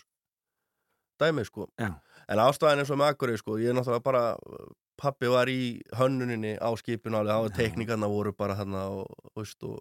dæmi 1.19 1.45
sko 1.47 1.67
Já. 1.79 1.91
en 2.27 2.43
ástæðan 2.43 2.83
eins 2.83 2.93
og 2.93 3.01
með 3.01 3.13
Akurey 3.15 3.39
sko 3.41 3.59
ég 3.61 3.71
er 3.71 3.77
náttúrulega 3.77 4.05
bara, 4.05 4.23
pappi 4.99 5.31
var 5.31 5.51
í 5.51 5.81
hönnuninni 5.95 6.55
á 6.59 6.69
skipinu 6.79 7.19
alveg, 7.19 7.35
á 7.35 7.43
Já. 7.51 7.55
teknikarna 7.61 8.11
voru 8.11 8.33
bara 8.35 8.57
hann 8.59 8.75
og, 8.79 9.05
og, 9.35 9.79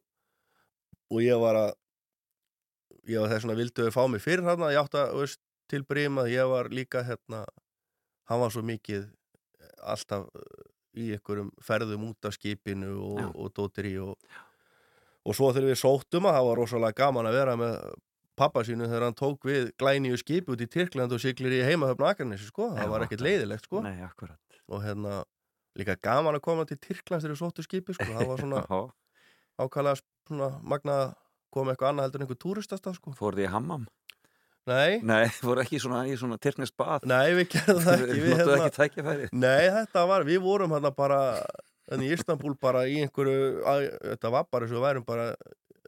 og 1.10 1.18
ég 1.22 1.40
var 1.42 1.60
að 1.66 1.72
ég 3.10 3.20
var 3.20 3.34
þess 3.34 3.50
að 3.50 3.60
vildu 3.60 3.88
þau 3.88 3.94
fá 3.98 4.04
mig 4.10 4.22
fyrir 4.24 4.46
hann 4.48 4.64
ég 4.70 4.80
átti 4.80 5.00
að, 5.00 5.18
veist, 5.20 5.42
til 5.70 5.82
brim 5.88 6.18
að 6.20 6.32
ég 6.34 6.48
var 6.50 6.70
líka 6.72 7.02
hérna, 7.06 7.44
hann 8.30 8.42
var 8.42 8.52
svo 8.52 8.62
mikið 8.64 9.06
alltaf 9.82 10.26
uh, 10.28 10.64
í 10.94 11.10
einhverjum 11.16 11.50
ferðum 11.64 12.08
út 12.10 12.28
af 12.28 12.36
skipinu 12.36 12.94
og, 13.02 13.22
og 13.34 13.52
dóttir 13.56 13.90
í 13.90 13.94
og, 14.02 14.14
og 15.24 15.36
svo 15.36 15.50
þegar 15.54 15.72
við 15.72 15.80
sóttum 15.80 16.28
að 16.28 16.38
það 16.38 16.48
var 16.48 16.60
rosalega 16.60 16.98
gaman 17.02 17.30
að 17.30 17.38
vera 17.40 17.56
með 17.58 17.78
pappa 18.38 18.64
sínu 18.66 18.88
þegar 18.88 19.08
hann 19.08 19.18
tók 19.18 19.46
við 19.46 19.70
glænýju 19.80 20.18
skipi 20.22 20.54
út 20.54 20.62
í 20.62 20.70
Tyrkland 20.70 21.14
og 21.14 21.22
siglir 21.22 21.54
í 21.54 21.62
heimahöfn 21.66 22.06
Akarnesi 22.08 22.48
sko, 22.48 22.72
það 22.74 22.90
var 22.90 23.06
ekkert 23.06 23.24
leiðilegt 23.24 23.68
sko. 23.68 23.82
Nei, 23.84 23.94
og 24.70 24.82
hérna 24.82 25.22
líka 25.78 25.96
gaman 26.02 26.38
að 26.38 26.44
koma 26.46 26.66
til 26.68 26.78
Tyrklands 26.78 27.26
þegar 27.26 27.34
við 27.34 27.42
sóttu 27.42 27.66
skipi 27.66 27.94
sko, 27.96 28.08
það 28.10 28.30
var 28.30 28.42
svona 28.42 28.64
ákvæmlega 29.62 30.00
svona 30.28 30.50
magna 30.62 30.98
að 31.04 31.12
koma 31.54 31.74
eitthvað 31.74 31.92
annað 31.92 32.08
heldur 32.08 32.20
en 32.20 32.26
einhver 32.26 32.40
túristasta 32.42 32.94
sko. 32.96 33.14
Fór 33.18 33.38
þið 33.38 33.46
í 33.46 33.52
hammam? 33.54 33.86
Nei, 34.70 35.00
Nei, 35.04 35.26
fór 35.44 35.60
ekki 35.64 35.80
svona 35.82 36.04
svona 36.16 36.38
tyrknest 36.40 36.76
bað? 36.80 37.04
nei 37.10 37.34
við 37.36 37.50
gerðum 37.56 37.82
það 37.84 38.04
ekki 38.06 38.20
við, 38.24 38.30
Nóttuðu 38.30 38.54
hérna, 38.54 38.68
ekki 38.68 38.76
tækifæri? 38.78 39.28
Nei, 39.32 39.64
þetta 39.78 40.06
var, 40.08 40.24
við 40.28 40.40
vorum 40.44 40.72
hérna 40.76 40.94
bara 40.96 41.20
en 41.92 42.00
í 42.00 42.08
Istanbul 42.14 42.54
bara 42.60 42.86
í 42.88 43.02
einhverju 43.04 43.60
að, 43.68 43.84
þetta 44.14 44.32
var 44.32 44.48
bara 44.50 44.64
eins 44.64 44.72
og 44.72 44.80
við 44.80 44.86
værum 44.88 45.04
bara 45.08 45.26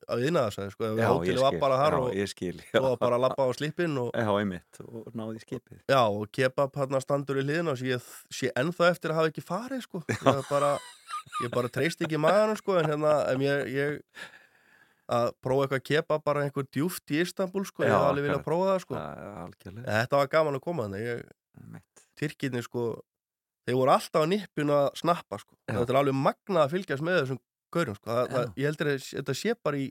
að 0.06 0.20
vinna 0.22 0.42
þess 0.54 0.74
sko, 0.76 0.90
Já, 0.94 1.08
ég 1.26 1.38
skil. 1.40 1.48
Já, 1.58 1.96
og, 1.98 2.10
ég 2.14 2.28
skil. 2.30 2.52
og 2.78 2.84
var 2.84 2.98
bara 3.00 3.16
að 3.16 3.24
lappa 3.24 3.46
á 3.48 3.50
slippinn 3.58 3.96
og, 3.98 4.12
Já, 4.14 4.28
einmitt. 4.38 4.78
Og 4.84 5.08
náði 5.18 5.40
í 5.40 5.42
skipið. 5.42 5.80
já, 5.90 6.02
og 6.04 6.28
kebab 6.36 6.76
hérna 6.78 7.00
standur 7.02 7.40
í 7.40 7.42
hliðina 7.42 7.72
og 7.74 7.80
sé, 7.80 7.98
sé 8.30 8.52
ennþá 8.54 8.92
eftir 8.92 9.10
að 9.10 9.18
hafa 9.22 9.32
ekki 9.32 9.42
farið 9.48 9.82
sko, 9.88 10.04
ég 10.12 10.46
bara 10.52 10.76
ég 11.42 11.50
bara 11.56 11.72
treyst 11.74 12.04
ekki 12.06 12.20
maðurinn 12.22 12.60
sko, 12.60 12.76
en 12.78 12.92
hérna, 12.92 13.16
en 13.32 13.42
ég, 13.42 13.66
ég 13.74 13.98
að 15.06 15.26
prófa 15.44 15.66
eitthvað 15.66 15.82
kepa 15.86 16.18
bara 16.26 16.42
einhver 16.46 16.66
djúft 16.74 17.12
í 17.14 17.20
Istanbul 17.22 17.64
sko, 17.68 17.84
ég 17.84 17.90
Já, 17.92 17.96
hef 17.98 18.06
alveg 18.10 18.24
viljað 18.26 18.40
akkurat. 18.40 18.48
prófa 18.48 18.70
það 18.72 18.80
sko 18.86 18.94
En 18.96 19.82
Þetta 19.86 20.16
var 20.22 20.30
gaman 20.32 20.56
að 20.58 20.64
koma 20.64 20.86
þannig 20.88 21.04
ég. 21.06 21.20
Tyrkinni 22.18 22.62
sko 22.66 22.86
þeir 23.66 23.76
voru 23.78 23.92
alltaf 23.94 24.22
á 24.22 24.30
nippinu 24.30 24.74
að 24.76 24.88
snappa 25.00 25.38
sko. 25.42 25.54
Já. 25.66 25.74
þetta 25.78 25.92
er 25.94 26.00
alveg 26.00 26.18
magnað 26.22 26.62
að 26.64 26.74
fylgjast 26.74 27.02
með 27.06 27.20
þessum 27.22 27.40
gaurum 27.74 27.96
sko. 27.98 28.06
það, 28.10 28.20
Já. 28.26 28.32
það, 28.36 28.50
ég 28.56 28.66
heldur 28.70 28.90
að 28.92 28.98
þetta 29.12 29.34
sé 29.42 29.54
bara 29.66 29.76
í 29.82 29.86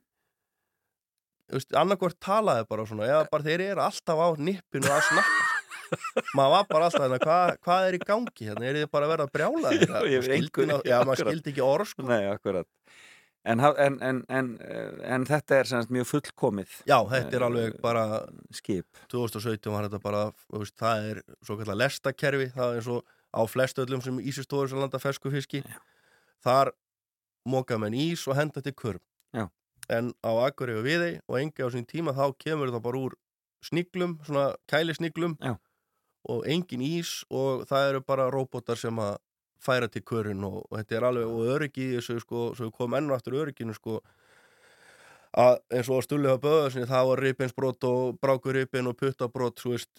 annarkvort 1.77 2.17
talaði 2.25 2.65
bara 2.69 2.85
svona 2.89 3.05
eða 3.09 3.25
bara 3.31 3.45
þeir 3.45 3.63
eru 3.69 3.83
alltaf 3.85 4.17
á 4.17 4.27
nippinu 4.41 4.89
að 4.89 5.03
snappa 5.09 5.43
sko. 5.45 6.23
maður 6.35 6.53
var 6.55 6.65
bara 6.71 6.87
alltaf 6.89 7.03
hérna, 7.05 7.19
hvað, 7.21 7.51
hvað 7.67 7.87
er 7.89 7.97
í 7.97 7.99
gangi 8.09 8.47
hérna, 8.49 8.65
er 8.65 8.79
þið 8.79 8.87
bara 8.95 9.05
að 9.05 9.11
vera 9.13 9.27
að 9.27 9.33
brjála 9.35 9.73
Já, 9.75 9.99
ég 10.11 10.15
hef 10.17 10.29
engu- 10.39 10.79
já, 10.89 10.95
maður 11.05 11.21
skildi 11.21 11.53
ekki 11.53 11.65
orð 11.65 11.91
sko. 11.91 12.07
Nei, 12.09 12.23
En, 13.45 13.59
en, 13.61 13.97
en, 14.01 14.23
en, 14.33 14.47
en 15.05 15.25
þetta 15.29 15.59
er 15.59 15.67
semst 15.69 15.91
mjög 15.93 16.07
fullkomið 16.09 16.79
já, 16.89 16.95
þetta 17.11 17.37
er 17.37 17.43
alveg 17.45 17.75
bara 17.83 18.05
skip 18.49 19.03
2017 19.13 19.69
var 19.69 19.85
þetta 19.85 19.99
bara 20.01 20.23
veist, 20.49 20.73
það 20.79 21.09
er 21.11 21.19
svo 21.45 21.57
kallar 21.59 21.77
lestakerfi 21.77 22.47
það 22.55 22.79
er 22.79 22.89
og 22.95 23.11
á 23.35 23.41
flest 23.51 23.81
öllum 23.83 24.01
sem 24.01 24.17
ísistóður 24.23 24.71
sem 24.71 24.81
landa 24.81 25.01
fersku 25.01 25.29
fiski 25.33 25.61
Já. 25.61 25.77
þar 26.45 26.73
móka 27.45 27.77
menn 27.81 27.93
ís 27.93 28.23
og 28.25 28.39
henda 28.39 28.63
til 28.65 28.73
kurm 28.73 29.03
Já. 29.35 29.49
en 29.89 30.13
á 30.25 30.31
Akurey 30.47 30.79
og 30.79 30.87
Viðey 30.87 31.19
og 31.27 31.39
engi 31.41 31.61
á 31.61 31.69
sín 31.69 31.85
tíma 31.85 32.15
þá 32.15 32.31
kemur 32.41 32.73
það 32.73 32.85
bara 32.87 33.03
úr 33.05 33.17
sniglum, 33.65 34.17
svona 34.25 34.55
kælisniglum 34.71 35.37
Já. 35.41 35.57
og 36.29 36.47
engin 36.49 36.81
ís 36.81 37.21
og 37.29 37.67
það 37.69 37.89
eru 37.91 38.01
bara 38.07 38.31
róbótar 38.33 38.79
sem 38.79 38.97
að 38.97 39.19
færa 39.63 39.87
til 39.91 40.03
kurinn 40.05 40.43
og, 40.43 40.61
og 40.69 40.77
þetta 40.79 40.97
er 40.97 41.07
alveg 41.09 41.31
og 41.31 41.55
öryggi 41.55 41.89
þessu 41.95 42.19
sko, 42.21 42.51
svo 42.57 42.69
við 42.69 42.75
komum 42.77 42.97
enn 42.99 43.09
og 43.11 43.17
aftur 43.17 43.39
örygginu 43.43 43.75
sko 43.77 43.99
að 45.35 45.57
eins 45.75 45.89
og 45.89 45.99
að 45.99 46.05
stulliða 46.07 46.41
böða 46.43 46.69
sinni 46.71 46.89
það 46.89 47.09
var 47.09 47.23
rippinsbrot 47.25 47.87
og 47.89 48.19
brákurrippin 48.23 48.87
og 48.87 48.97
puttabrot 48.99 49.59
svo 49.59 49.75
veist 49.75 49.91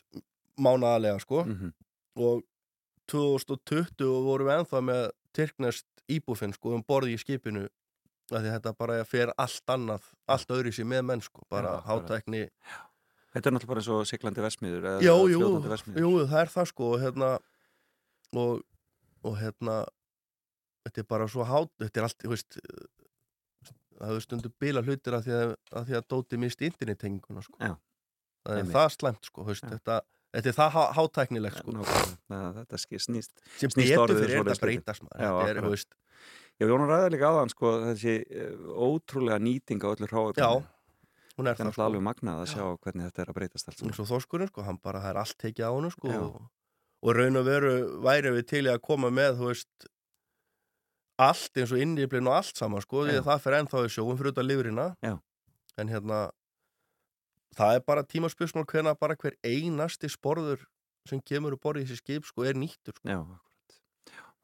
mánaðarlega 0.57 1.21
sko. 1.21 1.45
Mm 1.45 1.75
og 2.17 2.45
2020 3.13 4.07
vorum 4.25 4.49
við 4.49 4.55
ennþá 4.61 4.81
með 4.83 5.03
tyrknest 5.37 5.87
íbúfinn 6.09 6.55
sko 6.57 6.73
um 6.77 6.85
borði 6.87 7.17
í 7.17 7.21
skipinu 7.21 7.67
því 8.31 8.49
þetta 8.49 8.73
bara 8.79 9.03
fer 9.07 9.31
allt 9.39 9.71
annað 9.71 10.07
allt 10.33 10.55
öðru 10.57 10.73
sér 10.75 10.89
með 10.91 11.05
menn 11.11 11.23
sko 11.23 11.45
bara 11.53 11.77
hátækni. 11.87 12.47
Þetta 13.37 13.51
er 13.51 13.55
náttúrulega 13.55 13.71
bara 13.71 13.83
eins 13.83 13.91
og 13.93 14.09
siglandi 14.09 14.43
vesmiður 14.43 14.89
Jú, 15.05 15.17
jú, 15.29 16.11
það 16.25 16.41
er 16.41 16.53
það 16.55 16.71
sko 16.73 16.89
og 16.95 17.05
hérna 17.05 17.31
og, 18.33 18.65
og 19.27 19.37
hérna 19.41 19.77
þetta 20.87 21.03
er 21.03 21.09
bara 21.11 21.27
svo 21.31 21.47
hát 21.49 21.70
þetta 21.83 22.01
er 22.03 22.07
allt, 22.09 22.18
þú 22.22 22.33
veist 22.35 22.59
það 23.97 24.11
hefur 24.11 24.24
stundu 24.27 24.51
bila 24.61 24.83
hlutir 24.85 25.16
að 25.16 25.27
því 25.27 25.35
að, 25.41 25.55
að, 25.72 25.87
því 25.89 25.97
að 25.99 26.07
Dóti 26.12 26.39
misti 26.41 26.68
internettenginguna 26.70 27.43
sko. 27.47 27.72
Það 28.47 28.61
er 28.61 28.68
það 28.74 28.89
slæmt 28.95 29.27
sko, 29.31 29.45
veist, 29.49 29.64
þetta, 29.66 29.97
þetta 30.37 30.51
er 30.53 30.57
það 30.59 30.74
há- 30.77 30.93
hátæknilegt 30.99 31.62
sko. 31.62 31.87
Þetta 32.61 32.81
snýst 33.07 33.41
sem 33.59 33.72
betur 33.74 34.12
fyrir 34.14 34.37
er 34.43 34.45
þetta 34.51 34.62
breytast 34.66 35.07
þetta 35.09 35.49
er, 35.51 35.62
þú 35.64 35.72
veist, 35.74 35.97
Já, 36.57 36.64
Jónar 36.70 36.89
ræði 36.89 37.09
líka 37.12 37.29
áðan 37.29 37.51
sko 37.53 37.70
þessi 37.85 38.12
eh, 38.33 38.53
ótrúlega 38.81 39.37
nýting 39.45 39.83
á 39.85 39.93
öllu 39.93 40.07
hráöfnum 40.09 40.41
já, 40.41 40.47
hún 41.37 41.51
er 41.51 41.51
Það 41.51 41.51
er 41.53 41.59
það 41.59 41.66
náttúrulega 41.68 41.74
sko. 41.77 41.85
alveg 41.89 42.05
magnað 42.07 42.39
að 42.41 42.49
sjá 42.55 42.62
hvernig 42.87 43.09
þetta 43.11 43.22
er 43.27 43.33
að 43.33 43.37
breytast 43.37 43.68
allt 43.72 43.83
og 44.01 44.09
þorskurinn 44.09 44.49
sko, 44.49 44.64
hann 44.64 44.79
bara, 44.81 45.03
það 45.05 45.11
er 45.11 45.20
allt 45.20 45.37
tekið 45.43 45.66
á 45.68 45.72
hann 45.77 45.93
sko, 45.93 46.09
Já. 46.14 46.20
og, 46.22 46.39
og 47.07 47.15
raun 47.15 47.39
og 47.39 47.47
veru 47.47 47.75
væri 48.03 48.33
við 48.35 48.49
til 48.51 48.65
að 48.71 48.83
koma 48.85 49.13
með 49.15 49.39
þú 49.41 49.51
veist 49.53 49.89
allt 51.23 51.61
eins 51.61 51.73
og 51.73 51.81
innýflin 51.81 52.29
og 52.29 52.39
allt 52.41 52.59
saman 52.59 52.83
sko, 52.85 53.07
því 53.07 53.17
Já. 53.17 53.21
að 53.23 53.29
það 53.31 53.45
fer 53.45 53.59
ennþá 53.61 53.85
í 53.87 53.93
sjóum 53.95 54.19
fyrir 54.19 54.35
út 54.35 54.41
af 54.43 54.49
lifrina 54.49 54.87
Já. 55.07 55.15
en 55.81 55.93
hérna 55.93 56.21
það 57.57 57.79
er 57.79 57.85
bara 57.87 58.05
tímaspöksmál 58.05 58.67
hvernig 58.69 58.99
bara 59.01 59.17
hver 59.17 59.37
einasti 59.47 60.11
sporður 60.13 60.67
sem 61.09 61.23
kemur 61.23 61.55
úr 61.55 61.63
borðið 61.63 61.87
í 61.87 61.91
þessi 61.93 62.03
skip 62.03 62.27
sko 62.27 62.45
er 62.45 62.59
nýttur 62.59 62.97
sko. 62.97 63.07
Já, 63.09 63.21
akkurat. 63.23 63.77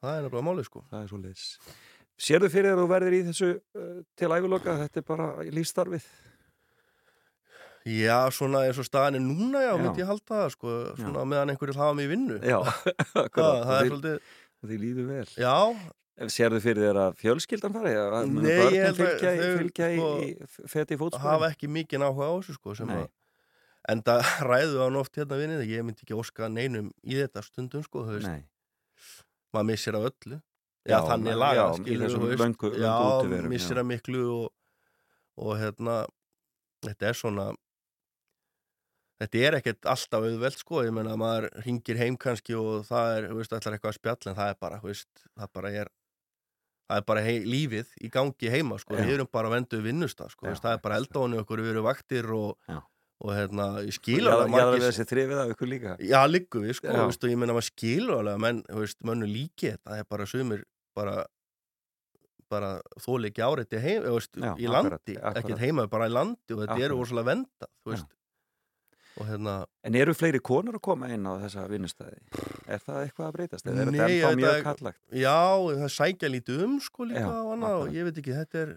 það 0.00 0.16
er 0.16 0.22
nefnilega 0.26 0.46
málið 0.46 0.68
sko 0.70 0.84
Það 0.90 1.00
er 1.02 1.08
svo 1.10 1.18
leiðis. 1.22 1.46
Sérðu 2.22 2.50
fyrir 2.52 2.70
þér 2.70 2.76
að 2.76 2.82
þú 2.82 2.90
verðir 2.92 3.16
í 3.16 3.22
þessu 3.26 3.48
uh, 3.50 3.96
til 4.20 4.28
æguloka? 4.30 4.76
Þetta 4.84 5.00
er 5.00 5.06
bara 5.08 5.26
lífstarfið. 5.50 6.04
Já, 7.88 8.18
svona 8.30 8.60
eins 8.68 8.78
og 8.78 8.86
staðan 8.86 9.16
er 9.18 9.24
núna, 9.24 9.58
já, 9.64 9.72
Já. 9.72 9.80
myndi 9.82 10.02
ég 10.04 10.06
halda 10.12 10.36
það 10.44 10.52
sko, 10.54 10.74
svona 11.00 11.24
meðan 11.26 11.50
einhverjir 11.54 11.78
hafa 11.80 11.96
mig 11.98 12.06
í 12.06 12.12
vinnu 12.12 12.36
Já, 12.46 12.58
það, 12.62 12.92
akkurat. 13.26 13.64
það 13.66 13.74
er 13.80 13.90
svolítið, 13.90 14.30
Því 14.62 14.76
líður 14.78 15.08
vel. 15.10 15.26
já, 15.42 15.56
Sérðu 16.30 16.60
fyrir 16.62 16.84
þér 16.86 16.98
að 17.02 17.16
fjölskyldan 17.18 17.72
fari? 17.74 17.92
Að 17.98 18.28
munu 18.30 18.44
Nei, 18.44 18.52
ég 18.76 18.84
held 18.86 19.00
að 19.02 19.16
þau, 19.18 19.48
fylgja 19.58 19.88
í, 19.90 19.96
sko, 19.96 20.10
í 20.22 20.68
feti 20.70 20.94
í 20.94 21.00
fótsporin? 21.00 21.24
hafa 21.26 21.48
ekki 21.50 21.70
mikið 21.72 22.04
áhuga 22.06 22.28
á 22.30 22.32
þessu 22.36 22.54
sko 22.60 22.74
sem 22.78 22.92
Nei. 22.92 23.00
að 23.02 23.08
en 23.90 24.02
það 24.06 24.20
ræðu 24.52 24.78
hann 24.84 25.00
oft 25.00 25.18
hérna 25.18 25.38
vinnið 25.40 25.64
ég 25.72 25.82
myndi 25.88 26.04
ekki 26.06 26.14
óska 26.20 26.46
neinum 26.52 26.92
í 27.02 27.18
þetta 27.18 27.42
stundum 27.42 27.82
sko 27.82 28.04
þú 28.06 28.20
veist, 28.20 28.28
Nei. 28.30 28.44
maður 29.56 29.68
missir 29.72 29.98
af 29.98 30.06
öllu 30.12 30.38
já, 30.86 30.98
þannig 31.08 31.34
laga 31.42 31.56
já, 31.58 31.66
já, 31.82 31.96
já. 34.06 34.48
og 35.42 35.56
hérna 35.58 35.96
þetta 36.86 37.08
er 37.08 37.16
svona 37.18 37.48
þetta 39.22 39.42
er 39.46 39.56
ekkert 39.60 39.88
alltaf 39.94 40.28
auðvelt 40.28 40.60
sko. 40.60 40.84
Ég 40.86 40.94
menna 40.94 41.16
maður 41.20 41.48
ringir 41.64 42.00
heim 42.00 42.18
kannski 42.20 42.56
og 42.58 42.86
það 42.88 43.16
er, 43.16 43.26
þú 43.30 43.40
veist, 43.40 43.56
ætlar 43.58 43.76
eitthvað 43.78 43.92
að 43.94 43.98
spjalla 44.00 44.32
en 44.32 44.38
það 44.38 44.54
er 44.54 44.62
bara, 44.66 44.80
þú 44.82 44.90
veist, 44.92 45.26
það 45.32 45.52
bara 45.58 45.74
er 45.82 45.92
það 46.92 47.00
er 47.00 47.04
bara 47.08 47.24
hei, 47.24 47.36
lífið 47.48 47.92
í 48.04 48.08
gangi 48.12 48.50
heima 48.52 48.78
sko, 48.80 48.96
Já. 48.96 49.04
við 49.06 49.14
erum 49.16 49.28
bara 49.32 49.52
venduð 49.52 49.84
vinnustaf 49.86 50.32
sko, 50.34 50.46
Já, 50.46 50.52
veist, 50.52 50.64
það 50.64 50.74
er 50.76 50.80
bara 50.84 50.98
eldónu 51.00 51.38
okkur, 51.40 51.62
við 51.64 51.72
erum 51.72 51.86
vaktir 51.86 52.28
og, 52.36 52.72
og 53.22 53.30
hérna, 53.32 53.68
ég 53.86 53.96
skilur 53.96 54.34
alveg 54.34 54.52
já, 54.52 54.64
það 54.66 54.76
er 54.76 54.84
þessi 54.88 55.06
þrifið 55.12 55.42
af 55.42 55.52
ykkur 55.54 55.70
líka. 55.70 55.94
Já, 56.04 56.18
liggu 56.28 56.64
við, 56.66 56.74
sko, 56.80 56.96
veist, 56.98 57.24
og 57.24 57.32
ég 57.32 57.40
meina 57.40 57.56
maður 57.56 57.68
skilur 57.70 58.18
alveg 58.18 58.34
að 58.36 58.42
menn, 58.44 58.60
þú 58.68 58.82
veist, 58.82 58.98
mönnu 59.08 59.30
líki 59.30 59.70
þetta, 59.70 59.86
það 59.88 60.02
er 60.02 60.10
bara 60.16 60.28
sumir 60.28 60.66
bara 60.98 61.16
bara 62.52 62.72
þóli 63.00 63.30
ekki 63.30 63.44
áreiti 63.46 63.78
heim, 63.80 64.02
þú 64.04 64.16
veist, 64.18 64.34
í 64.60 64.68
landi, 64.68 65.14
ekkert 65.16 65.62
heima, 65.62 65.86
bara 65.88 66.10
í 66.10 66.12
landi 66.12 66.52
og 66.52 66.66
þetta 66.66 66.76
Akkurat. 66.76 66.98
óslega 67.00 67.30
venda, 67.30 67.68
þú 67.80 67.94
veist 67.94 68.10
hérna, 69.20 69.54
En 69.84 69.94
eru 69.98 70.14
fleiri 70.16 70.38
konur 70.40 70.78
að 70.78 70.82
koma 70.86 71.08
inn 71.12 71.26
á 71.28 71.36
þessa 71.42 71.66
vinnustæði? 71.68 72.18
Er 72.66 72.80
það 72.80 73.00
eitthvað 73.06 73.26
að 73.28 73.32
breytast? 73.36 73.66
Eða 73.68 73.82
er 73.82 73.90
Nei, 73.90 73.98
þetta 73.98 74.28
þetta 74.28 74.40
mjög 74.40 74.54
er- 74.56 74.66
kallagt? 74.68 75.00
já, 75.12 75.36
það 75.82 75.90
sækja 75.96 76.30
lítið 76.32 76.62
um, 76.66 76.76
sko, 76.80 77.04
líka 77.10 77.20
Já, 77.26 77.30
og 77.42 77.50
annað, 77.56 77.76
og 77.82 77.92
ég 77.98 78.06
veit 78.08 78.20
ekki, 78.22 78.36
þetta 78.40 78.62
er 78.62 78.72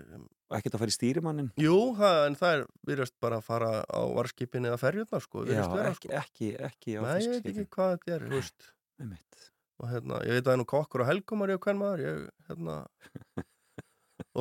ekkert 0.59 0.75
að 0.75 0.81
fara 0.83 0.91
í 0.93 0.97
stýrimannin? 0.97 1.47
jú, 1.57 1.77
það, 1.97 2.19
en 2.27 2.35
það 2.41 2.55
er 2.57 2.65
virðast 2.91 3.15
bara 3.23 3.39
að 3.39 3.47
fara 3.47 3.71
á 3.87 4.01
varskipin 4.17 4.67
eða 4.69 4.77
ferjurnar, 4.81 5.23
sko, 5.25 5.45
Já, 5.47 5.63
vera, 5.71 5.89
ekki, 5.95 6.09
sko 6.11 6.19
ekki, 6.21 6.51
ekki 6.69 6.97
á 6.97 7.01
Nei, 7.05 7.15
ég 7.23 7.31
veit 7.37 7.49
ekki 7.53 7.67
hvað 7.77 7.95
þetta 7.95 8.15
er, 8.19 8.25
þú 8.27 8.35
veist 8.39 8.67
Einmitt. 9.01 9.39
og 9.79 9.89
hérna, 9.91 10.19
ég 10.27 10.37
veit 10.37 10.45
að 10.47 10.53
er 10.53 10.59
nú 10.61 10.67
kokkur 10.69 11.01
og 11.05 11.09
helgumar 11.09 11.49
ég 11.55 11.57
og 11.59 11.65
hvern 11.65 11.79
maður, 11.81 12.03
ég, 12.05 12.21
hérna 12.51 12.77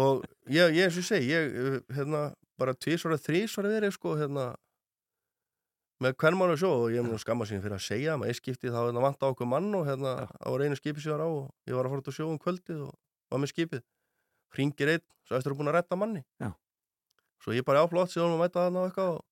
og 0.05 0.25
ég, 0.51 0.75
ég 0.75 0.85
eins 0.89 0.99
og 0.99 1.03
ég 1.05 1.09
segi, 1.09 1.31
ég, 1.33 1.81
hérna 1.97 2.27
bara 2.61 2.75
tvísvara, 2.79 3.19
þrísvara 3.19 3.73
verið, 3.73 3.95
sko, 3.97 4.15
hérna 4.19 4.51
með 6.03 6.17
hvern 6.19 6.39
maður 6.39 6.61
sjó 6.61 6.71
og 6.85 6.95
ég 6.95 7.05
mun 7.07 7.21
skamma 7.23 7.47
sín 7.49 7.63
fyrir 7.63 7.77
að 7.77 7.85
segja 7.87 8.17
maður 8.19 8.39
skipti 8.41 8.73
þá 8.73 8.81
hérna 8.81 9.03
vant 9.05 9.23
á 9.23 9.27
okkur 9.31 9.49
mann 9.49 9.69
og 9.79 9.87
hérna 9.89 10.15
Já. 10.25 10.27
á 10.43 10.51
reynu 10.59 10.79
skipi 10.79 11.05
var 11.07 11.23
á 11.23 11.29
og 11.29 11.45
ég 11.69 11.77
var 11.77 11.87
að 11.87 11.95
fara 11.95 12.03
út 12.03 12.11
á 12.11 12.15
sjó 12.17 12.27
um 12.31 12.41
kvöldið 12.43 12.81
og 12.89 12.95
var 13.31 13.43
með 13.43 13.53
skipið. 13.53 13.85
Ringir 14.59 14.91
einn, 14.95 15.05
svo 15.27 15.39
eftir 15.39 15.55
að 15.55 15.61
búin 15.61 15.71
að 15.71 15.79
retta 15.79 15.99
manni. 15.99 16.25
Já. 16.43 16.51
svo 17.45 17.53
ég 17.53 17.65
bara 17.67 17.85
áflótt 17.85 18.13
síðan 18.15 18.35
og 18.35 18.41
mæta 18.41 18.65
þarna 18.65 18.83
og 18.83 18.91
eitthvað 18.91 19.15
og 19.19 19.25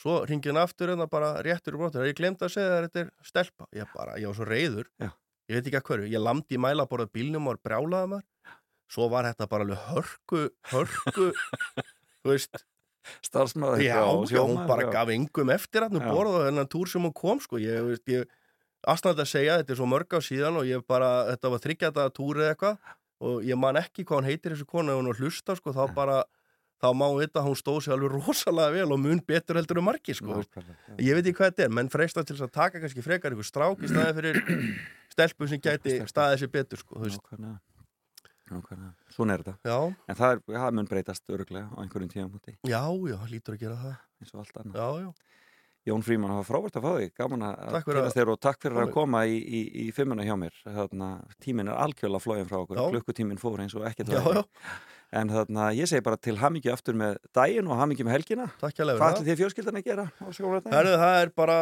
svo 0.00 0.14
ringir 0.24 0.54
hann 0.54 0.62
aftur 0.62 0.88
hérna 0.88 1.06
bara 1.10 1.34
réttur 1.44 1.76
í 1.76 1.80
brotur, 1.80 2.06
ég 2.08 2.16
glemt 2.16 2.40
að 2.42 2.54
segja 2.54 2.78
að 2.78 2.86
þetta 2.86 3.02
er 3.04 3.10
stelpa. 3.28 3.66
Ég 3.76 3.90
bara, 3.94 4.16
ég 4.18 4.30
var 4.30 4.38
svo 4.38 4.48
reyður 4.48 4.88
Já. 4.96 5.10
ég 5.50 5.58
veit 5.58 5.68
ekki 5.68 5.80
að 5.80 5.86
hverju, 5.90 6.10
ég 6.14 6.24
lamdi 6.24 6.56
í 6.56 6.62
mæla 6.62 6.86
bara 6.88 7.06
bílnum 7.06 7.46
og 7.46 7.54
var 7.54 7.62
brjálaða 7.68 8.10
maður. 8.14 8.56
Svo 8.90 9.06
var 9.12 9.28
þetta 9.28 9.46
bara 9.50 9.66
alveg 9.66 9.84
hörku 9.90 10.40
hörku, 10.72 11.28
þú 12.24 12.32
veist 12.32 12.64
Starfsmaður 13.24 13.82
já, 13.84 13.96
já, 14.28 14.40
hún 14.44 14.60
bara 14.68 14.86
já. 14.86 14.90
gaf 14.92 15.12
engum 15.14 15.52
eftir 15.54 15.86
hann 15.86 16.00
og 16.00 16.34
þennan 16.44 16.68
túr 16.70 16.90
sem 16.90 17.04
hún 17.04 17.14
kom 17.16 17.40
sko, 17.40 17.60
ég, 17.62 17.94
ég 18.10 18.26
aðstæðan 18.88 19.24
að 19.24 19.30
segja, 19.30 19.60
þetta 19.60 19.74
er 19.74 19.80
svo 19.80 19.88
mörg 19.88 20.16
á 20.16 20.20
síðan 20.24 20.58
og 20.60 20.68
ég 20.68 20.84
bara, 20.88 21.10
þetta 21.32 21.52
var 21.54 21.62
þryggjata 21.64 22.10
túr 22.16 22.42
eða 22.42 22.54
eitthvað 22.54 22.92
og 23.20 23.40
ég 23.44 23.60
man 23.60 23.80
ekki 23.80 24.04
hvað 24.04 24.20
hún 24.20 24.28
heitir 24.30 24.54
þessu 24.54 24.68
konu 24.68 24.92
ef 24.92 25.00
hún 25.00 25.16
hlusta 25.16 25.56
sko, 25.56 25.74
þá 25.76 25.82
bara 25.96 26.20
þá 26.80 26.88
má 26.96 27.06
vita 27.18 27.42
að 27.42 27.50
hún 27.50 27.58
stóð 27.60 27.80
sér 27.84 27.96
alveg 27.96 28.14
rosalega 28.16 28.76
vel 28.76 28.94
og 28.96 29.02
mun 29.02 29.24
betur 29.32 29.60
heldur 29.60 29.82
um 29.82 29.88
margi 29.90 30.16
sko, 30.16 30.40
ég 31.00 31.16
veit 31.16 31.24
ekki 31.24 31.36
hvað 31.40 31.52
þetta 31.52 31.66
er, 31.66 31.74
menn 31.80 31.92
freista 31.92 32.24
til 32.24 32.38
að 32.38 32.54
taka 32.54 32.80
kannski 32.80 33.04
frekar 33.04 33.36
ykkur 33.36 33.48
strák 33.48 33.84
í 33.84 33.90
staði 33.92 34.16
fyrir 34.20 34.40
stelpu 35.14 35.50
sem 35.50 35.60
gæti 35.60 35.98
staðið 36.08 36.44
sér 36.44 36.54
betur 36.54 36.80
sko, 36.80 36.96
þú 36.96 37.08
veist. 37.08 37.20
Nákvæmlega. 37.20 37.58
Nákvæmlega. 37.58 37.68
Svona 39.14 39.36
er 39.36 39.44
þetta. 39.44 39.56
já, 39.64 39.78
En 40.10 40.18
það, 40.18 40.32
er, 40.36 40.40
það 40.60 40.76
mun 40.78 40.88
breytast 40.90 41.34
öruglega 41.34 41.68
á 41.70 41.76
einhverjum 41.84 42.10
tíum 42.12 42.32
úti, 42.38 42.56
já, 42.66 42.82
já, 43.12 43.18
lítur 43.30 43.56
að 43.56 43.62
gera 43.64 43.76
það 43.80 43.94
eins 44.20 44.34
og 44.34 44.42
allt 44.44 44.60
annað. 44.64 44.80
já, 44.80 44.88
já, 45.06 45.12
Jón 45.88 46.02
Fríman, 46.04 46.28
það 46.28 46.40
var 46.42 46.48
frábært 46.50 46.74
að 46.76 46.84
fá 46.84 46.90
þig, 47.00 47.12
gaman 47.16 47.42
að 47.46 47.76
kynast 47.86 48.16
þér 48.18 48.30
og 48.34 48.40
takk 48.44 48.58
fyrir 48.60 48.76
að 48.76 48.82
Alveg. 48.82 48.94
koma 48.98 49.20
í, 49.24 49.38
í, 49.40 49.60
í 49.80 49.84
fimmuna 49.96 50.26
hjá 50.28 50.34
mér. 50.36 50.58
Þarna, 50.66 51.06
tíminn 51.40 51.70
er 51.72 51.78
algjörlega 51.80 52.20
flóin 52.20 52.48
frá 52.50 52.58
okkur, 52.60 52.76
Já. 52.76 52.90
klukkutíminn 52.92 53.40
fór 53.40 53.62
eins 53.64 53.72
og 53.78 53.86
ekkert 53.88 54.12
já, 54.12 54.20
já. 54.20 54.42
En 55.16 55.32
þarna, 55.32 55.70
ég 55.74 55.88
segi 55.88 56.04
bara 56.04 56.20
til 56.20 56.36
hamingju 56.36 56.70
aftur 56.74 56.98
með 57.00 57.16
daginn 57.34 57.66
og 57.72 57.80
hamingju 57.80 58.04
með 58.06 58.18
helgina. 58.18 58.50
Takk 58.60 58.76
hjá 58.76 58.84
Hvað 59.00 59.16
ætli 59.16 59.30
þið 59.30 59.40
fjölskyldan 59.40 59.80
að 59.80 59.88
gera 59.88 60.04
á 60.20 60.28
er 61.24 61.32
bara 61.40 61.56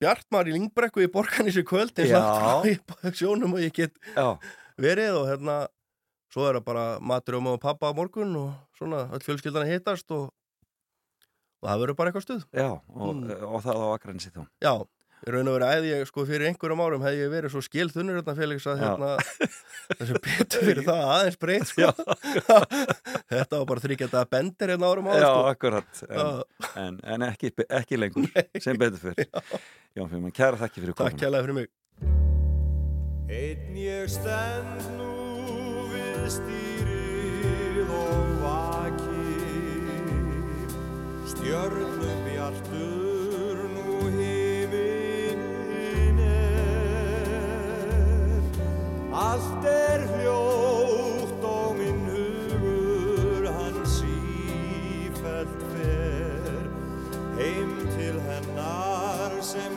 Bjartmar 0.00 0.48
í 0.48 0.56
Lingbrekku 0.56 1.04
í 1.04 1.10
borganísi 1.12 1.62
kvöld 1.68 1.92
eins 2.00 2.10
Já. 2.10 2.24
og 2.24 2.66
í 2.66 2.74
sjónum 3.14 3.54
og 3.54 3.60
ég 3.62 3.76
get 3.76 3.92
Já, 4.16 4.38
verið 4.80 5.20
og 5.20 5.28
hérna 5.28 5.58
svo 6.34 6.48
er 6.50 6.58
það 6.58 6.64
bara 6.66 6.86
matur 7.00 7.38
um 7.38 7.46
og 7.52 7.60
pappa 7.62 7.92
á 7.94 7.96
morgun 7.96 8.34
og 8.40 8.50
svona 8.78 9.04
öll 9.14 9.22
fjölskyldan 9.22 9.62
að 9.68 9.76
hittast 9.76 10.10
og, 10.16 10.26
og 11.62 11.68
það 11.70 11.84
verður 11.84 11.98
bara 12.02 12.10
eitthvað 12.10 12.26
stuð 12.26 12.42
já, 12.50 12.68
og, 12.74 13.14
Mm. 13.14 13.30
og 13.46 13.62
það 13.62 13.78
á 13.80 13.86
Akranesi 13.94 14.32
þá. 14.34 14.42
Já, 14.66 14.72
í 15.24 15.32
raun 15.32 15.48
og 15.48 15.54
verið 15.56 15.70
æði 15.78 15.92
ég 15.94 16.08
sko 16.10 16.24
fyrir 16.28 16.48
einhverjum 16.50 16.82
árum 16.84 17.04
hefði 17.06 17.22
ég 17.22 17.30
verið 17.32 17.52
svo 17.54 17.62
skilþunnur 17.64 18.18
hérna 18.18 18.34
Felix 18.36 18.66
að 18.68 18.82
hérna 18.82 19.12
þessu 20.00 20.18
betur 20.26 20.66
fyrir 20.68 20.82
það 20.84 21.04
aðeins 21.14 21.38
breyt 21.40 21.70
sko. 21.70 21.92
þetta 23.32 23.60
var 23.62 23.64
bara 23.70 23.84
þryggjata 23.86 24.24
bendir 24.34 24.74
hérna 24.74 24.90
árum 24.90 25.08
áður 25.08 25.24
Já, 25.24 25.30
sko. 25.30 25.46
akkurat. 25.54 26.02
En, 26.10 26.42
en, 26.84 27.00
en 27.14 27.26
ekki, 27.30 27.54
ekki 27.80 28.00
lengur, 28.02 28.28
sem 28.66 28.76
betur 28.82 29.00
fyrr. 29.06 29.24
Já, 29.94 30.02
fyrir 30.02 30.20
maður 30.26 30.36
kæra 30.42 30.60
þakki 30.66 30.82
fyrir 30.84 30.98
Takk 30.98 31.06
komuna. 31.06 31.22
kærlega 31.24 31.46
fyrir 31.48 31.58
mig 31.62 31.72
Einn 33.34 33.78
ég 33.80 34.10
stend 34.12 34.84
nú 34.98 35.13
stýrið 36.32 37.90
og 37.92 38.26
vaki 38.40 39.24
Stjörnum 41.28 42.20
bjartur 42.24 43.58
nú 43.74 43.96
himinn 44.14 45.42
er. 46.24 47.28
Allt 49.12 49.64
er 49.68 50.00
hljótt 50.14 51.44
og 51.44 51.70
minn 51.80 52.02
hugur 52.08 53.44
hann 53.58 53.78
sífælt 53.84 55.60
fer. 55.74 56.64
Heim 57.36 57.72
til 57.98 58.16
hennar 58.28 59.32
sem 59.44 59.72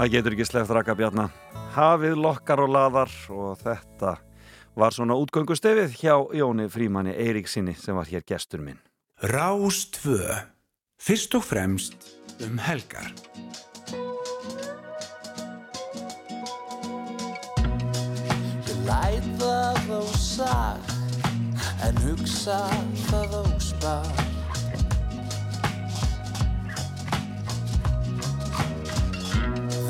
Maður 0.00 0.14
getur 0.14 0.32
ekki 0.32 0.44
sleppt 0.48 0.70
raka 0.72 0.94
bjarna. 0.96 1.26
Hafið 1.74 2.14
lokkar 2.24 2.62
og 2.64 2.70
laðar 2.72 3.10
og 3.36 3.58
þetta 3.60 4.14
var 4.80 4.96
svona 4.96 5.12
útgöngustefið 5.20 5.98
hjá 5.98 6.14
Jóni 6.38 6.64
Frímanni 6.72 7.12
Eiríksinni 7.12 7.74
sem 7.76 7.92
var 7.92 8.08
hér 8.08 8.24
gestur 8.24 8.62
minn. 8.64 8.78
Rástvö. 9.20 10.38
Fyrst 10.96 11.36
og 11.36 11.44
fremst 11.44 12.08
um 12.40 12.56
helgar. 12.64 13.12
Læt 18.88 19.30
það 19.44 19.94
á 20.00 20.02
sag 20.16 20.96
En 21.84 22.04
hugsa 22.08 22.62
það 23.04 23.36
á 23.36 23.44
spar 23.60 24.29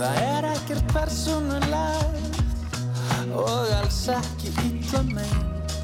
Það 0.00 0.18
er 0.24 0.46
ekkert 0.48 0.92
persónulegt 0.94 2.38
Og 3.36 3.48
alls 3.76 3.98
ekki 4.14 4.48
illa 4.64 5.02
meint. 5.10 5.74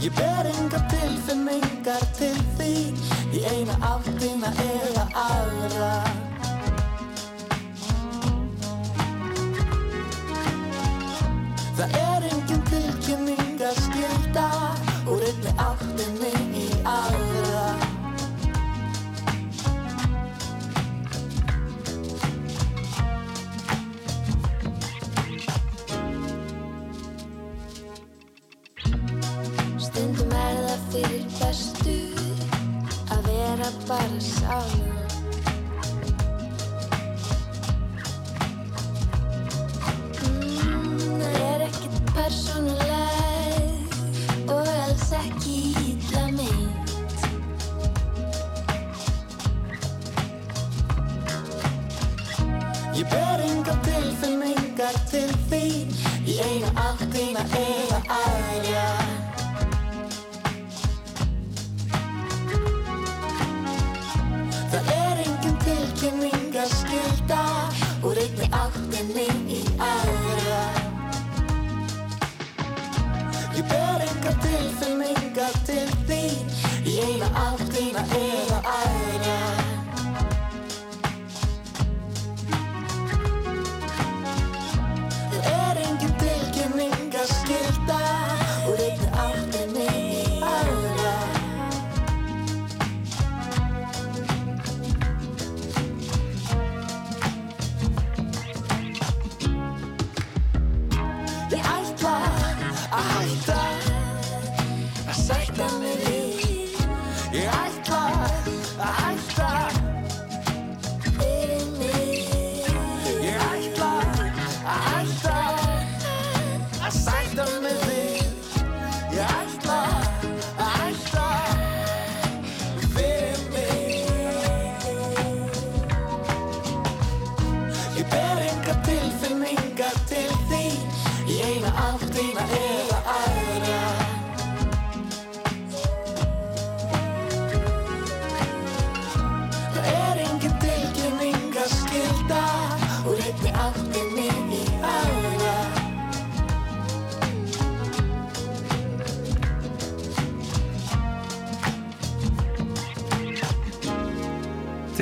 Ég 0.00 0.16
ber 0.16 0.48
enga 0.54 0.80
tilfinningar 0.94 2.08
til 2.16 2.40
þín. 2.56 2.96
Í 3.36 3.44
eina 3.44 3.76
áttina 3.92 4.56
eða 4.70 5.04
aðra 5.28 5.92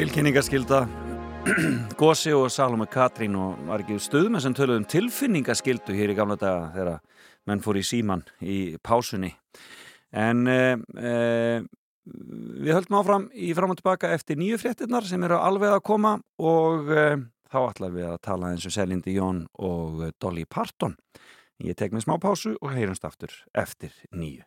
Tilkynningaskilda 0.03 0.81
Gósi 2.01 2.33
og 2.35 2.49
Salome 2.51 2.89
Katrín 2.91 3.37
og 3.39 3.61
Margið 3.69 4.01
Stöðmenn 4.03 4.43
sem 4.43 4.57
töluð 4.57 4.81
um 4.81 4.87
tilfinningaskildu 4.91 5.95
hér 5.95 6.11
í 6.11 6.17
gamla 6.19 6.35
daga 6.41 6.65
þegar 6.75 7.21
menn 7.47 7.63
fór 7.63 7.79
í 7.79 7.85
síman 7.87 8.25
í 8.43 8.57
pásunni. 8.83 9.31
En 10.11 10.43
eh, 10.51 10.75
eh, 10.99 11.63
við 12.03 12.75
höldum 12.81 12.99
áfram 12.99 13.31
í 13.31 13.53
fram 13.55 13.77
og 13.77 13.79
tilbaka 13.79 14.11
eftir 14.17 14.43
nýju 14.43 14.59
fréttinnar 14.65 15.07
sem 15.07 15.23
eru 15.23 15.39
alveg 15.39 15.77
að 15.77 15.85
koma 15.87 16.17
og 16.51 16.91
eh, 16.91 17.23
þá 17.55 17.61
ætlar 17.63 17.95
við 17.95 18.11
að 18.11 18.23
tala 18.27 18.51
eins 18.51 18.67
og 18.67 18.75
Selindi 18.75 19.15
Jón 19.21 19.45
og 19.63 20.09
eh, 20.09 20.17
Dolly 20.19 20.49
Parton. 20.51 20.99
Ég 21.63 21.79
tek 21.79 21.95
mig 21.95 22.03
smá 22.03 22.19
pásu 22.19 22.57
og 22.59 22.75
heyrumst 22.75 23.07
aftur 23.07 23.31
eftir 23.55 23.95
nýju. 24.11 24.43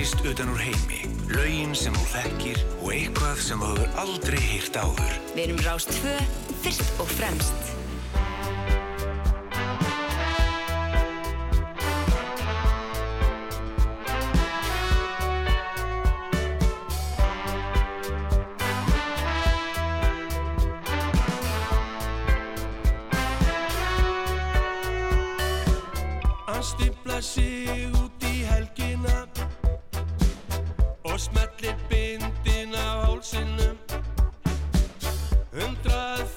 Tónlist 0.00 0.24
utan 0.24 0.48
úr 0.48 0.60
heimi, 0.64 1.02
laugin 1.28 1.74
sem 1.76 1.92
þú 1.92 2.06
þekkir 2.08 2.60
og 2.80 2.86
eitthvað 2.96 3.40
sem 3.44 3.60
þú 3.60 3.66
hefur 3.68 3.98
aldrei 4.00 4.38
hýrt 4.40 4.78
áður. 4.80 5.10
Við 5.34 5.42
erum 5.42 5.60
Rást 5.60 5.92
2, 5.92 6.14
fyrst 6.64 7.02
og 7.04 7.12
fremst. 7.20 7.68
Að 26.48 26.64
stifla 26.72 27.20
sig 27.20 27.92
út 27.92 28.09
smellir 31.20 31.76
bindin 31.90 32.74
af 32.74 33.04
hálsinum. 33.04 33.76
Hundrað 35.52 36.29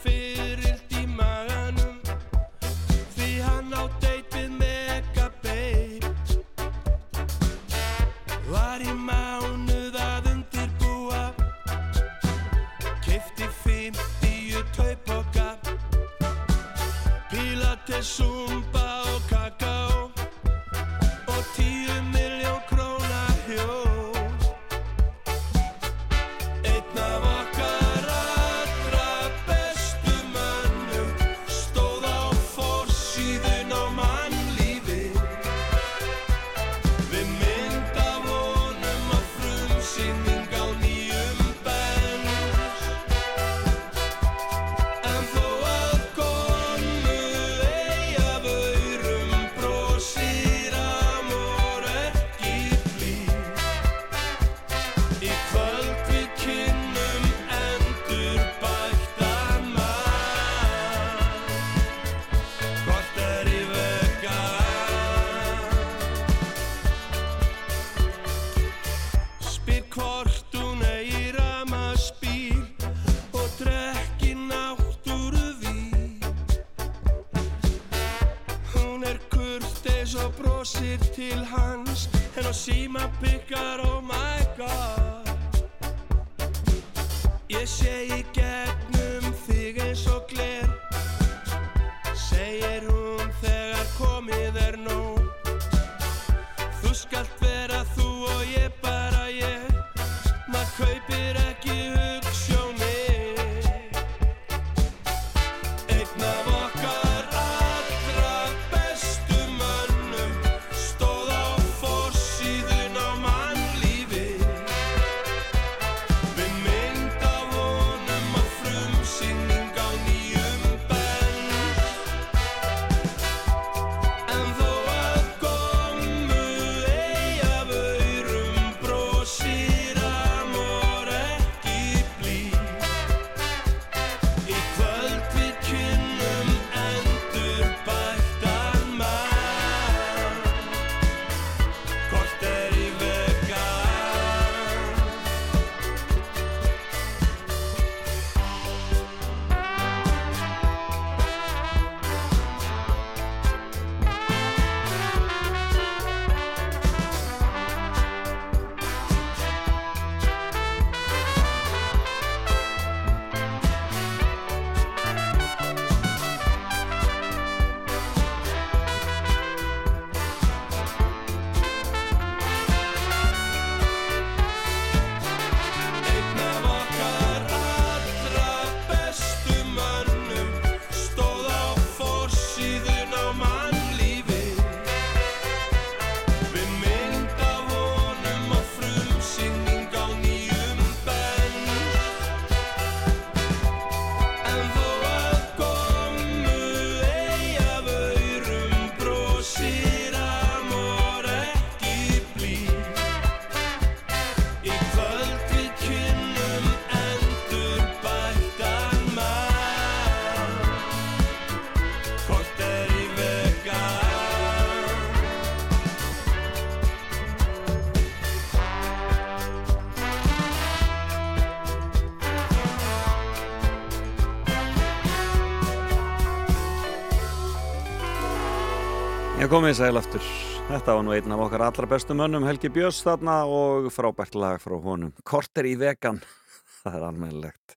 komið 229.53 229.75
sæl 229.77 229.99
aftur. 229.99 230.23
Þetta 230.65 230.93
var 230.97 231.03
nú 231.05 231.11
einn 231.13 231.33
af 231.35 231.41
okkar 231.43 231.61
allra 231.61 231.85
bestu 231.91 232.15
mönnum, 232.17 232.45
Helgi 232.47 232.71
Björns 232.73 233.03
þarna 233.05 233.35
og 233.45 233.85
frábært 233.93 234.33
lag 234.33 234.57
frá 234.63 234.73
honum. 234.81 235.11
Korter 235.29 235.67
í 235.69 235.75
vegan. 235.77 236.17
Það 236.81 236.95
er 236.97 237.05
almennilegt. 237.05 237.75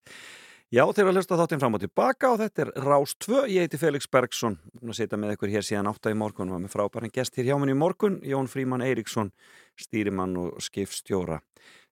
Já, 0.72 0.86
þeir 0.96 1.10
að 1.10 1.18
hlusta 1.18 1.36
þáttinn 1.36 1.60
fram 1.60 1.76
og 1.76 1.82
tilbaka 1.82 2.30
og 2.32 2.40
þetta 2.40 2.64
er 2.64 2.70
Rás 2.80 3.12
2. 3.26 3.42
Ég 3.52 3.66
heiti 3.66 3.80
Felix 3.82 4.08
Bergsson. 4.08 4.56
Nú 4.80 4.96
setja 4.96 5.20
með 5.20 5.34
ykkur 5.36 5.52
hér 5.52 5.66
síðan 5.68 5.90
8 5.92 6.14
í 6.14 6.16
morgun 6.16 6.54
og 6.56 6.64
með 6.64 6.72
frábærin 6.78 7.12
gest 7.12 7.36
hér 7.36 7.50
hjá 7.50 7.58
minn 7.60 7.74
í 7.74 7.76
morgun, 7.76 8.22
Jón 8.24 8.48
Fríman 8.48 8.84
Eiríksson, 8.86 9.34
stýrimann 9.76 10.32
og 10.40 10.56
skipstjóra. 10.64 11.42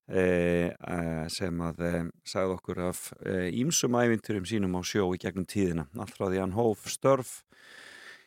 Eh, 0.04 0.68
eh, 0.68 1.26
sem 1.32 1.60
að 1.64 1.78
eh, 1.80 2.02
sagði 2.28 2.56
okkur 2.58 2.80
af 2.90 2.98
ímsum 3.56 3.94
ævinturum 3.96 4.44
sínum 4.44 4.74
á 4.76 4.84
sjó 4.84 5.06
í 5.16 5.20
gegnum 5.22 5.46
tíðina 5.48 5.86
allt 5.96 6.12
frá 6.12 6.26
því 6.26 6.42
hann 6.42 6.52
hóf 6.52 6.82
störf 6.92 7.30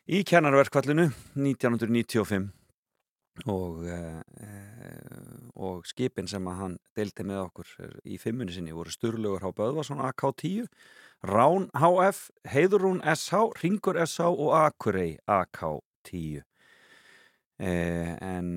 í 0.08 0.22
kennarverkvallinu 0.28 1.10
1995 1.36 2.48
og, 3.52 3.84
og 5.60 5.88
skipin 5.88 6.30
sem 6.32 6.48
að 6.48 6.62
hann 6.62 6.78
deildi 6.98 7.26
með 7.28 7.42
okkur 7.44 7.74
í 8.08 8.20
fimmunni 8.22 8.56
sinni 8.56 8.76
voru 8.76 8.94
Sturlugur 8.94 9.44
H. 9.44 9.52
Böðvarsson 9.58 10.02
AK-10 10.08 10.70
Rán 11.28 11.68
HF, 11.76 12.30
Heiðurún 12.48 13.02
SH 13.04 13.60
Ringur 13.60 14.00
SH 14.06 14.30
og 14.32 14.54
Akurey 14.58 15.18
AK-10 15.28 16.46
en 17.60 18.54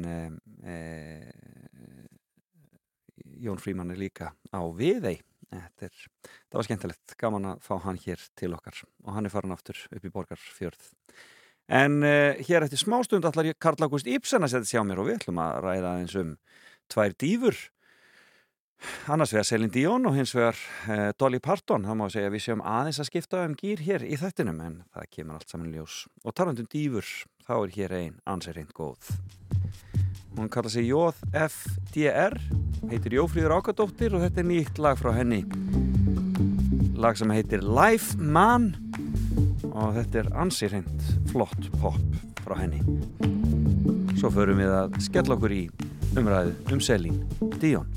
Jón 3.41 3.61
Fríman 3.61 3.91
er 3.91 4.01
líka 4.01 4.33
á 4.55 4.61
viðei 4.71 5.19
þetta 5.51 5.89
er, 5.89 6.01
það 6.23 6.59
var 6.59 6.67
skemmtilegt. 6.69 7.15
Gaman 7.19 7.49
að 7.53 7.63
fá 7.65 7.73
hann 7.85 7.99
hér 8.05 8.23
til 8.39 8.55
okkar. 8.55 8.83
Og 9.07 9.15
hann 9.17 9.27
er 9.27 9.33
farin 9.33 9.55
aftur 9.55 9.79
upp 9.91 10.05
í 10.07 10.13
borgarfjörð 10.15 10.91
en 11.71 12.01
uh, 12.03 12.39
hér 12.43 12.67
eftir 12.67 12.81
smástund 12.83 13.27
allar 13.29 13.53
Karl 13.63 13.87
August 13.87 14.09
Ibsen 14.11 14.43
að 14.43 14.57
setja 14.57 14.75
sjá 14.75 14.87
mér 14.87 15.03
og 15.03 15.11
við 15.11 15.21
ætlum 15.21 15.39
að 15.39 15.61
ræða 15.65 15.93
eins 16.01 16.17
um 16.19 16.33
tvær 16.91 17.15
dýfur. 17.15 17.59
Annars 19.13 19.35
vegar 19.35 19.45
Selin 19.45 19.71
Dion 19.71 20.09
og 20.09 20.17
hins 20.17 20.33
vegar 20.35 20.59
uh, 20.89 21.11
Dolly 21.21 21.39
Parton, 21.39 21.85
það 21.87 21.99
má 22.01 22.07
segja 22.11 22.33
við 22.33 22.45
séum 22.47 22.65
aðeins 22.65 22.99
að 23.03 23.11
skipta 23.11 23.45
um 23.47 23.55
gýr 23.55 23.85
hér 23.87 24.07
í 24.09 24.19
þættinum 24.19 24.61
en 24.65 24.81
það 24.91 25.11
kemur 25.15 25.39
allt 25.39 25.53
saman 25.53 25.71
ljós. 25.75 26.03
Og 26.25 26.35
talandum 26.35 26.69
dýfur, 26.73 27.15
þá 27.47 27.55
er 27.61 27.75
hér 27.77 27.97
einn 28.01 28.19
ansið 28.27 28.59
reynd 28.59 28.75
góð. 28.75 29.15
Hún 30.39 30.51
kalla 30.51 30.71
sig 30.73 30.89
JFDR, 30.89 32.39
heitir 32.91 33.19
Jófríður 33.19 33.59
Ákadóttir 33.61 34.15
og 34.17 34.25
þetta 34.25 34.43
er 34.43 34.51
nýtt 34.51 34.83
lag 34.83 34.99
frá 34.99 35.13
henni. 35.15 35.45
Lag 37.01 37.19
sem 37.19 37.31
heitir 37.35 37.63
Life 37.63 38.17
Man 38.19 38.73
og 39.71 39.95
þetta 39.97 40.23
er 40.23 40.31
ansýrhind 40.43 41.07
flott 41.31 41.71
pop 41.81 42.21
frá 42.45 42.59
henni. 42.61 42.83
Svo 44.19 44.31
förum 44.35 44.61
við 44.61 44.75
að 44.75 45.01
skella 45.07 45.37
okkur 45.37 45.55
í 45.57 45.63
umræðu 46.19 46.55
um 46.75 46.83
Selín 46.85 47.23
Díón. 47.61 47.89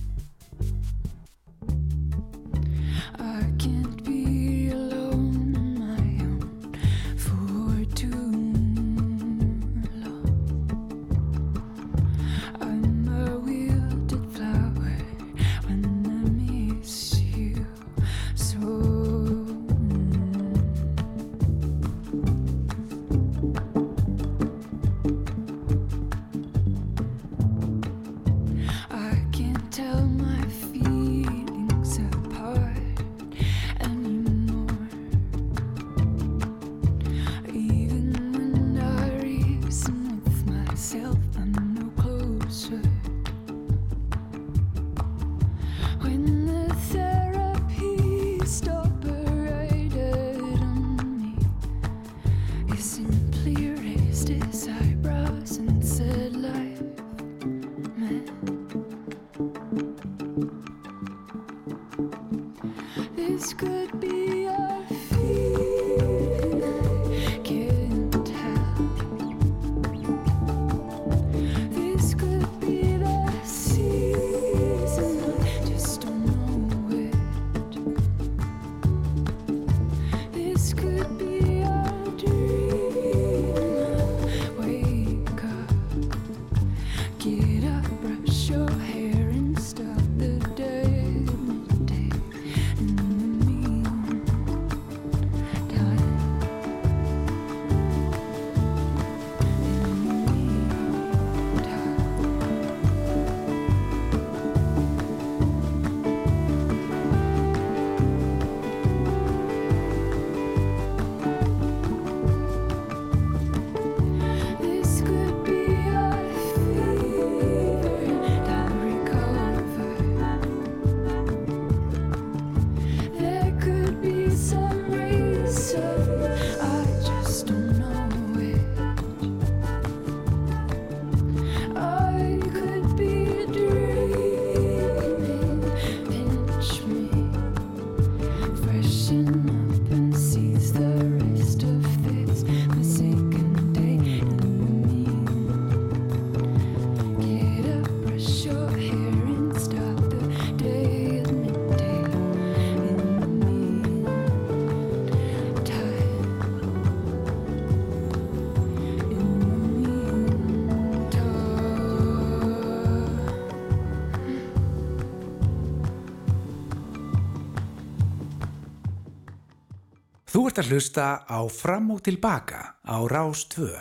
Ert 170.54 170.68
að 170.68 170.74
hlusta 170.76 171.06
á 171.26 171.40
Fram 171.50 171.88
og 171.96 172.04
Tilbaka 172.06 172.78
á 172.86 172.98
Rás 173.10 173.50
2. 173.50 173.74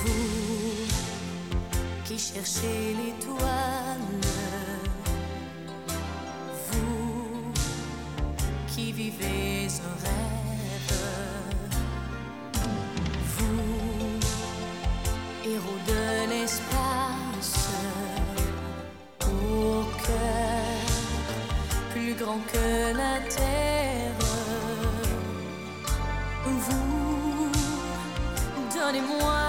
Vous 0.00 0.88
qui 2.06 2.16
cherchez 2.16 2.96
l'étoile, 2.96 4.24
vous 6.70 7.52
qui 8.72 8.92
vivez 8.92 9.68
un 9.84 9.96
rêve, 10.00 10.25
de 15.62 16.28
l'espace, 16.28 17.68
au 19.22 19.84
cœur 20.04 20.86
plus 21.92 22.14
grand 22.14 22.40
que 22.52 22.96
la 22.96 23.20
terre, 23.28 24.12
vous 26.44 27.50
donnez-moi. 28.74 29.45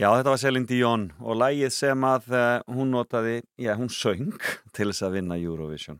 Já, 0.00 0.14
þetta 0.16 0.32
var 0.32 0.38
Celine 0.40 0.64
Dion 0.64 1.02
og 1.20 1.34
lægið 1.36 1.72
sem 1.76 2.04
að 2.08 2.30
uh, 2.32 2.44
hún 2.72 2.88
notaði, 2.94 3.34
já, 3.60 3.74
hún 3.76 3.90
söng 3.92 4.30
til 4.76 4.86
þess 4.88 5.04
að 5.04 5.18
vinna 5.18 5.36
Eurovision. 5.36 5.98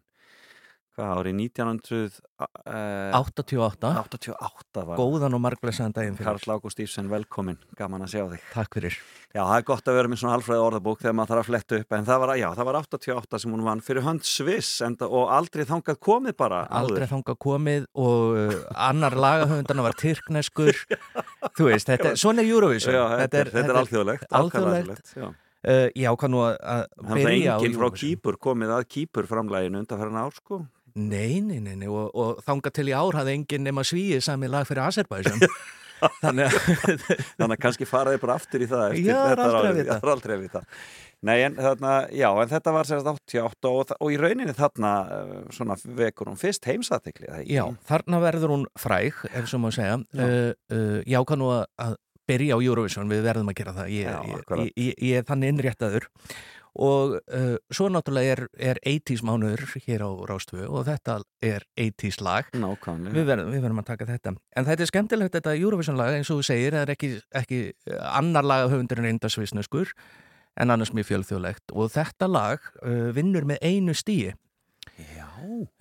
Hvað 1.01 1.21
árið 1.21 1.37
1900... 1.41 2.19
Uh, 2.41 3.15
88 3.21 3.91
88 4.01 4.83
var 4.89 4.99
Góðan 5.01 5.37
og 5.37 5.43
margblessaðan 5.45 5.95
daginn 5.97 6.17
fyrir 6.19 6.37
Karl 6.41 6.57
Ágúst 6.57 6.81
Ífsen, 6.85 7.09
velkomin, 7.13 7.57
gaman 7.77 8.05
að 8.05 8.15
sjá 8.15 8.23
þig. 8.35 8.45
Takk 8.53 8.77
fyrir 8.79 8.97
Já, 9.31 9.41
það 9.45 9.57
er 9.57 9.65
gott 9.69 9.89
að 9.89 9.97
vera 9.99 10.11
með 10.11 10.21
svona 10.21 10.37
alfræði 10.39 10.63
orðabók 10.65 11.03
þegar 11.05 11.17
maður 11.17 11.33
þarf 11.33 11.43
að 11.43 11.49
fletta 11.51 11.77
upp, 11.81 11.95
en 11.97 12.07
það 12.09 12.23
var, 12.23 12.33
já, 12.41 12.47
það 12.59 12.69
var 12.69 12.79
88 12.81 13.41
sem 13.45 13.53
hún 13.55 13.67
vann 13.69 13.83
fyrir 13.87 14.07
hönd 14.07 14.25
Sviss 14.27 14.71
og 15.07 15.29
aldrei 15.37 15.67
þangað 15.69 16.01
komið 16.09 16.37
bara. 16.41 16.63
Aldrei 16.81 17.05
áður. 17.05 17.13
þangað 17.13 17.39
komið 17.47 17.87
og 18.07 18.41
uh, 18.41 18.57
annar 18.89 19.17
lagahöfundana 19.21 19.85
var 19.87 19.97
tyrkneskur 20.01 20.73
Þú 21.57 21.69
veist, 21.69 21.93
þetta, 21.93 22.17
svona 22.19 22.43
er 22.43 22.51
Eurovision 22.51 22.97
Já, 22.97 23.05
þetta 23.23 23.45
er- 23.45 23.53
þetta 23.55 23.71
er 23.77 23.81
alþjóðlegt, 23.85 24.27
Alþjóðlegt 24.41 24.91
alþjóðlegt, 24.91 25.15
já. 25.15 25.31
uh, 25.31 25.87
ákvað 26.11 26.35
nú 26.35 26.43
að 26.49 26.59
að 26.75 26.85
Þannig 26.99 27.15
að 27.15 27.31
byrja 27.31 27.55
á 27.55 27.59
enginn 27.61 27.79
frá. 27.79 27.89
Kýpur 28.03 28.41
komið 28.49 28.75
að 28.81 28.85
Kýpur 28.97 29.31
framlæginu 29.31 29.85
undan 29.85 30.03
fyrir 30.03 30.21
ár, 30.25 30.35
sko. 30.43 30.63
Nei, 30.95 31.41
nei, 31.45 31.61
nei, 31.61 31.77
nei 31.79 31.91
og, 31.91 32.09
og 32.15 32.41
þangað 32.47 32.79
til 32.81 32.89
í 32.91 32.97
ár 32.97 33.21
hafði 33.21 33.37
enginn 33.39 33.69
nema 33.69 33.85
svíið 33.87 34.25
sami 34.27 34.51
lag 34.51 34.67
fyrir 34.69 34.87
Azerbaijan 34.89 35.45
Þannig 36.23 36.49
að 36.49 36.57
Þannig 37.39 37.55
að 37.55 37.61
kannski 37.61 37.89
faraði 37.89 38.21
bara 38.23 38.37
aftur 38.41 38.65
í 38.65 38.69
það 38.71 38.85
eftir 38.89 39.09
Já, 39.11 39.17
þetta 39.31 39.47
að 39.47 39.81
er 39.85 40.13
aldrei 40.15 40.37
að 40.37 40.45
vita. 40.47 40.65
Nei, 41.29 41.35
en, 41.45 41.57
þarna, 41.61 41.95
já, 42.17 42.29
en 42.33 42.49
þetta 42.49 42.73
var 42.73 42.89
sérst 42.89 43.09
88 43.11 43.69
og, 43.69 43.91
og 44.01 44.13
í 44.15 44.17
rauninni 44.17 44.55
þarna 44.57 44.93
uh, 45.05 45.35
svona 45.53 45.77
vekur 45.99 46.31
hún 46.31 46.39
fyrst 46.41 46.65
heimsatikli 46.65 47.29
Já, 47.45 47.67
þarna 47.91 48.23
verður 48.23 48.55
hún 48.55 48.65
fræg, 48.81 49.19
ef 49.29 49.51
svo 49.51 49.61
má 49.61 49.69
segja. 49.75 49.99
Uh, 50.17 50.55
uh, 50.73 50.97
ég 51.05 51.21
ákvað 51.21 51.43
nú 51.43 51.51
að, 51.53 51.67
að 51.85 51.99
byrja 52.31 52.57
á 52.57 52.59
Eurovision, 52.63 53.11
við 53.11 53.27
verðum 53.27 53.53
að 53.53 53.61
gera 53.61 53.77
það. 53.77 53.93
Ég, 53.97 54.09
Já, 54.09 54.19
ég, 54.31 54.73
ég, 54.73 54.97
ég, 54.97 55.21
er 55.21 55.29
þannig 55.29 55.55
innréttaður. 55.55 56.09
Og 56.81 57.17
uh, 57.19 57.57
svo 57.75 57.89
náttúrulega 57.91 58.37
er, 58.37 58.43
er 58.71 58.79
80s 58.87 59.25
mánuður 59.27 59.65
hér 59.83 60.05
á 60.07 60.11
Rástvö 60.31 60.69
og 60.71 60.85
þetta 60.87 61.17
er 61.43 61.67
80s 61.75 62.21
lag. 62.23 62.51
Nákvæmlega. 62.55 63.15
Við 63.17 63.27
verðum, 63.27 63.51
við 63.51 63.65
verðum 63.65 63.83
að 63.83 63.89
taka 63.89 64.07
þetta. 64.13 64.35
En 64.55 64.69
þetta 64.69 64.87
er 64.87 64.91
skemmtilegt 64.93 65.35
þetta 65.35 65.57
Eurovision 65.59 65.99
lag, 65.99 66.15
eins 66.15 66.31
og 66.31 66.39
þú 66.39 66.47
segir, 66.47 66.77
það 66.77 66.85
er 66.85 66.93
ekki, 66.95 67.11
ekki 67.43 67.61
uh, 67.91 68.05
annar 68.13 68.47
lagahöfundur 68.47 69.03
en 69.03 69.11
eindasvisnuskur, 69.11 69.91
en 70.63 70.75
annars 70.77 70.95
mjög 70.95 71.11
fjölþjóðlegt. 71.11 71.75
Og 71.75 71.91
þetta 71.97 72.31
lag 72.31 72.71
uh, 72.85 73.11
vinnur 73.19 73.49
með 73.51 73.67
einu 73.67 73.97
stíi. 73.99 74.37
Já. 74.95 75.27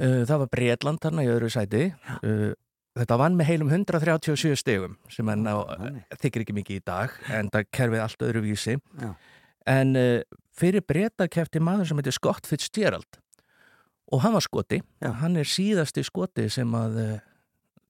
Uh, 0.01 0.25
það 0.25 0.41
var 0.41 0.51
Breitland 0.57 1.03
þarna 1.05 1.27
í 1.27 1.29
öðru 1.29 1.53
sæti 1.53 1.85
uh, 1.93 2.49
þetta 2.99 3.17
vann 3.21 3.37
með 3.39 3.49
heilum 3.51 3.71
137 3.73 4.59
stegum 4.59 4.97
sem 5.11 5.29
en 5.33 5.47
á, 5.47 5.55
þykir 6.21 6.45
ekki 6.45 6.55
mikið 6.59 6.81
í 6.81 6.85
dag 6.89 7.15
en 7.33 7.49
það 7.53 7.69
kerfið 7.75 8.03
allt 8.05 8.27
öðru 8.29 8.43
vísi 8.45 8.77
Já. 8.99 9.09
en 9.79 9.95
uh, 9.99 10.21
fyrir 10.59 10.83
Breta 10.85 11.29
kefti 11.31 11.61
maður 11.63 11.91
sem 11.91 12.01
heitir 12.01 12.15
Scott 12.17 12.49
Fitzgerald 12.49 13.19
og 14.09 14.23
hann 14.23 14.33
var 14.35 14.45
skoti 14.45 14.81
hann 15.21 15.37
er 15.37 15.47
síðasti 15.47 16.03
skoti 16.07 16.47
sem 16.51 16.73
að 16.77 16.97
uh, 17.03 17.13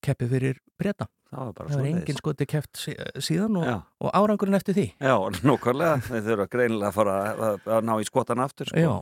keppi 0.04 0.28
fyrir 0.32 0.60
Breta 0.80 1.10
það 1.30 1.52
var 1.60 1.68
var 1.76 1.86
engin 1.86 2.18
skoti 2.18 2.48
keft 2.50 2.80
sí- 2.82 2.98
síðan 3.22 3.60
og, 3.60 3.68
Já. 3.68 3.76
og 4.02 4.16
árangurinn 4.18 4.58
eftir 4.58 4.78
því 4.78 4.88
Já, 4.98 5.14
nokkvæmlega, 5.46 6.00
þeir 6.08 6.26
þurfa 6.26 6.48
greinilega 6.56 6.90
að 6.90 6.98
fara 6.98 7.18
að, 7.34 7.68
að 7.78 7.86
ná 7.86 7.94
í 8.02 8.08
skotan 8.08 8.42
aftur 8.42 8.72
sko. 8.72 8.82
Já. 8.82 8.94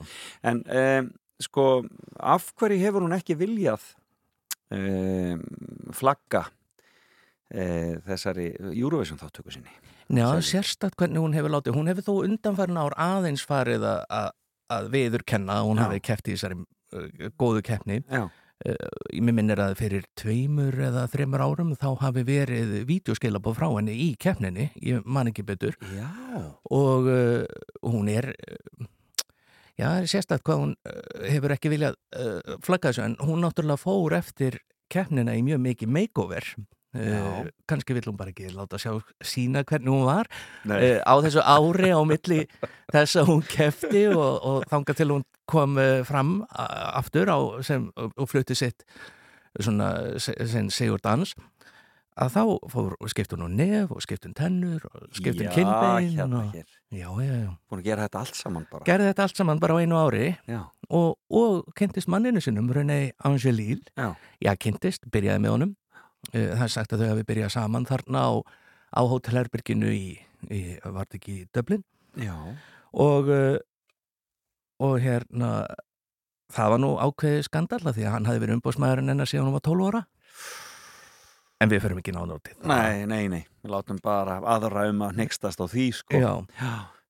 En 0.51 0.59
um, 0.67 1.07
sko, 1.43 1.67
af 2.19 2.49
hverju 2.59 2.81
hefur 2.81 3.05
hún 3.05 3.15
ekki 3.15 3.37
viljað 3.39 3.85
um, 4.75 5.43
flagga 5.95 6.47
um, 6.47 8.01
þessari 8.07 8.49
Eurovision 8.73 9.21
þáttöku 9.21 9.53
sinni? 9.55 9.71
Já, 10.07 10.39
sérstætt 10.39 10.95
hvernig 10.95 11.19
hún 11.19 11.35
hefur 11.35 11.51
látið. 11.51 11.75
Hún 11.75 11.89
hefur 11.91 12.05
þó 12.05 12.13
undanfærin 12.23 12.79
ár 12.79 12.95
aðeins 12.95 13.43
farið 13.47 13.83
að, 13.83 14.03
að, 14.71 14.89
viðurkenna 14.93 15.61
hún 15.67 15.81
Já. 15.81 15.83
hafi 15.87 16.03
keppt 16.07 16.29
í 16.29 16.35
þessari 16.37 16.59
uh, 16.63 17.31
góðu 17.39 17.63
keppni. 17.67 18.01
Já. 18.07 18.27
Uh, 18.65 18.73
ég 19.13 19.21
mér 19.21 19.35
minnir 19.37 19.59
að 19.61 19.75
fyrir 19.77 20.05
tveimur 20.17 20.79
eða 20.87 21.03
þreimur 21.11 21.43
árum 21.43 21.75
þá 21.77 21.89
hafi 22.01 22.23
verið 22.25 22.71
vídeoskilabóð 22.87 23.59
frá 23.59 23.67
henni 23.67 23.93
í 24.07 24.07
keppninni, 24.17 24.71
ég 24.81 25.03
man 25.05 25.29
ekki 25.29 25.45
betur. 25.45 25.75
Já. 25.93 26.07
Og 26.73 27.11
uh, 27.11 27.43
hún 27.83 28.07
er, 28.09 28.31
uh, 28.31 28.87
já, 29.77 29.85
það 29.87 29.99
er 30.01 30.09
sérstætt 30.13 30.43
hvað 30.47 30.61
hún 30.63 30.73
uh, 30.89 31.27
hefur 31.31 31.53
ekki 31.55 31.71
viljað 31.73 31.97
uh, 32.17 32.57
flagga 32.65 32.89
þessu, 32.91 33.05
en 33.05 33.15
hún 33.27 33.43
náttúrulega 33.45 33.81
fór 33.81 34.15
eftir 34.17 34.59
keppnina 34.91 35.35
í 35.37 35.43
mjög 35.45 35.59
mikið 35.65 35.91
makeover. 35.91 36.45
Uh, 36.97 37.43
kannski 37.69 37.93
vill 37.93 38.07
hún 38.07 38.15
bara 38.17 38.31
ekki 38.31 38.47
láta 38.55 38.79
sjá 38.81 38.93
sína 39.21 39.61
hvernig 39.67 39.91
hún 39.91 40.05
var 40.07 40.29
uh, 40.79 41.01
á 41.03 41.13
þessu 41.21 41.43
ári 41.43 41.91
á 41.93 42.01
milli 42.07 42.39
þess 42.93 43.19
að 43.21 43.27
hún 43.29 43.43
kefti 43.45 44.05
og, 44.15 44.39
og 44.47 44.63
þanga 44.71 44.95
til 44.97 45.09
hún 45.11 45.25
kom 45.51 45.75
fram 46.07 46.31
aftur 46.57 47.29
á, 47.29 47.37
sem, 47.67 47.85
og, 47.99 48.15
flutti 48.31 48.55
sitt 48.57 48.81
svona 49.59 49.91
se- 50.19 50.35
sem 50.49 50.71
segur 50.73 51.03
dans 51.03 51.35
að 52.17 52.33
þá 52.33 52.41
fór, 52.71 52.95
skipti 53.13 53.37
hún 53.37 53.53
nef 53.59 53.91
og 53.93 54.01
skipti 54.01 54.31
hún 54.31 54.35
tennur 54.39 54.87
og 54.89 55.05
skipti 55.13 55.43
hún 55.45 55.51
Já, 55.51 55.55
kinnbein 55.59 56.15
hérna 56.17 56.41
og. 56.47 56.55
Já, 56.91 57.07
já, 57.21 57.33
já. 57.43 57.49
Búin 57.69 57.81
að 57.81 57.87
gera 57.89 58.05
þetta 58.07 58.19
allt 58.23 58.35
saman 58.39 58.67
bara. 58.71 58.83
gerði 58.87 59.09
þetta 59.11 59.23
allt 59.27 59.37
saman 59.41 59.59
bara 59.59 59.75
á 59.75 59.81
einu 59.83 59.97
ári 59.99 60.27
og, 60.89 61.17
og 61.29 61.73
kynntist 61.75 62.07
manninu 62.07 62.39
sinum 62.41 62.69
René 62.71 63.11
Angelil 63.27 63.81
Já. 63.97 64.13
já, 64.39 64.53
kynntist, 64.55 65.07
byrjaði 65.11 65.43
með 65.47 65.55
honum 65.57 65.75
Eh, 66.33 66.49
það 66.57 66.63
er 66.65 66.71
sagt 66.73 66.93
að 66.95 67.01
þau 67.03 67.09
hafi 67.13 67.23
byrjað 67.29 67.51
saman 67.53 67.85
þarna 67.87 68.21
á, 68.25 68.31
á 68.97 69.01
hótelherbyrginu 69.07 69.91
í, 69.93 70.17
í 70.51 70.61
var 70.83 71.05
þetta 71.05 71.17
ekki 71.19 71.35
í 71.37 71.43
Dublin 71.55 71.83
Já. 72.19 72.33
og 72.91 73.29
eh, 73.31 73.59
og 74.83 74.97
hérna 74.99 75.51
það 76.51 76.73
var 76.73 76.81
nú 76.83 76.89
ákveðið 76.97 77.45
skandalla 77.47 77.93
því 77.95 78.07
að 78.09 78.15
hann 78.17 78.27
hafi 78.27 78.41
verið 78.43 78.57
umbóðsmaðurinn 78.57 79.13
hennar 79.13 79.29
síðan 79.29 79.47
hún 79.47 79.55
var 79.59 79.63
12 79.69 79.87
ára 79.91 80.01
en 81.61 81.71
við 81.71 81.81
förum 81.83 81.99
ekki 82.01 82.13
náður 82.15 82.41
til 82.45 82.55
það. 82.59 82.67
Nei, 82.69 83.05
nei, 83.09 83.27
nei, 83.33 83.43
við 83.63 83.71
látum 83.73 83.99
bara 84.03 84.39
aðra 84.45 84.87
um 84.91 85.01
að 85.07 85.17
nextast 85.23 85.59
á 85.61 85.65
því 85.67 85.87
sko. 86.03 86.19
Já. 86.21 86.33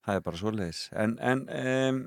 það 0.07 0.15
er 0.15 0.21
bara 0.23 0.37
svoleiðis 0.39 0.81
en, 0.95 1.17
en 1.19 1.41
um, 1.51 1.97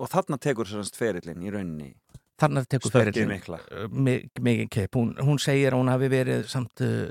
og 0.00 0.08
þarna 0.10 0.38
tekur 0.42 0.66
sérst 0.66 0.96
ferillin 0.98 1.44
í 1.46 1.52
rauninni 1.54 1.92
þarna 2.40 2.64
tekur 2.66 2.90
Stökkið 2.90 3.04
ferillinn, 3.20 3.30
mikla. 3.30 3.58
mi- 3.92 4.24
mikið 4.42 4.70
kepp 4.74 4.96
hún, 4.98 5.12
hún 5.22 5.38
segir 5.38 5.74
að 5.76 5.82
hún 5.84 5.90
hafi 5.92 6.08
verið 6.10 6.48
samt 6.50 6.82
uh, 6.82 7.06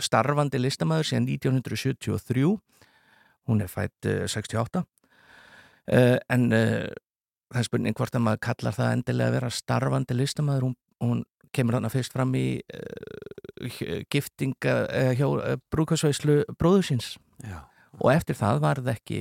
starfandi 0.00 0.60
listamaður 0.62 1.10
síðan 1.10 1.26
1973 1.34 2.46
hún 3.50 3.60
er 3.64 3.68
fætt 3.68 4.08
uh, 4.08 4.24
68 4.30 4.80
uh, 4.80 6.16
en 6.32 6.48
uh, 6.54 6.88
það 7.50 7.60
er 7.60 7.68
spurning 7.68 7.98
hvort 7.98 8.16
að 8.16 8.24
maður 8.24 8.44
kallar 8.48 8.78
það 8.78 8.94
endilega 8.96 9.28
að 9.32 9.36
vera 9.40 9.52
starfandi 9.58 10.16
listamaður 10.16 10.68
hún, 10.70 10.76
hún 11.04 11.22
kemur 11.52 11.76
þarna 11.76 11.90
fyrst 11.92 12.14
fram 12.14 12.32
í 12.38 12.46
uh, 12.62 13.49
giftinga 14.12 14.74
uh, 14.88 15.12
hjá 15.18 15.26
uh, 15.28 15.56
brúkasveislu 15.72 16.40
bróðusins 16.60 17.14
Já. 17.44 17.60
og 18.00 18.12
eftir 18.14 18.38
það 18.38 18.60
var 18.64 18.80
það 18.82 18.92
ekki 18.96 19.20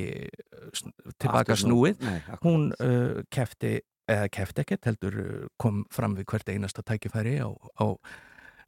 sn- 0.73 0.93
tilbaka 1.19 1.53
Aftur 1.55 1.61
snú- 1.63 1.77
snúið? 1.77 2.01
Nei, 2.07 2.19
hún 2.43 2.69
uh, 2.79 3.21
kefti 3.33 3.79
eða 4.09 4.29
kefti 4.33 4.63
ekkert, 4.63 4.85
heldur 4.89 5.19
kom 5.61 5.83
fram 5.93 6.15
við 6.17 6.25
hvert 6.31 6.49
einasta 6.49 6.81
tækifæri 6.81 7.35
á, 7.45 7.49
á 7.77 7.85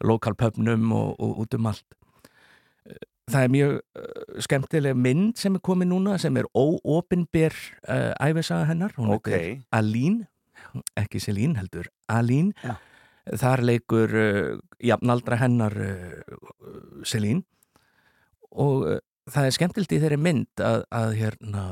lokalpöfnum 0.05 0.91
og, 0.93 1.15
og 1.21 1.39
út 1.45 1.55
um 1.57 1.65
allt. 1.71 1.85
Það 3.31 3.43
er 3.45 3.51
mjög 3.53 3.73
skemmtileg 4.43 4.97
mynd 4.97 5.37
sem 5.39 5.55
er 5.55 5.61
komið 5.63 5.89
núna 5.93 6.17
sem 6.21 6.37
er 6.41 6.47
óopinber 6.57 7.53
uh, 7.87 8.11
æfisaga 8.19 8.65
hennar, 8.71 8.93
hún 8.97 9.13
Ok. 9.15 9.29
heitir 9.31 9.61
Aline 9.71 10.27
ekki 10.99 11.21
Selín 11.21 11.55
heldur 11.57 11.87
Aline 12.11 12.53
Já. 12.65 12.75
Þar 13.41 13.63
leikur 13.67 14.15
uh, 14.17 14.59
jafnaldra 14.81 15.37
hennar 15.41 15.75
uh, 15.77 17.05
Selín 17.07 17.43
og 18.51 18.87
uh, 18.87 18.99
það 19.31 19.47
er 19.47 19.55
skemmtilegt 19.57 19.95
í 19.95 20.01
þeirri 20.01 20.19
mynd 20.21 20.63
að, 20.65 20.83
að 20.89 21.15
hérna 21.19 21.65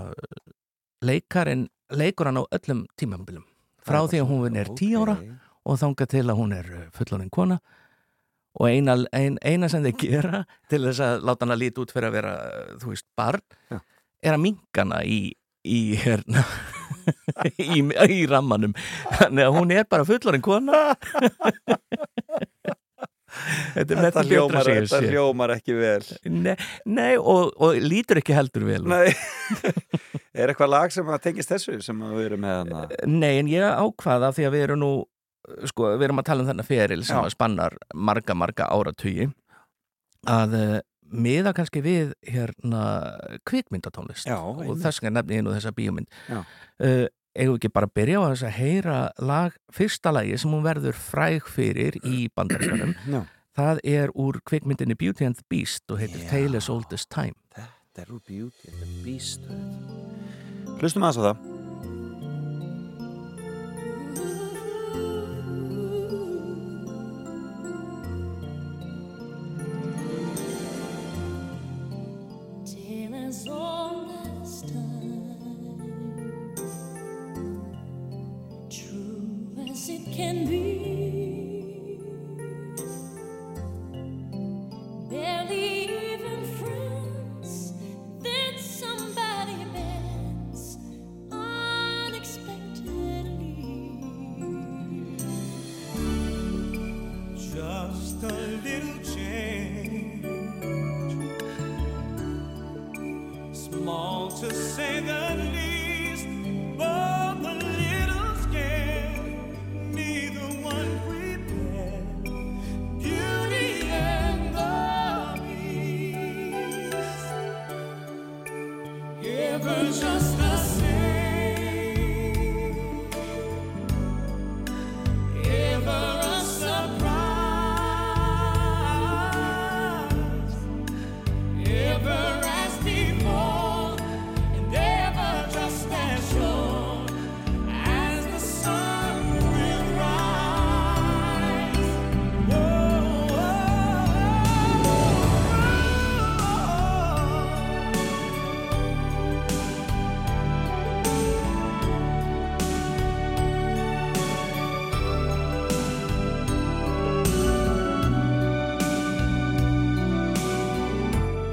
leikarinn 1.05 1.67
leikur 1.89 2.30
hann 2.30 2.41
á 2.41 2.45
öllum 2.45 2.85
tímambilum 2.99 3.45
frá 3.85 4.03
því 4.05 4.21
að 4.21 4.31
hún 4.31 4.57
er 4.59 4.71
tíu 4.77 5.03
ára 5.03 5.17
ókei. 5.17 5.35
og 5.65 5.81
þangað 5.81 6.13
til 6.13 6.26
að 6.27 6.39
hún 6.39 6.55
er 6.55 6.71
fullorinn 6.95 7.34
kona 7.34 7.59
og 8.59 8.65
eina, 8.69 8.95
ein, 9.15 9.38
eina 9.45 9.69
sem 9.71 9.85
þeir 9.85 9.97
gera 10.01 10.43
til 10.71 10.84
þess 10.85 11.01
að 11.05 11.26
láta 11.26 11.47
hana 11.47 11.57
líti 11.57 11.81
út 11.81 11.93
fyrir 11.93 12.09
að 12.09 12.17
vera 12.19 12.34
þú 12.81 12.93
veist, 12.93 13.07
barn 13.17 13.45
Já. 13.71 13.80
er 14.21 14.35
að 14.35 14.43
minkana 14.45 15.03
í 15.05 15.21
í, 15.65 15.80
hérna, 15.99 16.43
í, 17.65 17.84
í 17.84 18.19
rammanum. 18.30 18.76
Þannig 19.19 19.48
að 19.48 19.57
hún 19.57 19.76
er 19.76 19.88
bara 19.90 20.07
fullorinn 20.07 20.45
kona. 20.45 20.84
Þetta 23.30 23.98
Þetta 24.02 24.23
hljómar, 24.26 24.68
þetta 24.68 24.99
hljómar 25.06 25.52
ekki 25.53 25.76
vel. 25.77 26.02
Nei, 26.34 26.56
nei 26.90 27.11
og, 27.18 27.53
og 27.61 27.77
lítur 27.77 28.19
ekki 28.23 28.34
heldur 28.36 28.65
vel 28.68 28.81
Er 30.40 30.49
eitthvað 30.49 30.72
lag 30.72 30.94
sem 30.94 31.07
að 31.10 31.22
tengist 31.27 31.53
þessu 31.53 31.77
sem 31.84 32.02
við 32.15 32.26
erum 32.26 32.44
með 32.44 32.57
hana? 32.57 32.81
Nei, 33.06 33.38
en 33.38 33.52
ég 33.52 33.64
ákvaða 33.64 34.31
því 34.36 34.48
að 34.48 34.56
við 34.56 34.65
erum 34.65 34.81
nú 34.81 34.91
sko, 35.69 35.94
við 35.94 36.07
erum 36.10 36.22
að 36.22 36.30
tala 36.30 36.44
um 36.44 36.49
þennan 36.49 36.68
feril 36.68 37.02
sem 37.07 37.30
spannar 37.34 37.77
marga, 37.94 38.36
marga 38.38 38.69
áratugi 38.73 39.30
að 40.30 40.56
uh, 40.57 40.77
miða 41.11 41.53
kannski 41.57 41.81
við 41.86 42.14
hérna 42.27 42.84
kvikmyndatónlist 43.49 44.27
Já, 44.30 44.38
og 44.40 44.76
þess 44.81 45.02
vegna 45.02 45.19
nefni 45.22 45.41
nú 45.45 45.56
þessa 45.56 45.73
bíómynd 45.76 46.07
Já. 46.30 46.40
uh, 46.44 47.06
eigum 47.40 47.56
við 47.56 47.60
ekki 47.61 47.73
bara 47.73 47.90
að 47.90 47.95
byrja 47.99 48.22
á 48.22 48.26
þess 48.31 48.45
að 48.49 48.56
heyra 48.60 48.98
lag, 49.31 49.57
fyrsta 49.73 50.14
lagi 50.15 50.38
sem 50.41 50.52
hún 50.53 50.65
verður 50.65 50.98
fræg 50.98 51.45
fyrir 51.49 51.99
í 52.03 52.27
bandaríkanum 52.36 52.95
Já. 53.15 53.22
það 53.60 53.84
er 53.84 54.14
úr 54.15 54.41
kvikmyndinni 54.45 54.98
Beauty 54.99 55.26
and 55.30 55.40
the 55.40 55.45
Beast 55.49 55.86
og 55.91 56.02
heitir 56.03 56.26
Já. 56.26 56.30
Tale 56.34 56.61
as 56.61 56.69
Old 56.69 56.94
as 56.94 57.06
Time 57.10 57.38
Þetta 57.56 58.06
er 58.06 58.11
úr 58.15 58.22
Beauty 58.27 58.73
and 58.73 58.84
the 58.84 59.06
Beast 59.06 59.48
Hlustum 60.80 61.03
aðeins 61.07 61.19
á 61.19 61.23
það 61.31 61.48
can 80.19 80.45
be. 80.45 80.89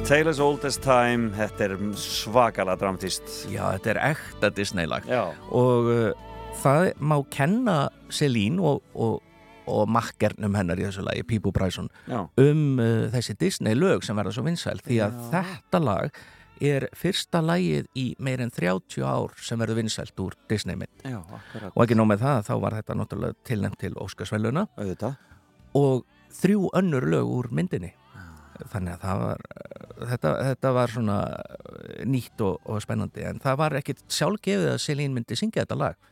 Tale 0.07 0.31
as 0.31 0.39
old 0.39 0.62
as 0.62 0.77
time 0.78 1.33
Þetta 1.35 1.65
er 1.66 1.73
svakalega 1.99 2.78
dramatist 2.78 3.24
Já, 3.51 3.65
þetta 3.74 3.91
er 3.91 3.99
ekta 4.12 4.51
Disney-lag. 4.55 5.09
Og 5.51 5.89
uh, 5.91 6.28
það 6.62 6.93
má 7.03 7.16
kenna 7.35 7.74
Selín 8.15 8.61
og, 8.62 8.85
og, 8.95 9.19
og 9.66 9.91
makkernum 9.91 10.55
hennar 10.55 10.78
í 10.78 10.87
þessu 10.87 11.03
lagi, 11.09 11.27
Pípu 11.27 11.51
Bræson 11.51 11.91
Já. 12.07 12.20
um 12.23 12.78
uh, 12.78 13.09
þessi 13.16 13.35
Disney-lög 13.41 14.07
sem 14.07 14.15
verða 14.15 14.37
svo 14.39 14.47
vinsæl. 14.47 14.78
Því 14.87 15.01
að 15.09 15.19
Já. 15.19 15.27
þetta 15.35 15.83
lag 15.83 16.23
er 16.70 16.87
fyrsta 16.95 17.43
lagið 17.43 17.91
í 17.99 18.07
meir 18.23 18.47
en 18.47 18.55
30 18.55 19.03
ár 19.03 19.35
sem 19.43 19.59
verður 19.59 19.83
vinsælt 19.83 20.23
úr 20.23 20.39
Disney-mynd 20.49 21.03
og 21.74 21.83
ekki 21.83 21.99
nóg 21.99 22.12
með 22.15 22.23
það, 22.23 22.47
þá 22.47 22.55
var 22.62 22.78
þetta 22.78 23.01
náttúrulega 23.03 23.43
tilnæmt 23.51 23.83
til 23.83 23.93
Óskarsvæluna 24.01 24.69
og 25.77 26.07
þrjú 26.39 26.70
önnur 26.78 27.11
lög 27.11 27.39
úr 27.43 27.51
myndinni 27.51 27.91
þannig 28.73 28.97
að 28.97 29.05
það 29.05 29.23
var 29.23 29.45
þetta, 30.12 30.33
þetta 30.49 30.73
var 30.77 30.95
svona 30.95 31.19
nýtt 32.07 32.45
og, 32.47 32.59
og 32.65 32.83
spennandi. 32.85 33.27
En 33.28 33.43
það 33.43 33.61
var 33.62 33.78
ekkit 33.81 34.03
sjálfgefið 34.09 34.73
að 34.73 34.83
Selín 34.85 35.15
myndi 35.16 35.39
syngja 35.39 35.65
þetta 35.65 35.81
lag. 35.83 36.11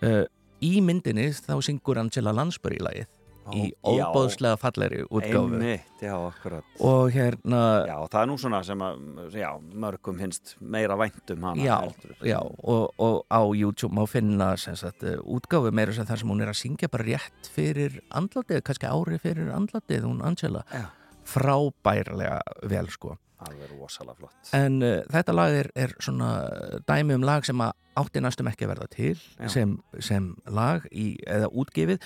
Uh, 0.00 0.24
í 0.64 0.78
myndinni 0.84 1.30
þá 1.34 1.56
syngur 1.64 2.00
Angela 2.00 2.34
Lansbury 2.36 2.80
lagið 2.80 3.08
í 3.56 3.70
Ó, 3.82 3.94
já. 3.96 4.04
óbóðslega 4.06 4.58
fallegri 4.60 5.00
útgáfu. 5.08 5.56
Einmitt, 5.56 6.02
já, 6.02 6.14
akkurat. 6.14 6.66
Og 6.78 7.10
hérna 7.14 7.60
Já, 7.88 7.96
það 8.12 8.20
er 8.20 8.28
nú 8.30 8.36
svona 8.40 8.60
sem 8.66 8.84
að 8.84 9.38
já, 9.40 9.48
mörgum 9.84 10.20
finnst 10.20 10.54
meira 10.60 10.96
vænt 11.00 11.34
um 11.34 11.48
hana 11.48 11.64
já, 11.64 11.78
já 12.26 12.38
og, 12.40 12.94
og 13.00 13.24
á 13.26 13.40
YouTube 13.56 13.94
má 13.96 14.04
finna 14.10 14.52
sagt, 14.60 15.02
eh, 15.02 15.18
útgáfu 15.24 15.72
meira 15.74 15.92
sem 15.96 16.06
þar 16.06 16.22
sem 16.22 16.30
hún 16.30 16.44
er 16.44 16.52
að 16.52 16.60
syngja 16.60 16.92
bara 16.92 17.08
rétt 17.08 17.50
fyrir 17.50 18.00
andlatið, 18.10 18.62
kannski 18.66 18.90
ári 18.90 19.20
fyrir 19.22 19.52
andlatið, 19.56 20.06
hún 20.06 20.22
Angela. 20.22 20.64
Já. 20.70 20.86
Frábærlega 21.30 22.38
vel 22.70 22.88
sko. 22.92 23.16
Alveg 23.40 23.70
rosalega 23.72 24.18
flott. 24.18 24.50
En 24.56 24.82
uh, 24.84 24.98
þetta 25.08 25.32
lag 25.36 25.54
er, 25.62 25.70
er 25.74 25.94
svona 26.04 26.32
dæmi 26.88 27.16
um 27.16 27.22
lag 27.24 27.46
sem 27.48 27.60
að 27.64 27.72
átti 28.00 28.20
næstum 28.20 28.50
ekki 28.50 28.66
að 28.66 28.74
verða 28.74 28.88
til 28.92 29.14
sem, 29.50 29.72
sem 30.04 30.26
lag 30.52 30.84
í, 30.92 31.14
eða 31.26 31.48
útgefið. 31.48 32.04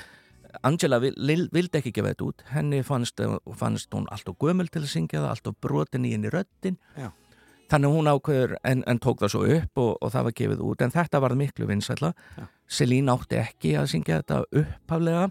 Angela 0.63 1.01
vil, 1.03 1.15
vil- 1.19 1.49
vildi 1.53 1.81
ekki 1.81 1.91
gefa 1.97 2.13
þetta 2.13 2.29
út. 2.29 2.45
Henni 2.55 2.85
fannst, 2.87 3.19
fannst 3.59 3.91
hún 3.97 4.07
alltaf 4.15 4.37
gömul 4.39 4.69
til 4.71 4.85
að 4.85 4.93
syngja 4.95 5.25
það 5.25 5.33
alltaf 5.35 5.57
brotin 5.67 6.07
í 6.07 6.13
henni 6.15 6.31
röddin. 6.31 6.79
Já. 6.95 7.11
þannig 7.73 7.91
hún 7.97 8.07
ákveður 8.13 8.53
en, 8.69 8.83
en 8.87 8.99
tók 9.03 9.23
það 9.25 9.31
svo 9.33 9.41
upp 9.57 9.79
og, 9.83 9.95
og 10.05 10.11
það 10.15 10.27
var 10.29 10.35
gefið 10.39 10.61
út. 10.69 10.83
En 10.85 10.93
þetta 10.95 11.21
var 11.25 11.35
miklu 11.35 11.67
vinsætla 11.67 12.11
Selín 12.71 13.09
átti 13.11 13.39
ekki 13.41 13.73
að 13.81 13.89
syngja 13.91 14.19
þetta 14.21 14.43
upphaflega 14.61 15.25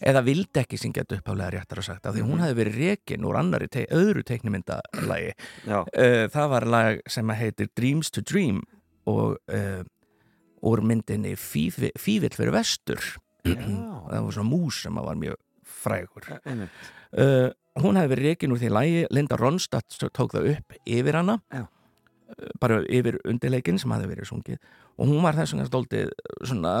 eða 0.00 0.22
vildi 0.24 0.60
ekki 0.62 0.78
syngja 0.80 1.04
þetta 1.04 1.18
upphaflega 1.20 1.50
réttar 1.58 1.78
að 1.82 1.86
sagt 1.90 2.06
af 2.06 2.14
því 2.14 2.22
hún 2.24 2.36
Mhm. 2.38 2.42
hefði 2.44 2.58
verið 2.60 2.78
rekin 2.80 3.24
úr 3.28 3.38
annari 3.40 3.68
te 3.68 3.86
öðru 3.90 4.22
teiknumyndalagi 4.24 5.32
uh, 5.68 6.28
það 6.32 6.48
var 6.54 6.66
lag 6.66 7.00
sem 7.06 7.26
að 7.30 7.40
heitir 7.44 7.68
Dreams 7.76 8.10
to 8.10 8.20
Dream 8.22 8.62
og 9.06 9.36
uh, 9.52 9.82
úr 10.62 10.82
myndinni 10.84 11.34
Fífill 11.36 12.34
fyrir 12.36 12.52
vestur. 12.52 13.00
Það 13.44 14.24
var 14.26 14.32
svona 14.34 14.50
mús 14.50 14.82
sem 14.84 14.94
var 14.94 15.14
mjög 15.16 15.36
frægur. 15.64 16.26
Uh, 17.16 17.48
hún 17.80 17.96
hefði 17.96 18.10
verið 18.12 18.26
rekin 18.28 18.52
úr 18.52 18.60
því 18.60 18.68
lagi 18.74 19.06
Linda 19.10 19.36
Ronstadt 19.40 19.96
tók 20.12 20.34
það 20.34 20.50
upp 20.52 20.74
yfir 20.84 21.16
hana. 21.16 21.38
Já. 21.50 21.64
Bara 22.62 22.80
yfir 22.86 23.18
undirleikin 23.28 23.78
sem 23.80 23.92
hefði 23.94 24.10
verið 24.10 24.30
sungið 24.30 24.58
og 25.00 25.08
hún 25.08 25.22
var 25.24 25.38
þess 25.38 25.54
vegna 25.54 25.68
stoltið 25.68 26.10
svona 26.48 26.72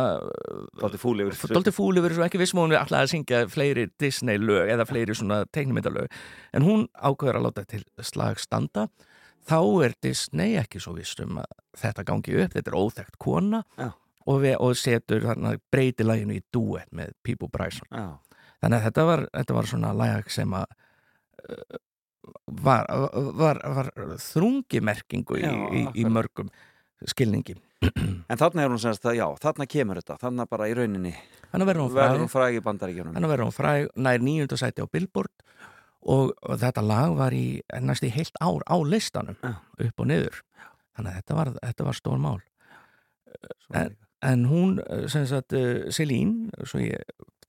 Dálítið 0.80 1.02
fúl 1.02 1.22
yfir. 1.24 1.54
Dálítið 1.54 1.76
fúl 1.76 2.00
yfir 2.00 2.14
þessu, 2.14 2.24
ekki 2.26 2.40
vissum 2.40 2.62
hún 2.62 2.74
við 2.74 2.80
alltaf 2.80 3.04
að 3.04 3.12
syngja 3.14 3.42
fleiri 3.50 3.86
Disney 4.00 4.40
lög 4.40 4.72
eða 4.74 4.86
fleiri 4.88 5.16
svona 5.16 5.42
teiknumyndalög 5.54 6.20
en 6.56 6.66
hún 6.66 6.86
ákveður 6.94 7.40
að 7.40 7.46
láta 7.48 7.66
til 7.70 7.82
slag 8.04 8.40
standa 8.42 8.88
þá 9.48 9.60
er 9.86 9.96
Disney 10.02 10.56
ekki 10.60 10.82
svo 10.82 10.94
viss 10.98 11.18
um 11.24 11.40
að 11.42 11.50
þetta 11.80 12.06
gangi 12.08 12.38
upp, 12.42 12.54
þetta 12.54 12.72
er 12.72 12.78
óþekkt 12.80 13.20
kona 13.22 13.62
Já. 13.78 13.90
og, 14.26 14.40
við, 14.44 14.56
og 14.60 14.74
setur 14.78 15.24
þarna 15.24 15.54
breyti 15.72 16.06
laginu 16.06 16.36
í 16.38 16.42
duett 16.52 16.90
með 16.96 17.14
Pípo 17.24 17.48
Bryson 17.52 17.88
Já. 17.90 18.18
þannig 18.60 18.80
að 18.80 18.88
þetta 18.88 19.06
var, 19.10 19.24
þetta 19.38 19.56
var 19.58 19.70
svona 19.70 19.94
lag 19.96 20.32
sem 20.32 20.58
að 20.60 20.66
uh, 21.46 21.80
var, 22.46 22.86
var, 23.38 23.60
var 23.64 23.90
þrungimerkingu 24.20 25.40
í, 25.40 25.44
Já, 25.44 25.52
í, 25.72 25.84
í 26.02 26.06
mörgum 26.08 26.50
skilningi 27.08 27.56
En 28.30 28.38
þarna 28.38 28.66
er 28.66 28.72
hún 28.72 28.80
semst 28.82 29.06
að, 29.08 29.16
já, 29.22 29.26
þarna 29.40 29.66
kemur 29.70 30.00
þetta, 30.02 30.18
þarna 30.20 30.46
bara 30.50 30.68
í 30.68 30.74
rauninni 30.76 31.14
Þannig 31.50 31.70
verður 31.70 31.82
hún 31.86 31.94
fræg. 31.94 32.18
hún 32.20 32.30
fræg 32.30 32.56
í 32.56 32.60
bandaríkjunum. 32.66 33.14
Þannig 33.16 33.32
verður 33.32 33.48
hún 33.48 33.56
fræg 33.56 33.88
nær 33.98 34.22
nýjunda 34.22 34.58
sæti 34.60 34.84
á 34.84 34.92
Billboard 34.92 35.32
og, 36.00 36.30
og 36.46 36.60
þetta 36.60 36.84
lag 36.86 37.16
var 37.18 37.34
í 37.34 37.46
næst 37.82 38.06
í 38.06 38.12
heilt 38.14 38.38
ár 38.40 38.62
á 38.70 38.76
listanum 38.86 39.40
upp 39.42 40.04
og 40.04 40.06
niður. 40.06 40.38
Þannig 40.94 41.10
að 41.10 41.18
þetta 41.18 41.38
var, 41.40 41.50
þetta 41.58 41.88
var 41.88 41.98
stór 41.98 42.22
mál. 42.22 42.38
En, 43.74 43.96
en 44.26 44.46
hún, 44.50 44.78
eh, 44.84 45.06
sem 45.10 45.26
sagt, 45.26 45.56
uh, 45.56 45.88
Selín, 45.94 46.50
svo 46.62 46.82
ég 46.84 47.02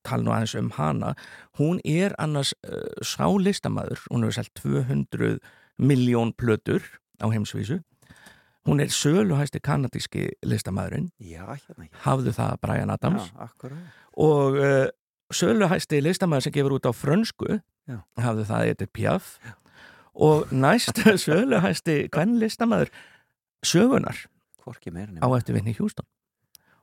tala 0.08 0.26
nú 0.26 0.34
aðeins 0.34 0.56
um 0.60 0.72
hana, 0.78 1.14
hún 1.60 1.82
er 1.86 2.16
annars 2.22 2.54
uh, 2.68 2.82
sá 3.06 3.28
listamæður, 3.30 4.04
hún 4.12 4.26
hefur 4.26 4.40
selt 4.40 4.54
200 4.62 5.40
miljón 5.82 6.34
plötur 6.38 6.84
á 7.22 7.30
heimsvísu. 7.32 7.82
Hún 8.68 8.82
er 8.84 8.92
söluhæsti 8.94 9.58
kanadíski 9.64 10.28
listamæðurinn. 10.46 11.10
Já, 11.18 11.48
hérna, 11.50 11.88
hérna. 11.88 12.02
Hafðu 12.04 12.34
það 12.38 12.58
Brian 12.62 12.94
Adams 12.94 13.32
Já, 13.34 13.48
og 14.14 14.60
uh, 14.60 14.88
söluhæsti 15.34 16.02
listamæður 16.04 16.46
sem 16.46 16.54
gefur 16.56 16.76
út 16.78 16.86
á 16.86 16.94
frönsku 16.94 17.60
Já. 17.90 18.02
hafðu 18.22 18.46
það 18.50 18.68
Edith 18.74 18.94
Piaf 18.94 19.32
og 20.14 20.52
næst 20.52 21.02
söluhæsti 21.26 21.98
hvern 22.12 22.38
listamæður 22.42 22.92
sögunar 23.66 24.26
á 25.24 25.28
eftir 25.38 25.58
Vinni 25.58 25.74
Hjúston 25.74 26.06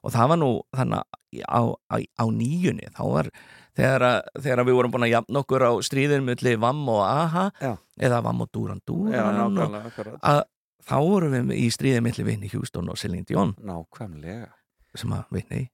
og 0.02 0.14
það 0.14 0.28
var 0.32 0.40
nú 0.40 0.50
þannig 0.76 1.00
að 1.00 1.46
á, 1.48 1.62
á, 1.92 1.96
á 1.98 2.24
nýjunni 2.32 2.90
þá 2.96 3.02
var 3.12 3.30
þegar, 3.78 4.04
að, 4.08 4.18
þegar 4.42 4.62
að 4.62 4.68
við 4.68 4.78
vorum 4.78 4.94
búin 4.94 5.06
að 5.08 5.14
jafna 5.14 5.42
okkur 5.42 5.66
á 5.66 5.72
stríðin 5.86 6.26
milli 6.26 6.54
Vamm 6.60 6.84
og 6.92 7.02
Aha 7.06 7.48
Já. 7.60 7.72
eða 8.08 8.22
Vamm 8.26 8.44
og 8.46 8.52
Duran 8.54 8.82
Duran 8.86 9.80
að 10.22 10.44
þá 10.88 10.96
vorum 11.04 11.34
við 11.34 11.58
í 11.58 11.66
stríðin 11.74 12.06
milli 12.06 12.26
Vinni 12.26 12.52
Hjúston 12.52 12.88
og 12.88 13.00
Celine 13.00 13.26
Dion 13.28 13.56
Nákvæmlega. 13.60 14.52
sem 14.94 15.12
að 15.12 15.34
Vinni 15.34 15.66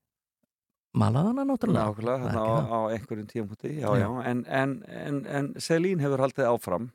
malaði 0.95 1.33
hana 1.33 1.47
náttúrulega 1.49 1.87
Nákvæmlega, 1.91 2.35
á, 2.39 2.71
á 2.71 2.79
einhverjum 2.95 3.31
já, 3.99 4.11
en, 4.31 4.45
en, 4.47 4.75
en, 4.89 5.25
en 5.27 5.49
Selín 5.59 6.03
hefur 6.03 6.23
haldið 6.23 6.47
áfram. 6.51 6.93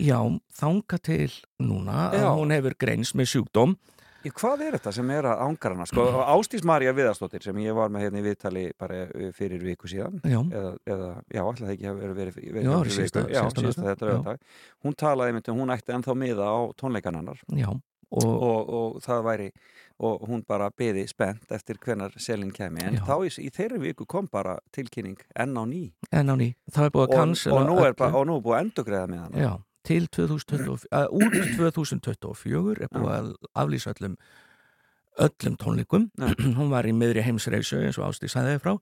Já, 0.00 0.18
þanga 0.56 0.98
til 1.04 1.30
núna 1.62 2.08
að 2.10 2.22
Já. 2.22 2.28
hún 2.38 2.54
hefur 2.54 2.76
greins 2.80 3.12
með 3.18 3.32
sjúkdóm 3.34 3.74
Í 4.22 4.30
hvað 4.30 4.60
er 4.68 4.76
þetta 4.78 4.92
sem 4.94 5.10
er 5.10 5.26
að 5.32 5.40
ángar 5.46 5.74
hana? 5.74 5.86
Sko, 5.90 6.04
Ástís 6.34 6.62
Marja 6.68 6.92
Viðarsdóttir 6.94 7.42
sem 7.42 7.56
ég 7.64 7.74
var 7.74 7.90
með 7.92 8.04
hérna 8.06 8.20
í 8.20 8.26
viðtali 8.26 8.64
bara 8.78 9.00
fyrir 9.36 9.62
viku 9.66 9.90
síðan 9.90 10.20
Já. 10.22 10.38
eða, 10.42 10.72
eða 10.86 11.08
já, 11.26 11.42
alltaf 11.42 11.72
ekki 11.74 11.88
hafi 11.90 12.02
verið 12.04 12.18
verið, 12.20 12.36
fyrir 12.40 12.68
var 12.70 12.90
síðasta- 12.96 13.24
viku. 13.26 13.32
já, 13.34 13.40
síðasta 13.42 13.64
síðasta 13.64 13.86
þetta 13.90 14.10
lögadag 14.10 14.38
hún 14.84 14.94
talaði 15.02 15.32
einmitt 15.32 15.48
um 15.52 15.62
hún 15.64 15.74
ætti 15.74 15.96
ennþá 15.96 16.14
miða 16.22 16.46
á 16.54 16.58
tónleikan 16.78 17.18
hennar. 17.18 17.40
Já, 17.50 17.68
og, 18.12 18.28
og, 18.28 18.70
og 18.78 19.00
það 19.02 19.24
væri 19.26 19.48
og 20.02 20.24
hún 20.28 20.42
bara 20.46 20.70
beði 20.70 21.04
spennt 21.08 21.50
eftir 21.54 21.78
hvenar 21.82 22.14
selin 22.20 22.50
kemi 22.54 22.82
en 22.84 22.98
þá 23.06 23.14
í, 23.26 23.30
í 23.42 23.50
þeirri 23.54 23.80
viku 23.88 24.06
kom 24.06 24.26
bara 24.30 24.58
tilkynning 24.74 25.18
enn 25.38 25.54
á 25.56 25.62
ný 25.66 25.82
en 26.12 26.30
á 26.30 26.34
ný, 26.38 26.54
er 27.10 27.52
og, 27.52 27.62
nú 27.68 27.78
er, 27.84 27.94
bara, 27.94 28.16
og 28.18 28.26
nú 28.26 28.38
er 28.38 28.42
búið 28.46 28.58
að 28.58 28.64
endugreða 28.66 29.06
með 29.12 29.22
hana 29.26 29.44
til 29.86 30.08
2024 30.08 30.88
uh, 30.92 31.06
út 31.10 31.36
2024 31.58 32.82
er 32.82 32.90
búið 32.92 33.12
að 33.16 33.30
aflýsa 33.54 33.94
öllum 33.96 34.16
öllum 35.20 35.56
tónleikum. 35.60 36.10
Hún 36.58 36.70
var 36.72 36.88
í 36.88 36.94
miðri 36.96 37.24
heimsreisu 37.26 37.82
eins 37.82 37.98
og 38.00 38.08
Ástís 38.10 38.36
sagði 38.36 38.60
frá. 38.62 38.76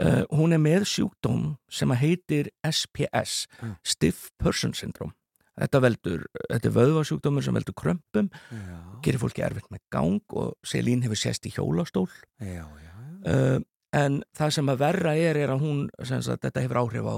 Uh, 0.00 0.22
hún 0.32 0.54
er 0.56 0.60
með 0.62 0.86
sjúkdóm 0.88 1.50
sem 1.68 1.90
að 1.92 1.98
heitir 2.00 2.46
SPS 2.64 3.42
Já. 3.60 3.74
Stiff 3.84 4.30
Person 4.40 4.72
Syndrome. 4.72 5.12
Þetta 5.52 5.80
veldur, 5.84 6.22
þetta 6.48 6.70
er 6.70 6.74
vöðvasjúkdómur 6.78 7.44
sem 7.44 7.58
veldur 7.58 7.76
krömpum 7.76 8.30
Já. 8.32 8.78
gerir 9.04 9.20
fólki 9.20 9.44
erfitt 9.44 9.68
með 9.68 9.82
gang 9.92 10.36
og 10.40 10.54
Selín 10.64 11.04
hefur 11.04 11.20
sést 11.20 11.44
í 11.44 11.52
hjólastól. 11.52 12.06
Já, 12.40 12.64
já, 12.64 12.94
uh, 13.28 13.58
en 13.92 14.22
það 14.32 14.56
sem 14.56 14.72
að 14.72 14.80
verra 14.80 15.12
er 15.20 15.42
er 15.42 15.52
að 15.52 15.66
hún, 15.66 15.84
sagt, 16.00 16.40
þetta 16.40 16.64
hefur 16.64 16.80
áhrif 16.86 17.12
á 17.12 17.16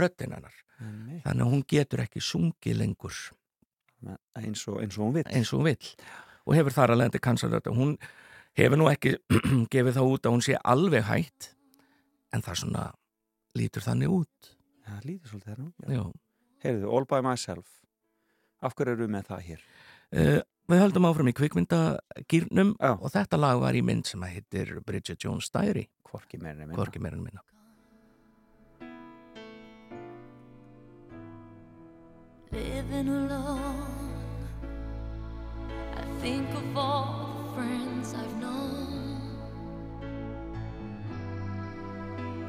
röddinn 0.00 0.38
Einmitt. 0.78 1.22
þannig 1.24 1.44
að 1.46 1.52
hún 1.52 1.64
getur 1.74 2.02
ekki 2.04 2.22
sungið 2.22 2.78
lengur. 2.78 3.18
Eins 4.38 4.62
og, 4.70 4.78
eins 4.82 4.98
og 4.98 5.08
hún 5.08 5.14
vill. 5.16 5.26
Eins 5.34 5.52
og 5.52 5.60
hún 5.62 5.70
vill. 5.72 5.92
Og 6.46 6.54
hefur 6.56 6.74
þar 6.76 6.94
að 6.94 7.00
lendi 7.02 7.20
kansalrödd 7.22 7.70
hún 7.74 7.96
hefur 8.58 8.78
nú 8.80 8.86
ekki 8.90 9.16
gefið 9.74 9.98
það 9.98 10.12
út 10.12 10.28
að 10.28 10.36
hún 10.36 10.44
sé 10.46 10.58
alveg 10.62 11.04
hætt 11.08 11.50
en 12.34 12.44
það 12.44 12.60
svona 12.62 12.84
lítur 13.58 13.84
þannig 13.84 14.14
út. 14.20 14.52
Já, 14.84 14.92
það 14.94 15.08
lítur 15.10 15.32
svolítið 15.32 15.58
nú 15.64 15.96
Já. 15.96 16.04
Heyrðu, 16.64 16.92
All 16.94 17.06
by 17.10 17.20
myself. 17.26 17.66
Af 18.62 18.74
hverju 18.74 18.94
eru 18.96 19.06
við 19.06 19.12
með 19.14 19.28
það 19.32 19.44
hér? 19.48 19.66
uh, 20.18 20.40
Við 20.68 20.82
höldum 20.82 21.06
áfram 21.08 21.28
í 21.30 21.32
kvikmyndagýrnum 21.32 22.74
og 22.90 23.06
þetta 23.14 23.38
lag 23.40 23.60
var 23.62 23.76
í 23.78 23.80
mynd 23.80 24.04
sem 24.10 24.20
að 24.26 24.34
heitir 24.34 24.72
Bridget 24.84 25.22
Jones 25.24 25.48
Diary. 25.54 25.86
Hvorki 26.04 26.36
meira 26.36 26.66
en 27.16 27.22
minna 27.24 27.40
living 32.52 33.08
alone. 33.08 33.84
I 35.96 36.02
think 36.20 36.48
of 36.54 36.76
all 36.76 37.30
the 37.38 37.54
friends 37.54 38.14
I've 38.14 38.36
known. 38.40 39.20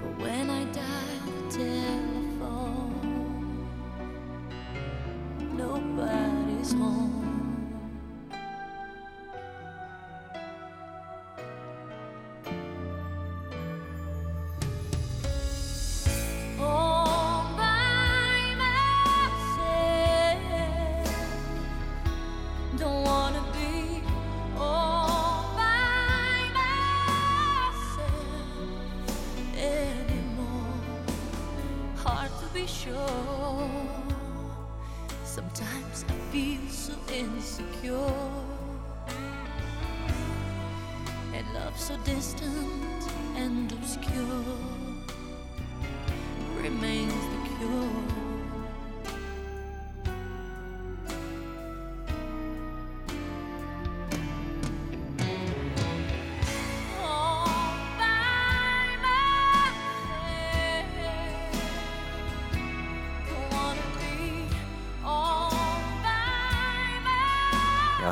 But 0.01 0.19
when 0.19 0.49
I 0.49 0.63
dial 0.65 1.25
the 1.25 1.57
telephone, 1.57 2.93
nobody's 5.57 6.73
home. 6.73 7.18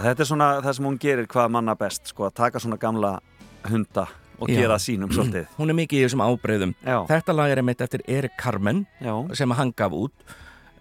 Þetta 0.04 0.24
er 0.24 0.30
svona 0.30 0.48
það 0.66 0.78
sem 0.78 0.88
hún 0.90 0.98
gerir 1.02 1.28
hvað 1.32 1.52
manna 1.58 1.76
best 1.80 2.12
sko, 2.14 2.28
að 2.30 2.38
taka 2.42 2.62
svona 2.64 2.80
gamla 2.82 3.18
hunda 3.68 4.08
og 4.38 4.52
Já. 4.52 4.60
gera 4.62 4.78
sínum 4.82 5.10
svolítið 5.14 5.48
Hún 5.60 5.74
er 5.74 5.78
mikið 5.80 6.02
í 6.02 6.04
þessum 6.06 6.24
ábreyðum 6.26 6.76
Já. 6.84 7.00
Þetta 7.10 7.36
lag 7.38 7.54
er 7.54 7.62
einmitt 7.64 7.82
eftir 7.82 8.04
Erik 8.08 8.38
Carmen 8.40 8.86
Já. 9.02 9.16
sem 9.38 9.56
hann 9.58 9.74
gaf 9.78 9.96
út 9.98 10.14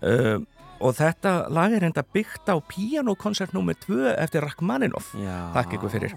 uh, 0.02 0.36
og 0.76 0.92
þetta 0.98 1.48
lag 1.48 1.72
er 1.72 1.86
enda 1.88 2.04
byggt 2.04 2.50
á 2.52 2.56
pianokonsert 2.68 3.54
nr. 3.56 3.72
2 3.86 4.12
eftir 4.12 4.44
Rachmaninoff 4.44 5.14
Takk 5.56 5.78
ykkur 5.78 5.92
fyrir 5.94 6.16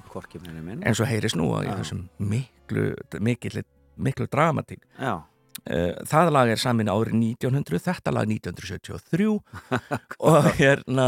En 0.83 0.97
svo 0.97 1.07
heyrist 1.07 1.39
nú 1.39 1.53
í 1.61 1.67
Já. 1.69 1.77
þessum 1.79 2.05
miklu, 2.19 2.91
miklu, 3.23 3.63
miklu 3.95 4.27
dramatík 4.31 4.83
Já. 4.99 5.21
Uh, 5.67 5.91
það 6.07 6.29
lag 6.35 6.51
er 6.51 6.59
samin 6.59 6.91
árið 6.91 7.15
1900 7.19 7.81
þetta 7.87 8.11
lag 8.15 8.27
1973 8.27 9.31
og 10.31 10.51
hérna 10.59 11.07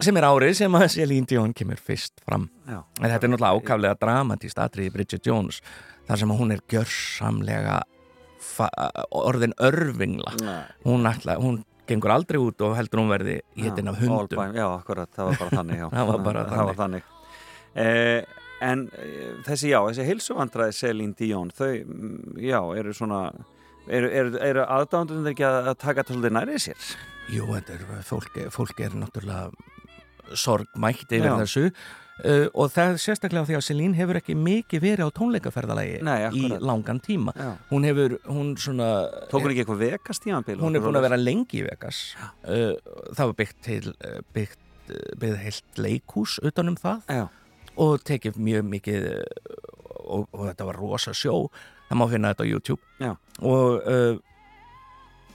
sem 0.00 0.16
er 0.16 0.26
árið 0.26 0.54
sem 0.62 0.74
að 0.78 0.86
Celine 0.96 1.28
Dion 1.28 1.52
kemur 1.56 1.80
fyrst 1.80 2.22
fram 2.24 2.48
Já. 2.66 2.80
en 3.00 3.08
þetta 3.10 3.26
er 3.26 3.32
náttúrulega 3.34 3.58
ákaflega 3.60 3.98
dramatíst 4.00 4.58
atriði 4.62 4.94
Bridget 4.94 5.26
Jones 5.26 5.60
þar 6.08 6.22
sem 6.22 6.34
hún 6.38 6.54
er 6.54 6.62
gjörsamlega 6.70 7.80
orðin 9.12 9.54
örvingla 9.62 10.34
hún, 10.84 11.06
ætla, 11.06 11.36
hún 11.38 11.62
gengur 11.86 12.14
aldrei 12.14 12.40
út 12.42 12.60
og 12.64 12.76
heldur 12.78 13.02
hún 13.02 13.12
verði 13.12 13.40
hittin 13.58 13.90
af 13.90 14.00
hundum 14.02 14.54
já, 14.56 14.66
akkurat, 14.70 15.10
það 15.14 15.30
var 15.30 15.40
bara 15.42 15.56
þannig. 15.58 15.82
Það 15.92 16.06
var 16.12 16.22
bara 16.26 16.44
það 16.50 16.70
var 16.70 16.78
þannig. 16.78 17.10
Eh, 17.74 18.22
En 18.62 18.84
eh, 18.94 19.32
þessi 19.42 19.72
já, 19.72 19.80
þessi 19.88 20.04
heilsuvandræði 20.06 20.76
Celine 20.76 21.16
Dion, 21.18 21.48
þau, 21.50 21.72
mm, 21.82 22.36
já, 22.38 22.60
eru 22.78 22.92
svona 22.94 23.24
eru, 23.90 24.06
eru, 24.06 24.36
eru 24.38 24.62
aðdándunum 24.62 25.26
ekki 25.32 25.46
að, 25.48 25.72
að 25.72 25.78
taka 25.82 26.04
til 26.06 26.20
þið 26.22 26.36
nærið 26.36 26.60
sér? 26.68 26.92
Jú, 27.32 27.48
þetta 27.50 27.74
er, 27.74 27.82
fólk, 28.06 28.38
fólk 28.54 28.82
er 28.86 28.94
náttúrulega 28.98 29.50
sorgmætt 30.34 31.10
yfir 31.12 31.28
Já. 31.30 31.34
þessu 31.40 31.64
uh, 31.68 32.46
og 32.54 32.70
það 32.72 32.96
sérstaklega 33.02 33.48
því 33.48 33.56
að 33.58 33.64
Celine 33.66 33.98
hefur 33.98 34.18
ekki 34.20 34.36
mikið 34.38 34.84
verið 34.84 35.10
á 35.10 35.16
tónleikaferðalagi 35.18 35.98
Nei, 36.06 36.16
í 36.38 36.50
langan 36.62 37.00
tíma 37.04 37.34
Já. 37.36 37.50
hún 37.72 37.86
hefur, 37.88 38.16
hún 38.28 38.54
svona 38.60 38.88
Tók 39.32 39.42
hún 39.44 39.54
ekki 39.54 39.64
eitthvað 39.64 39.84
Vegas 39.84 40.22
tímabil? 40.22 40.58
hún 40.62 40.78
er 40.78 40.84
búin 40.84 41.00
að 41.00 41.06
vera 41.08 41.20
lengi 41.20 41.60
í 41.62 41.66
Vegas 41.66 42.02
uh, 42.46 42.74
það 43.12 43.32
var 43.32 43.38
byggt 43.42 43.62
til 43.66 43.92
uh, 43.92 44.18
byggt, 44.36 44.58
uh, 44.88 45.04
byggt 45.20 45.44
heilt 45.46 45.84
leikús 45.86 46.38
utanum 46.42 46.78
það 46.80 47.06
Já. 47.10 47.24
og 47.76 48.02
tekið 48.08 48.40
mjög 48.40 48.66
mikið 48.76 49.08
og, 50.02 50.26
og 50.32 50.48
þetta 50.50 50.68
var 50.68 50.80
rosa 50.82 51.14
sjó 51.16 51.46
það 51.88 51.98
má 52.00 52.06
finna 52.12 52.32
þetta 52.32 52.44
á 52.46 52.52
YouTube 52.52 52.82
Já. 53.02 53.14
og, 53.40 53.88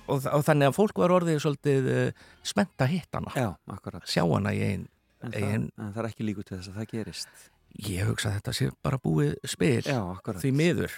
og, 0.08 0.26
og 0.32 0.44
þannig 0.48 0.70
að 0.72 0.76
fólk 0.78 1.02
var 1.04 1.14
orðið 1.18 1.40
svolítið 1.44 1.90
uh, 1.94 2.26
spennt 2.48 2.84
að 2.86 2.94
hitta 2.96 3.22
hana 3.22 3.36
Já, 3.36 3.50
akkurat. 3.76 4.08
sjá 4.10 4.24
hana 4.26 4.54
í 4.56 4.64
einn 4.72 4.88
En, 5.26 5.32
ein, 5.34 5.64
en 5.82 5.94
það 5.96 6.04
er 6.04 6.08
ekki 6.12 6.26
líku 6.28 6.44
til 6.46 6.60
þess 6.60 6.70
að 6.70 6.76
það 6.78 6.90
gerist. 6.92 7.46
ég 7.88 8.06
hugsa 8.06 8.30
að 8.30 8.36
þetta 8.38 8.52
sé 8.54 8.68
bara 8.86 9.00
búið 9.02 9.32
spil 9.50 9.82
Já, 9.82 9.98
akkurat. 10.14 10.42
því 10.44 10.52
miður 10.54 10.94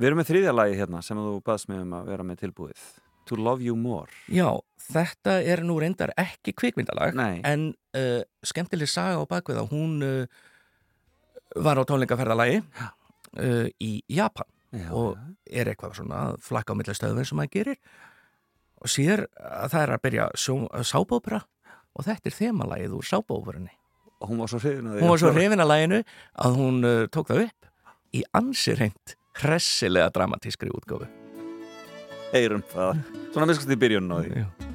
Við 0.00 0.08
erum 0.08 0.18
með 0.22 0.30
þriðja 0.32 0.54
lagi 0.56 0.74
hérna 0.80 1.02
sem 1.04 1.20
þú 1.20 1.36
baðst 1.46 1.68
mig 1.70 1.82
um 1.84 1.92
að 1.98 2.06
vera 2.08 2.24
með 2.24 2.38
tilbúið. 2.40 2.84
To 3.28 3.36
Love 3.36 3.60
You 3.62 3.74
More. 3.76 4.08
Já, 4.32 4.48
þetta 4.90 5.34
er 5.44 5.60
nú 5.68 5.76
reyndar 5.78 6.10
ekki 6.18 6.54
kvikmyndalag 6.56 7.12
Nei. 7.14 7.42
en 7.44 7.66
uh, 7.94 8.22
skemmtileg 8.48 8.88
saga 8.90 9.20
á 9.20 9.24
bakvið 9.28 9.60
að 9.60 9.74
hún 9.76 9.98
uh, 10.02 10.40
var 11.60 11.78
á 11.78 11.84
tónleikaferðalagi 11.86 12.62
í 13.78 13.92
Japan 14.10 14.48
Já, 14.74 14.88
og 14.94 15.18
er 15.50 15.68
eitthvað 15.70 15.96
svona 16.00 16.20
flakka 16.42 16.74
á 16.74 16.78
milli 16.78 16.94
stöðum 16.96 17.26
sem 17.26 17.38
maður 17.38 17.52
gerir 17.60 17.78
og 18.80 18.92
sér 18.92 19.26
að 19.36 19.74
það 19.74 19.82
er 19.82 19.94
að 19.94 20.02
byrja 20.06 20.30
sábópera 20.88 21.42
og 21.96 22.06
þetta 22.06 22.30
er 22.30 22.38
þemalagið 22.38 22.96
úr 22.96 23.08
sábóperinni 23.08 23.74
Og 24.20 24.28
hún 24.28 24.42
var 24.42 24.50
svo 24.52 24.58
hrifin 24.60 24.84
að. 24.90 24.98
Hún 25.00 25.14
var 25.14 25.20
svo 25.22 25.30
hrifin 25.32 25.62
að 25.64 25.70
laginu 25.70 26.00
að 26.44 26.58
hún 26.60 26.84
uh, 26.84 27.06
tók 27.08 27.30
það 27.32 27.46
upp 27.46 27.70
í 28.12 28.24
ansi 28.36 28.76
reynd 28.76 29.14
hressilega 29.40 30.12
dramatískri 30.12 30.72
útgáfu 30.76 31.08
Heyrum 32.34 32.62
það. 32.70 33.00
Svona 33.32 33.48
miskast 33.50 33.72
í 33.72 33.80
byrjunum 33.80 34.12
á 34.14 34.18
því. 34.22 34.42
Já. 34.44 34.69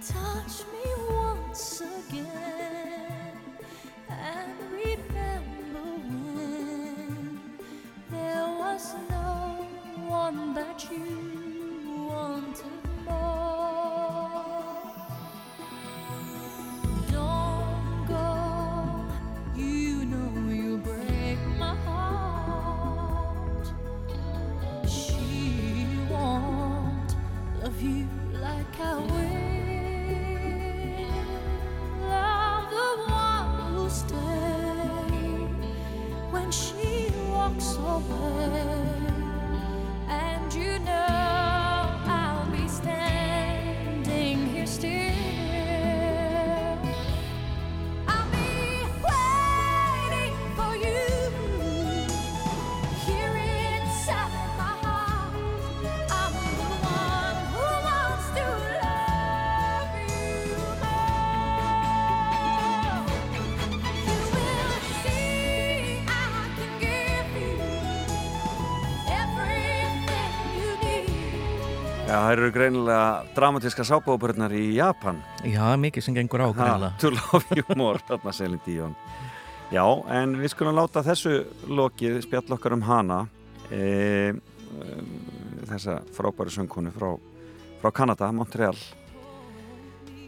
Touch 0.00 0.62
me 0.72 0.86
once 1.08 1.82
again 1.82 3.32
and 4.08 4.52
remember 4.70 5.86
when 6.06 7.40
there 8.10 8.46
was 8.60 8.94
no 9.10 9.66
one 10.06 10.54
that 10.54 10.86
you 10.88 12.08
wanted 12.08 12.64
more. 13.08 13.45
Það 72.36 72.42
eru 72.44 72.52
greinilega 72.52 73.04
dramatíska 73.32 73.84
sábópurnar 73.86 74.52
í 74.52 74.74
Japan. 74.76 75.22
Já, 75.48 75.72
mikið 75.80 76.04
sem 76.04 76.16
gengur 76.16 76.42
á 76.44 76.48
Ha, 76.50 76.56
greinlega 76.58 76.98
To 77.00 77.10
Love 77.14 77.56
You 77.56 77.76
More, 77.80 78.02
þarna 78.08 78.34
Celine 78.36 78.60
Dion. 78.66 78.92
Já, 79.72 79.84
en 80.12 80.36
við 80.36 80.52
skulum 80.52 80.76
láta 80.76 81.00
þessu 81.06 81.32
lokið 81.64 82.20
spjall 82.26 82.52
okkar 82.58 82.76
um 82.76 82.84
hana 82.84 83.22
e, 83.72 84.36
um, 84.36 85.08
þessa 85.70 85.96
frábæru 86.14 86.52
söngkonu 86.52 86.92
frá, 86.92 87.14
frá 87.80 87.90
Kanada, 88.02 88.28
Montreal 88.36 88.76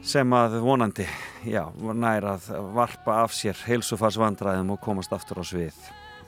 sem 0.08 0.32
að 0.32 0.58
vonandi 0.64 1.04
já, 1.44 1.66
nær 1.76 2.24
að 2.32 2.48
varpa 2.72 3.20
af 3.26 3.36
sér 3.36 3.58
heilsufarsvandræðum 3.68 4.72
og 4.72 4.80
komast 4.80 5.12
aftur 5.12 5.42
á 5.42 5.44
svið 5.44 5.76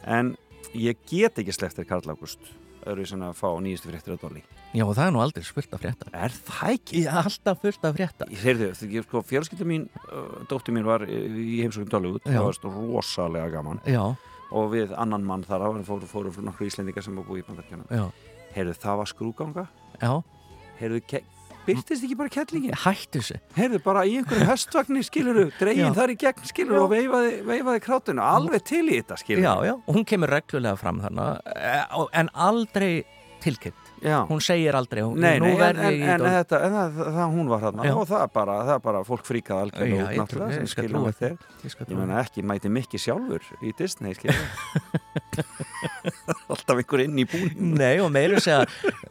en 0.05 0.35
ég 0.77 1.01
get 1.09 1.41
ekki 1.41 1.57
sleftir 1.57 1.89
Karl 1.89 2.13
Ágúst 2.13 2.53
öðru 2.87 3.07
sem 3.11 3.23
að 3.27 3.37
fá 3.39 3.49
nýjustu 3.65 3.91
fréttir 3.91 4.17
á 4.17 4.19
Dolly. 4.23 4.43
Já, 4.71 4.85
og 4.87 4.93
það 4.95 5.07
er 5.07 5.15
nú 5.17 5.23
aldrei 5.25 5.43
fullt 5.45 5.73
af 5.75 5.81
frétta 5.83 6.11
Er 6.15 6.35
það 6.47 6.75
ekki? 6.77 7.01
Já, 7.03 7.11
alltaf 7.25 7.59
fullt 7.65 7.87
af 7.89 7.97
frétta 7.97 8.29
Ég 8.31 8.45
heyrðu, 8.45 8.69
þegar 8.79 9.07
sko, 9.09 9.23
fjölskylda 9.27 9.67
mín, 9.67 9.89
uh, 10.07 10.29
dóttir 10.51 10.77
mín 10.77 10.87
var 10.87 11.03
í 11.11 11.59
heimsókn 11.65 11.91
Dollywood, 11.91 12.23
Já. 12.23 12.37
það 12.37 12.47
var 12.47 12.59
stu 12.59 12.73
rosalega 12.77 13.51
gaman. 13.57 13.83
Já, 13.91 14.05
og 14.51 14.71
við 14.75 14.95
annan 14.95 15.27
mann 15.27 15.43
þar, 15.47 15.67
það 15.67 15.83
fóru, 15.89 16.11
fóru 16.11 16.35
fyrir 16.35 16.47
nokkru 16.51 16.71
íslendingar 16.71 17.07
sem 17.07 17.19
var 17.19 17.27
búið 17.27 17.43
í 17.43 17.47
bandarkjana. 17.51 18.07
Heyrðu, 18.55 18.77
það 18.83 19.03
var 19.03 19.11
skrúganga, 19.11 19.67
heyrðu, 20.81 21.03
byrtist 21.67 22.05
ekki 22.07 22.17
bara 22.19 22.33
kettlingin? 22.33 22.75
Hættu 22.85 23.21
þessu 23.21 23.39
Heyrðu, 23.59 23.81
bara 23.85 24.05
í 24.09 24.17
einhverju 24.21 24.49
höstvagni, 24.49 25.03
skiluru, 25.07 25.47
Já. 25.51 25.57
dregin 25.61 25.97
þar 25.99 26.15
í 26.15 26.19
gegn, 26.25 26.49
skiluru, 26.51 26.83
og 26.87 26.91
veifaði, 26.95 27.33
veifaði 27.51 27.85
krátinu, 27.85 28.25
alveg 28.25 28.65
til 28.71 28.85
í 28.89 28.99
þetta, 29.01 29.21
skiluru. 29.21 29.47
Já, 29.47 29.55
já, 29.71 29.75
og 29.79 29.99
hún 29.99 30.07
kemur 30.09 30.33
reglulega 30.33 30.81
fram 30.81 31.03
þannig 31.05 31.55
eh, 31.57 32.01
en 32.23 32.33
aldrei 32.49 32.93
tilkynnt 33.45 33.90
Já. 34.01 34.25
hún 34.31 34.41
segir 34.41 34.73
aldrei 34.79 35.03
hún, 35.05 35.19
Nei, 35.21 35.39
nei, 35.43 35.51
en, 35.53 35.77
en, 35.77 35.93
í 35.93 36.01
en, 36.09 36.23
þetta, 36.25 36.61
en 36.65 36.73
það, 36.73 37.01
það, 37.17 37.35
hún 37.35 37.51
var 37.53 37.61
Já. 37.91 37.95
og 38.01 38.07
það 38.09 38.23
er 38.25 38.31
bara, 38.39 38.55
það 38.65 38.75
er 38.75 38.83
bara 38.87 39.03
fólk 39.05 39.27
fríkað 39.29 39.61
algjörlega 39.67 40.07
út 40.07 40.21
náttúrulega 40.23 40.55
sem 40.57 40.69
með 41.05 41.19
því. 41.19 41.31
þér 41.67 41.91
Ég 41.91 41.99
meina 42.01 42.21
ekki 42.25 42.45
mæti 42.49 42.73
mikki 42.73 43.01
sjálfur 43.03 43.45
í 43.61 43.75
Disney 43.77 44.17
alltaf 46.51 46.77
einhver 46.81 47.03
inn 47.05 47.19
í 47.21 47.27
búning 47.29 47.77
Nei 47.79 48.01
og 48.03 48.11
meiri 48.15 48.41
segja 48.43 48.65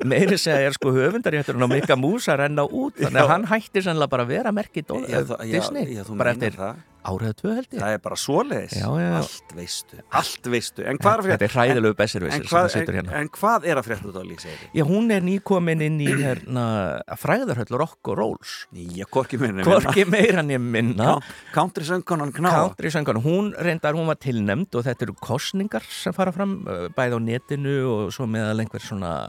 meiri 0.10 0.38
segja 0.42 0.68
er 0.70 0.76
sko 0.78 0.92
höfundarétturinn 0.96 1.66
á 1.66 1.70
Mikka 1.72 1.98
Mús 2.00 2.28
að 2.32 2.42
renna 2.44 2.66
út 2.66 2.98
þannig 3.00 3.22
að 3.24 3.32
hann 3.34 3.48
hætti 3.52 3.84
sannlega 3.86 4.12
bara 4.14 4.26
að 4.28 4.34
vera 4.34 4.54
merki 4.56 4.84
dól, 4.86 5.04
Já, 5.06 5.22
það- 5.30 5.46
já, 5.46 5.54
Disney 5.60 6.18
bara 6.20 6.34
eftir 6.36 6.58
það. 7.04 7.10
árið 7.20 7.34
tvö 7.40 7.54
held 7.56 7.68
ég. 7.74 7.80
Það 7.80 7.94
er 7.94 8.02
bara 8.04 8.16
svoleiðis. 8.16 8.76
Allt 9.20 9.54
veistu, 9.56 10.00
allt 10.12 10.50
veistu. 10.54 10.86
En 10.86 10.98
hvað 10.98 11.14
er 11.14 11.20
að 11.20 11.26
frétta 11.26 11.38
Þetta 11.40 11.48
er 11.50 11.54
hræðilegu 11.56 11.90
En- 11.94 12.00
besservissir 12.00 12.40
en 12.40 12.48
sem 12.48 12.58
hvað- 12.58 12.76
en- 12.90 12.96
hérna. 13.00 13.14
en 13.20 13.30
hvað 13.30 13.66
er 13.66 13.76
að 13.80 13.86
frétta 13.90 14.08
út 14.10 14.18
á 14.20 14.24
líksegri? 14.30 14.70
Já, 14.76 14.84
hún 14.86 15.12
er 15.12 15.22
nýkomin 15.22 15.82
inn 15.82 16.00
í 16.00 16.08
hérna, 16.20 17.02
fræðarhöll 17.18 17.78
Rock 17.80 18.08
og 18.10 18.18
Rolls. 18.18 18.68
Já, 18.74 19.06
hvorki 19.10 19.38
meira 19.40 19.64
Hvorki 19.64 20.06
meira 20.06 20.42
nefn 20.44 20.72
minna. 20.72 21.20
Country 21.54 21.84
söngkonan 21.84 22.32
kná. 22.34 22.50
Country 22.52 22.90
söngkonan, 22.90 23.24
hún 23.24 23.54
reyndar, 23.58 23.94
hún 23.94 24.08
var 24.08 24.16
tilnemd 24.16 24.74
og 24.76 24.84
þetta 24.84 25.02
eru 25.08 25.14
kostningar 25.14 25.84
sem 25.90 26.14
fara 26.14 26.32
fram 26.32 26.64
bæði 26.66 27.16
á 27.16 27.20
netinu 27.20 27.76
og 28.06 28.12
svo 28.12 28.26
meðal 28.28 28.60
einhver 28.60 28.80
svona 28.82 29.28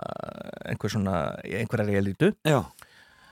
einhver 0.67 0.91
svona, 0.91 1.37
einhverja 1.45 1.87
realitu 1.87 2.33
Já 2.45 2.65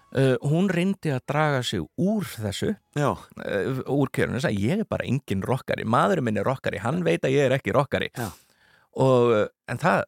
Uh, 0.09 0.39
hún 0.48 0.70
reyndi 0.72 1.10
að 1.12 1.24
draga 1.28 1.60
sig 1.66 1.82
úr 2.01 2.24
þessu 2.24 2.70
uh, 2.97 3.80
úr 3.93 4.09
kjörunum, 4.09 4.39
þess 4.39 4.48
að 4.48 4.60
ég 4.62 4.80
er 4.80 4.89
bara 4.89 5.05
engin 5.05 5.43
rockari. 5.44 5.85
Maðurinn 5.85 6.24
minn 6.30 6.40
er 6.40 6.48
rockari, 6.48 6.80
hann 6.80 7.02
veit 7.05 7.26
að 7.28 7.35
ég 7.35 7.44
er 7.44 7.56
ekki 7.59 7.74
rockari. 7.76 8.09
Og 8.98 9.35
uh, 9.36 9.44
en 9.68 9.80
það, 9.82 10.01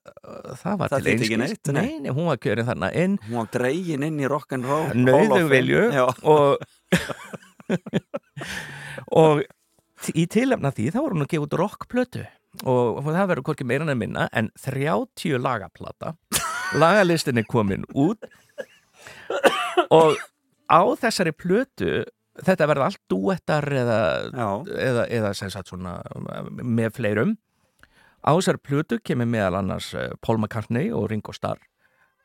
það 0.62 0.81
var 0.81 0.94
Það 0.94 0.97
til 0.97 1.05
þýddi 1.10 1.27
ekki 1.28 1.36
einskis 1.36 1.52
neitt, 1.52 1.72
nei. 1.77 1.82
nei, 1.82 2.01
nei, 2.06 2.14
hún 2.16 2.31
var 2.31 2.40
kjörin 2.40 2.68
þarna 2.70 2.90
inn. 2.97 3.20
Hún 3.28 3.43
var 3.43 3.52
dregin 3.59 4.09
inn 4.09 4.18
í 4.24 4.31
rock'n'roll 4.32 4.97
nöðu 4.97 5.44
vilju. 5.52 5.85
Og 6.24 6.64
og 9.20 9.44
í 10.16 10.24
tilefna 10.32 10.72
því 10.72 10.90
þá 10.94 11.01
var 11.02 11.14
hún 11.14 11.27
að 11.27 11.32
gefa 11.35 11.51
út 11.51 11.59
rockplötu. 11.60 12.27
Og, 12.64 12.98
og 12.98 13.06
það 13.06 13.28
verður 13.31 13.47
hvorki 13.47 13.68
meira 13.68 13.85
en 13.86 14.01
minna 14.01 14.31
en 14.32 14.48
30 14.59 15.36
lagaplata. 15.44 16.16
Lagalistin 16.81 17.39
er 17.39 17.47
komin 17.51 17.85
út 17.98 18.24
og 19.90 20.16
á 20.70 20.81
þessari 21.01 21.32
plötu 21.36 22.05
þetta 22.40 22.69
verður 22.70 22.86
allt 22.86 23.01
duettar 23.11 23.66
eða, 23.74 23.98
eða, 24.70 25.07
eða 25.11 25.32
sem 25.36 25.51
sagt 25.52 25.73
svona 25.73 25.98
með 26.62 26.94
fleirum. 26.97 27.35
Á 28.24 28.31
þessari 28.36 28.61
plötu 28.65 29.01
kemur 29.05 29.28
meðal 29.28 29.59
annars 29.61 29.90
eh, 29.97 30.12
Paul 30.24 30.39
McCartney 30.39 30.90
og 30.93 31.09
Ringo 31.11 31.32
Starr 31.36 31.61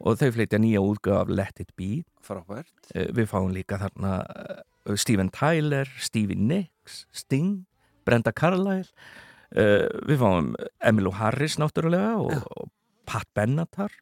og 0.03 0.17
þau 0.19 0.27
flytja 0.35 0.59
nýja 0.59 0.81
útgöf 0.83 1.21
af 1.21 1.29
Let 1.31 1.61
It 1.63 1.69
Be. 1.79 2.03
Frábært. 2.25 2.73
Eh, 2.93 3.07
Við 3.15 3.29
fáum 3.31 3.53
líka 3.55 3.79
þarna 3.79 4.17
eh, 4.27 4.95
Steven 4.99 5.31
Tyler, 5.33 5.87
Stevie 6.03 6.35
Nicks, 6.35 7.05
Sting, 7.15 7.63
Brenda 8.05 8.33
Carlyle. 8.35 8.89
Uh, 9.55 9.87
Við 10.09 10.19
fáum 10.19 10.47
Emmylou 10.83 11.13
Harris 11.15 11.55
náttúrulega 11.61 12.17
og, 12.19 12.33
og 12.59 12.67
Pat 13.07 13.29
Benatar. 13.37 13.93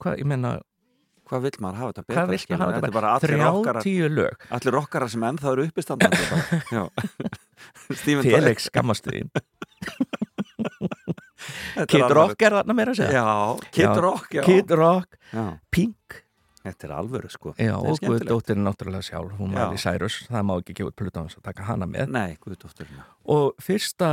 Hvað, 0.00 0.22
ég 0.22 0.28
menna 0.30 0.54
Hvað 1.24 1.40
vill 1.46 1.58
maður 1.64 1.78
hafa 1.80 1.90
þetta 1.92 2.02
betra? 2.04 2.14
Hvað 2.14 2.28
vill 2.34 2.44
maður 2.50 2.62
hafa 2.64 2.72
þetta 2.74 2.88
er 2.88 2.96
bara 2.98 3.10
betra? 3.20 3.36
rockarar 3.44 3.82
30 3.86 4.16
lög. 4.18 4.34
Allir 4.58 4.72
rockarar 4.78 5.08
sem 5.14 5.22
ennþá 5.30 5.48
eru 5.54 5.62
uppistandandi 5.70 6.22
Felix 8.24 8.58
er 8.68 8.74
Kid 11.90 12.10
Rock 12.14 12.42
er 12.44 12.54
þarna 12.58 12.74
meira 12.76 12.92
að 12.94 13.00
segja 13.00 13.22
Já, 13.22 13.32
Kid 13.74 13.96
Rock, 14.04 14.28
já. 14.32 14.42
Kid 14.46 14.70
Rock. 14.78 15.16
Pink 15.74 16.20
Þetta 16.64 16.86
er 16.88 16.92
alvöru 16.96 17.28
sko 17.28 17.52
Já, 17.60 17.74
og 17.76 17.98
skemmtilegt. 17.98 18.24
Guðdóttir 18.24 18.56
er 18.56 18.62
náttúrulega 18.64 19.04
sjálf 19.04 19.34
hún 19.36 19.52
var 19.56 19.74
í 19.76 19.80
Cyrus, 19.80 20.22
það 20.30 20.46
má 20.48 20.54
ekki 20.56 20.76
gefa 20.78 20.92
út 20.92 20.96
plutan 21.00 21.28
að 21.28 21.42
taka 21.44 21.66
hana 21.68 21.88
með 21.90 22.14
Nei, 22.14 22.36
Guðdóttir 22.40 22.88
og 23.34 23.52
fyrsta 23.62 24.12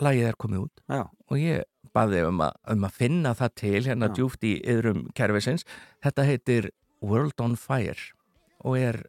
lagið 0.00 0.28
er 0.30 0.38
komið 0.40 0.68
út 0.68 0.84
Já. 0.86 1.02
og 1.10 1.40
ég 1.40 1.64
baði 1.96 2.22
um 2.28 2.42
að, 2.44 2.58
um 2.74 2.86
að 2.86 2.98
finna 2.98 3.32
það 3.38 3.54
til 3.62 3.80
hérna 3.86 4.10
Já. 4.10 4.14
djúft 4.18 4.46
í 4.46 4.52
yðrum 4.68 5.06
kerfisins. 5.16 5.66
Þetta 6.04 6.26
heitir 6.28 6.70
World 7.00 7.42
on 7.42 7.56
Fire 7.60 8.12
og 8.60 8.78
er 8.78 9.02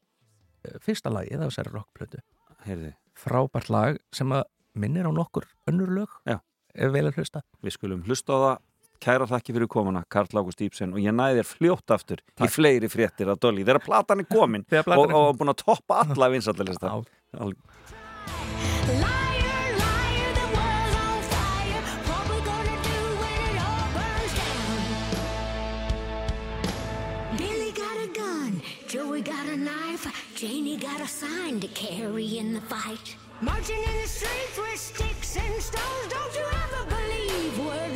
eh, 0.65 0.79
fyrsta 0.83 1.11
lagið 1.13 1.43
af 1.43 1.51
þessari 1.51 1.75
rockplötu. 1.75 2.23
Heyrðu. 2.65 2.91
frábært 3.17 3.69
lag 3.73 3.95
sem 4.13 4.29
að 4.33 4.43
minnir 4.77 5.07
á 5.09 5.11
nokkur 5.13 5.47
önnur 5.69 5.89
lög. 5.93 6.11
Já. 6.29 6.39
ef 6.73 6.91
vel 6.93 7.07
að 7.09 7.17
hlusta 7.17 7.41
Við 7.61 7.73
skulum 7.75 8.03
hlusta 8.07 8.37
á 8.37 8.39
það. 8.45 8.67
Kæra 9.01 9.25
þakki 9.25 9.53
fyrir 9.55 9.65
komuna, 9.65 10.03
Karl 10.13 10.29
Ágúst 10.37 10.59
Íbsen 10.61 10.91
og 10.93 11.01
ég 11.01 11.15
næði 11.17 11.39
þér 11.39 11.47
fljótt 11.49 11.93
aftur 11.95 12.19
í 12.21 12.49
fleiri 12.53 12.85
fréttir 12.85 13.31
af 13.33 13.39
Dolly. 13.41 13.63
Þegar 13.65 13.81
platan 13.81 14.21
er 14.21 14.27
komin 14.29 14.65
og, 14.69 14.75
er 14.77 15.15
og 15.17 15.39
búin 15.39 15.49
að 15.49 15.63
toppa 15.63 16.03
alla 16.05 16.29
vinsallista 16.29 16.93
Janie 30.41 30.75
got 30.75 30.99
a 30.99 31.07
sign 31.07 31.59
to 31.59 31.67
carry 31.67 32.39
in 32.39 32.51
the 32.55 32.61
fight. 32.61 33.15
Marching 33.41 33.77
in 33.77 34.01
the 34.01 34.07
streets 34.07 34.57
with 34.57 34.79
sticks 34.79 35.37
and 35.37 35.61
stones, 35.61 36.07
don't 36.09 36.33
you 36.33 36.45
ever 36.63 36.89
believe 36.89 37.59
words 37.59 37.90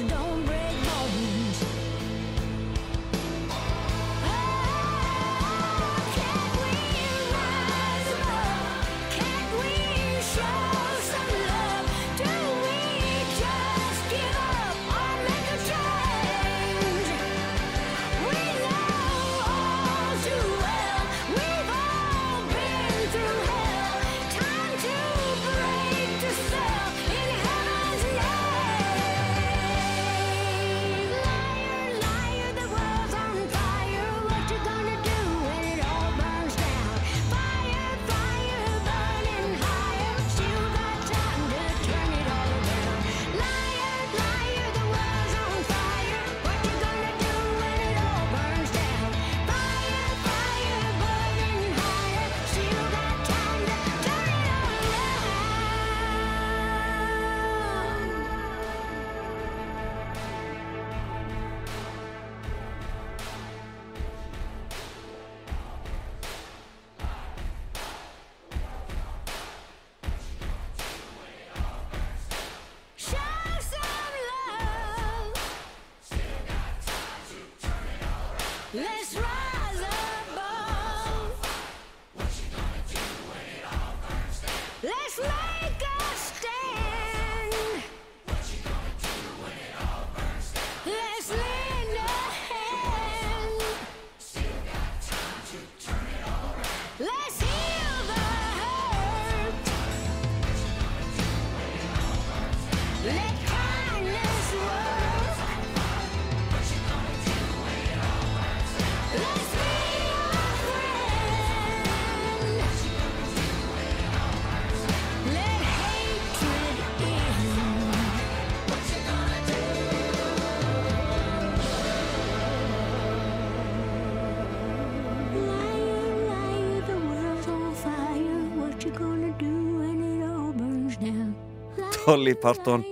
Dolly 132.06 132.36
Parton 132.36 132.86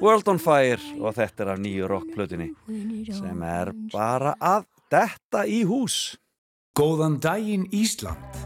World 0.00 0.28
on 0.28 0.40
Fire 0.40 0.80
og 1.00 1.14
þetta 1.16 1.44
er 1.44 1.52
af 1.54 1.60
nýju 1.60 1.88
rockplötunni 1.90 2.50
sem 3.12 3.44
er 3.46 3.72
bara 3.92 4.34
að 4.40 4.66
detta 4.92 5.46
í 5.48 5.62
hús 5.68 6.18
Góðan 6.80 7.18
daginn 7.20 7.66
Ísland. 7.74 8.36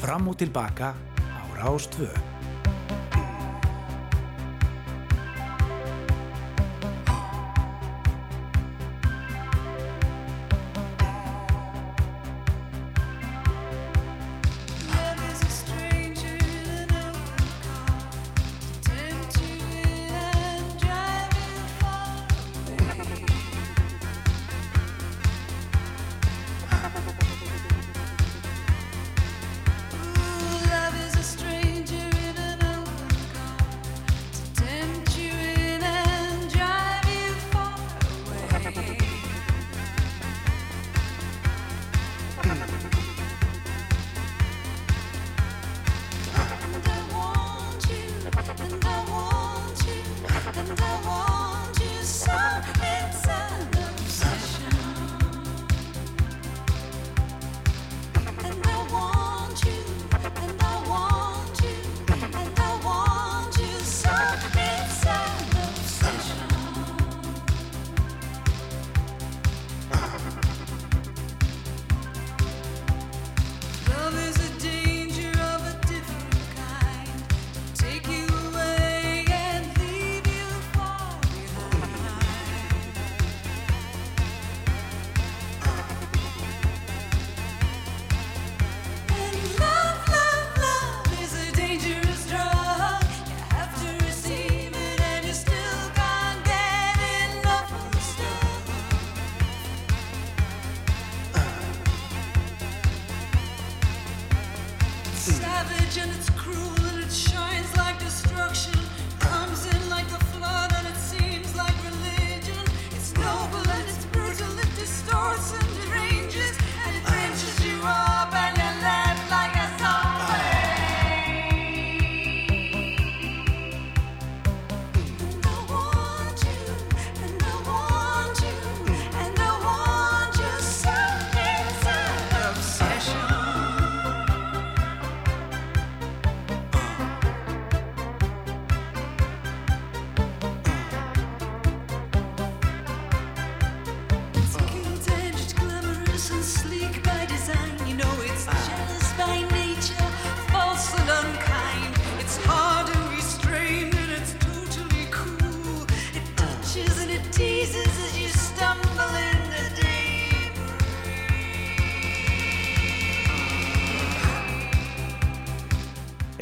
Fram 0.00 0.28
og 0.30 0.38
tilbaka 0.38 0.94
á 1.18 1.42
Rástvö. 1.58 2.31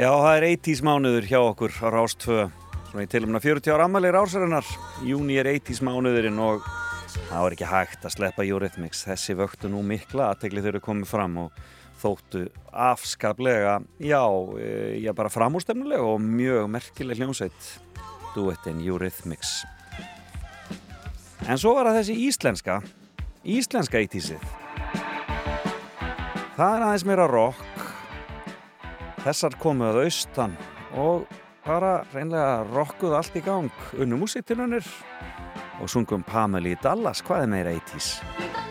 Já, 0.00 0.08
það 0.16 0.34
er 0.38 0.44
80s 0.48 0.80
mánuður 0.80 1.26
hjá 1.28 1.38
okkur 1.44 1.74
á 1.84 1.92
Rás 1.92 2.14
2 2.22 2.36
svona 2.88 3.02
í 3.04 3.08
tilumna 3.12 3.40
40 3.44 3.74
ára 3.74 3.84
ammali 3.84 4.08
rásarinnar. 4.08 4.64
Júni 5.04 5.36
er 5.36 5.50
80s 5.50 5.82
mánuðurinn 5.84 6.38
og 6.40 6.64
það 7.26 7.42
var 7.44 7.56
ekki 7.56 7.68
hægt 7.68 8.06
að 8.08 8.14
sleppa 8.14 8.46
Eurythmics. 8.48 9.02
Þessi 9.04 9.36
vöktu 9.36 9.68
nú 9.68 9.82
mikla 9.84 10.30
aðtegli 10.30 10.62
þau 10.64 10.70
eru 10.70 10.80
komið 10.86 11.10
fram 11.10 11.36
og 11.42 11.60
þóttu 12.00 12.46
afskaplega 12.72 13.74
já, 14.00 14.22
e, 14.56 14.70
já 15.04 15.12
bara 15.12 15.28
framústemnulega 15.28 16.08
og 16.14 16.24
mjög 16.24 16.72
merkileg 16.72 17.20
hljómsveit. 17.20 17.68
Duettin 18.32 18.80
Eurythmics. 18.80 19.66
En 21.44 21.60
svo 21.60 21.76
var 21.76 21.90
það 21.90 22.00
þessi 22.00 22.16
íslenska 22.24 22.80
íslenska 23.44 24.00
80sið 24.00 24.48
það 26.56 26.74
er 26.74 26.86
aðeins 26.88 27.06
meira 27.08 27.28
rock 27.28 27.69
Þessar 29.20 29.56
komuð 29.60 29.90
að 29.90 30.06
austan 30.06 30.54
og 30.96 31.26
bara 31.66 32.00
reynlega 32.14 32.62
rokkuð 32.70 33.16
allt 33.18 33.36
í 33.36 33.42
gang 33.44 33.68
unnum 34.00 34.24
músitilunir 34.24 34.86
og 35.80 35.92
sungum 35.92 36.24
Pamela 36.24 36.72
í 36.72 36.78
Dallas, 36.80 37.20
hvað 37.24 37.44
er 37.44 37.52
meira 37.52 37.74
80s? 37.76 38.69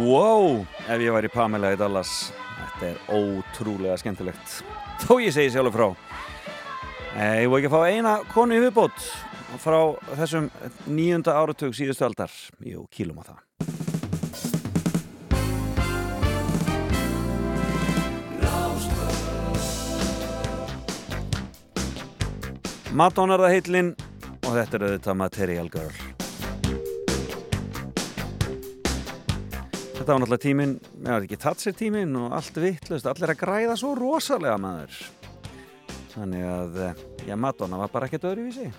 Wow, 0.00 0.62
ef 0.88 1.02
ég 1.02 1.12
var 1.12 1.26
í 1.26 1.30
Pamela 1.32 1.74
í 1.74 1.76
Dallas. 1.76 2.30
Þetta 2.56 2.86
er 2.88 3.00
ótrúlega 3.12 3.98
skemmtilegt. 4.00 4.54
Þó 5.04 5.18
ég 5.20 5.34
segi 5.34 5.52
sjálfur 5.52 5.74
frá. 5.76 5.88
E, 7.12 7.42
Ég 7.42 7.50
voru 7.50 7.60
ekki 7.60 7.68
að 7.68 7.74
fá 7.74 7.90
eina 7.90 8.14
konu 8.32 8.56
í 8.56 8.62
viðbót 8.64 9.04
frá 9.60 9.80
þessum 10.22 10.48
nýjunda 10.88 11.34
áratug 11.36 11.76
síðustu 11.76 12.06
aldar? 12.06 12.32
Jú, 12.64 12.86
kílum 12.94 13.20
á 13.20 13.24
það. 13.28 13.40
Madonna 22.90 23.36
er 23.36 23.44
það 23.44 23.54
heitlinn 23.54 23.92
og 24.40 24.54
þetta 24.56 24.78
er 24.80 24.86
auðvitað 24.88 25.20
Material 25.20 25.68
Girl. 25.70 26.09
þetta 30.10 30.18
var 30.18 30.24
náttúrulega 30.24 30.42
tíminn, 30.42 30.72
það 31.04 31.12
var 31.14 31.24
ekki 31.26 31.36
tatt 31.38 31.60
sér 31.62 31.74
tíminn 31.78 32.16
og 32.18 32.32
allt 32.34 32.56
vittlust, 32.58 33.06
allir 33.06 33.30
að 33.30 33.42
græða 33.44 33.76
svo 33.78 33.92
rosalega 33.94 34.56
maður. 34.58 34.96
Þannig 36.16 36.46
að, 36.50 36.78
eh, 36.88 37.04
já 37.28 37.36
Madonna 37.38 37.78
var 37.78 37.92
bara 37.94 38.08
ekkert 38.08 38.26
öðruvísi. 38.26 38.72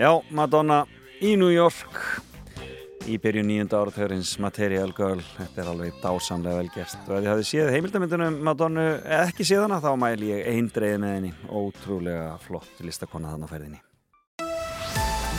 Já, 0.00 0.14
Madonna 0.32 0.86
í 1.20 1.34
New 1.36 1.50
York. 1.52 1.96
Í 3.04 3.18
byrju 3.20 3.42
nýjunda 3.44 3.82
áratöðurins 3.82 4.30
Material 4.40 4.94
Girl, 4.96 5.20
þetta 5.34 5.60
er 5.60 5.68
alveg 5.74 5.98
dásamlega 6.00 6.56
velgerst 6.62 7.04
og 7.04 7.18
ef 7.18 7.18
um 7.18 7.26
ég 7.26 7.30
hafi 7.34 7.46
séð 7.50 7.68
heimildamindunum 7.74 8.40
Madonna 8.48 8.86
ekki 9.18 9.44
séðana 9.44 9.80
þá 9.84 9.90
mæl 10.00 10.24
ég 10.24 10.48
eindreið 10.54 10.96
með 11.04 11.14
henni, 11.18 11.34
ótrúlega 11.52 12.32
flott 12.46 12.80
listakonna 12.80 13.34
þannig 13.34 13.50
að 13.50 13.54
ferðinni. 13.58 13.80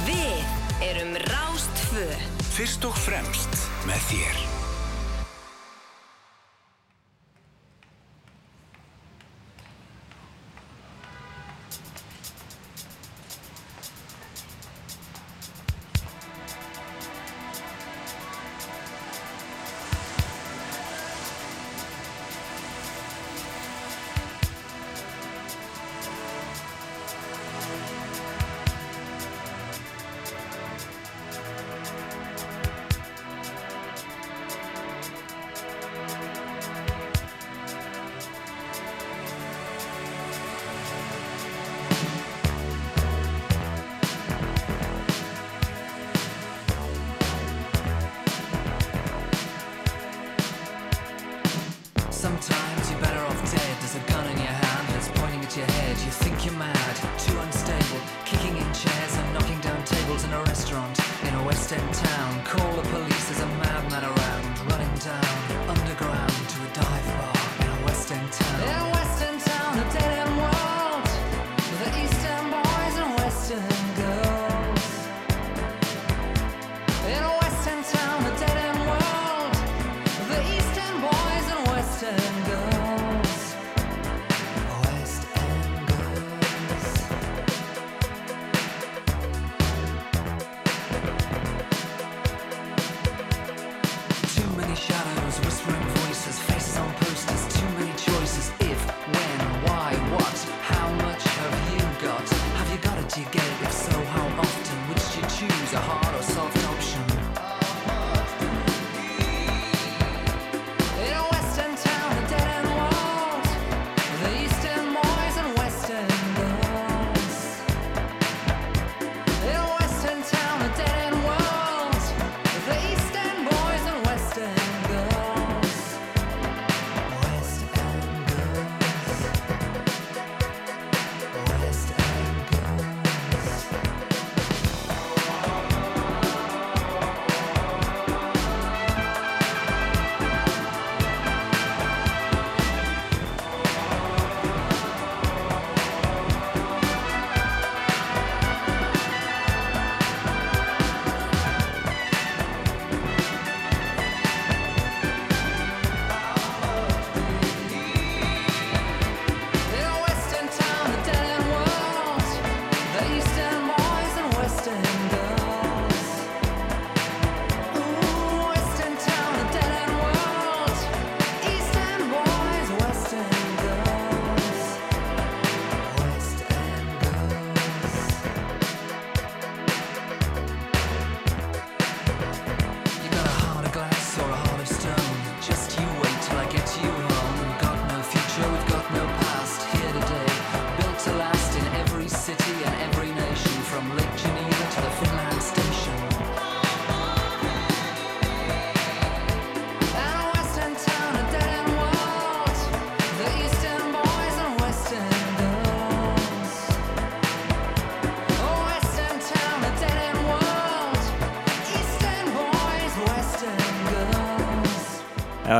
Við 0.06 0.90
erum 0.92 1.14
Rástfö 1.26 2.10
Fyrst 2.54 2.90
og 2.90 3.06
fremst 3.10 3.64
með 3.90 4.10
þér. 4.12 4.51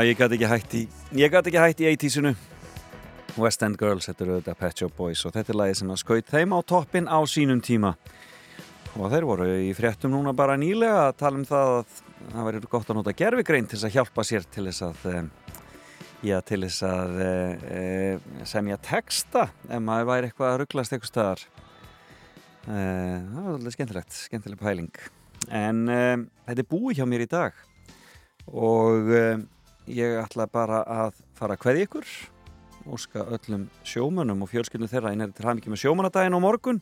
Já, 0.02 0.08
ég 0.10 0.18
gæti 0.18 0.34
ekki 0.34 0.48
hætt 0.50 0.72
í 0.74 0.80
ég 1.14 1.30
gæti 1.30 1.52
ekki 1.52 1.60
hætt 1.62 1.82
í 1.84 1.86
80-sinu 1.92 2.30
West 3.38 3.62
End 3.62 3.78
Girls, 3.78 4.08
þetta 4.08 4.24
eru 4.24 4.32
auðvitað 4.34 4.56
Pet 4.58 4.80
Shop 4.82 4.96
Boys 4.98 5.22
og 5.30 5.36
þetta 5.36 5.54
er 5.54 5.60
lagið 5.60 5.78
sem 5.78 5.92
að 5.94 6.00
skaut 6.02 6.32
þeim 6.32 6.56
á 6.58 6.60
toppin 6.72 7.06
á 7.06 7.22
sínum 7.30 7.62
tíma. 7.62 7.92
Og 8.96 9.12
þeir 9.14 9.28
voru 9.30 9.46
í 9.62 9.68
fréttum 9.78 10.16
núna 10.16 10.34
bara 10.34 10.56
nýlega 10.58 11.04
að 11.04 11.20
tala 11.22 11.38
um 11.38 11.46
það 11.46 11.76
að 11.76 11.94
það 12.32 12.48
væri 12.48 12.64
gott 12.74 12.90
að 12.90 12.98
nota 12.98 13.16
gerfigrein 13.22 13.70
til 13.70 13.78
þess 13.78 13.90
að 13.92 13.96
hjálpa 14.00 14.28
sér 14.32 14.50
til 14.58 14.66
þess 14.72 14.88
að 14.90 15.06
eh, 15.12 15.22
já, 16.32 16.36
til 16.50 16.62
þess 16.66 16.88
að 16.90 17.24
e, 17.28 17.86
semja 18.56 18.82
texta 18.90 19.48
ef 19.70 19.86
maður 19.86 20.12
væri 20.16 20.32
eitthvað 20.32 20.56
að 20.56 20.60
rugglast 20.64 20.98
eitthvað 20.98 21.14
staðar. 21.14 21.48
E, 22.66 22.74
það 22.74 23.40
var 23.46 23.54
alveg 23.54 23.78
skemmtilegt 23.78 24.22
skemmtileg 24.26 24.66
pæling. 24.66 25.08
En 25.46 25.86
e, 25.86 26.04
þetta 26.50 26.62
er 26.66 26.74
búið 26.74 27.04
hjá 27.04 27.10
mér 27.14 27.30
í 27.30 27.34
dag. 27.38 27.66
Og 28.50 29.18
ég 29.88 30.20
ætla 30.22 30.48
bara 30.52 30.84
að 30.86 31.24
fara 31.38 31.58
að 31.58 31.64
kveðja 31.66 31.88
ykkur 31.88 32.14
óska 32.92 33.24
öllum 33.36 33.68
sjómönnum 33.86 34.42
og 34.42 34.50
fjölskyldum 34.50 34.90
þeirra 34.90 35.12
einnig 35.14 35.36
til 35.38 35.46
hafmyggjum 35.46 35.76
með 35.76 35.82
sjómannadaginn 35.84 36.38
á 36.38 36.42
morgun. 36.42 36.80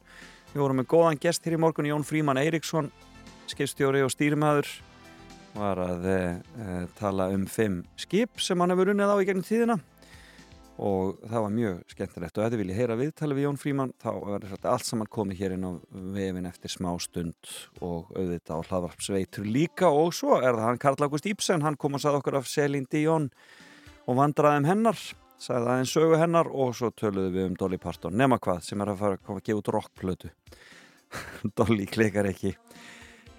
Við 0.54 0.64
vorum 0.64 0.80
með 0.80 0.90
góðan 0.94 1.20
gest 1.22 1.46
hér 1.46 1.58
í 1.58 1.62
morgun 1.62 1.90
Jón 1.90 2.06
Fríman 2.08 2.40
Eiríksson 2.40 2.88
skipstjóri 3.50 4.02
og 4.06 4.14
stýrimæður 4.14 4.70
var 5.56 5.82
að 5.82 6.08
e, 6.10 6.18
tala 7.00 7.30
um 7.34 7.46
fimm 7.50 7.82
skip 8.00 8.42
sem 8.42 8.60
hann 8.62 8.72
hefur 8.74 8.94
unnið 8.94 9.14
á 9.14 9.18
í 9.18 9.28
gegnum 9.28 9.46
tíðina 9.46 9.80
og 10.80 11.20
það 11.28 11.44
var 11.44 11.54
mjög 11.54 11.80
skemmtilegt. 11.94 12.38
Og 12.38 12.46
ef 12.46 12.54
þið 12.54 12.62
viljið 12.64 12.80
heyra 12.80 12.98
viðtali 13.00 13.36
við 13.38 13.46
Jón 13.46 13.60
Fríman 13.60 13.94
þá 14.00 14.12
er 14.36 14.46
þetta 14.54 14.74
allt 14.74 14.88
saman 14.88 15.12
komið 15.12 15.42
hér 15.42 15.56
inn 15.56 15.68
á 15.68 15.72
vefin 16.16 16.48
eftir 16.48 16.72
smá 16.72 16.90
stund 17.04 17.54
og 17.84 18.14
auðvitað 18.16 18.64
á 18.64 18.68
hlaðvarpsveitur 18.70 19.50
líka. 19.50 19.90
Og 19.92 20.14
svo 20.16 20.38
er 20.40 20.54
það 20.56 20.68
hann 20.70 20.84
Karl 20.86 21.08
August 21.08 21.28
Ibsen. 21.28 21.66
Hann 21.66 21.80
kom 21.80 22.00
og 22.00 22.04
sagði 22.04 22.22
okkur 22.22 22.40
af 22.40 22.48
Selin 22.48 22.88
Dion 22.92 23.28
og 24.08 24.20
vandraðum 24.22 24.70
hennar 24.70 25.02
sagði 25.40 25.72
aðeins 25.72 25.96
sögu 25.96 26.20
hennar 26.20 26.50
og 26.52 26.74
svo 26.76 26.92
töluðum 26.92 27.36
við 27.36 27.50
um 27.50 27.58
Dolly 27.60 27.80
Parton. 27.82 28.16
Nema 28.20 28.40
hvað 28.44 28.64
sem 28.68 28.82
er 28.84 28.92
að 28.92 29.02
fara 29.04 29.20
að 29.20 29.26
koma 29.26 29.42
að 29.42 29.50
gefa 29.50 29.62
út 29.62 29.74
rockplötu. 29.76 30.32
Dolly 31.60 31.88
klikar 31.90 32.28
ekki 32.30 32.56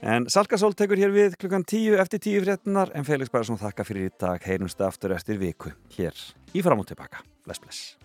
en 0.02 0.28
Salkasól 0.32 0.74
tekur 0.76 1.00
hér 1.00 1.14
við 1.14 1.38
klukkan 1.40 1.64
10 1.64 2.00
eftir 2.02 2.22
10 2.24 2.44
fréttinar 2.46 2.92
en 2.96 3.06
Felix 3.08 3.32
Bærarsson 3.32 3.60
þakka 3.60 3.86
fyrir 3.88 4.10
í 4.10 4.14
dag. 4.20 4.42
Heyrumstu 4.44 4.86
aftur 4.86 5.16
eftir 5.16 5.40
viku 5.40 5.74
hér 5.96 6.16
í 6.54 6.64
fram 6.64 6.82
og 6.82 6.88
tilbaka 6.90 7.24
bless 7.44 7.62
bless 7.62 7.99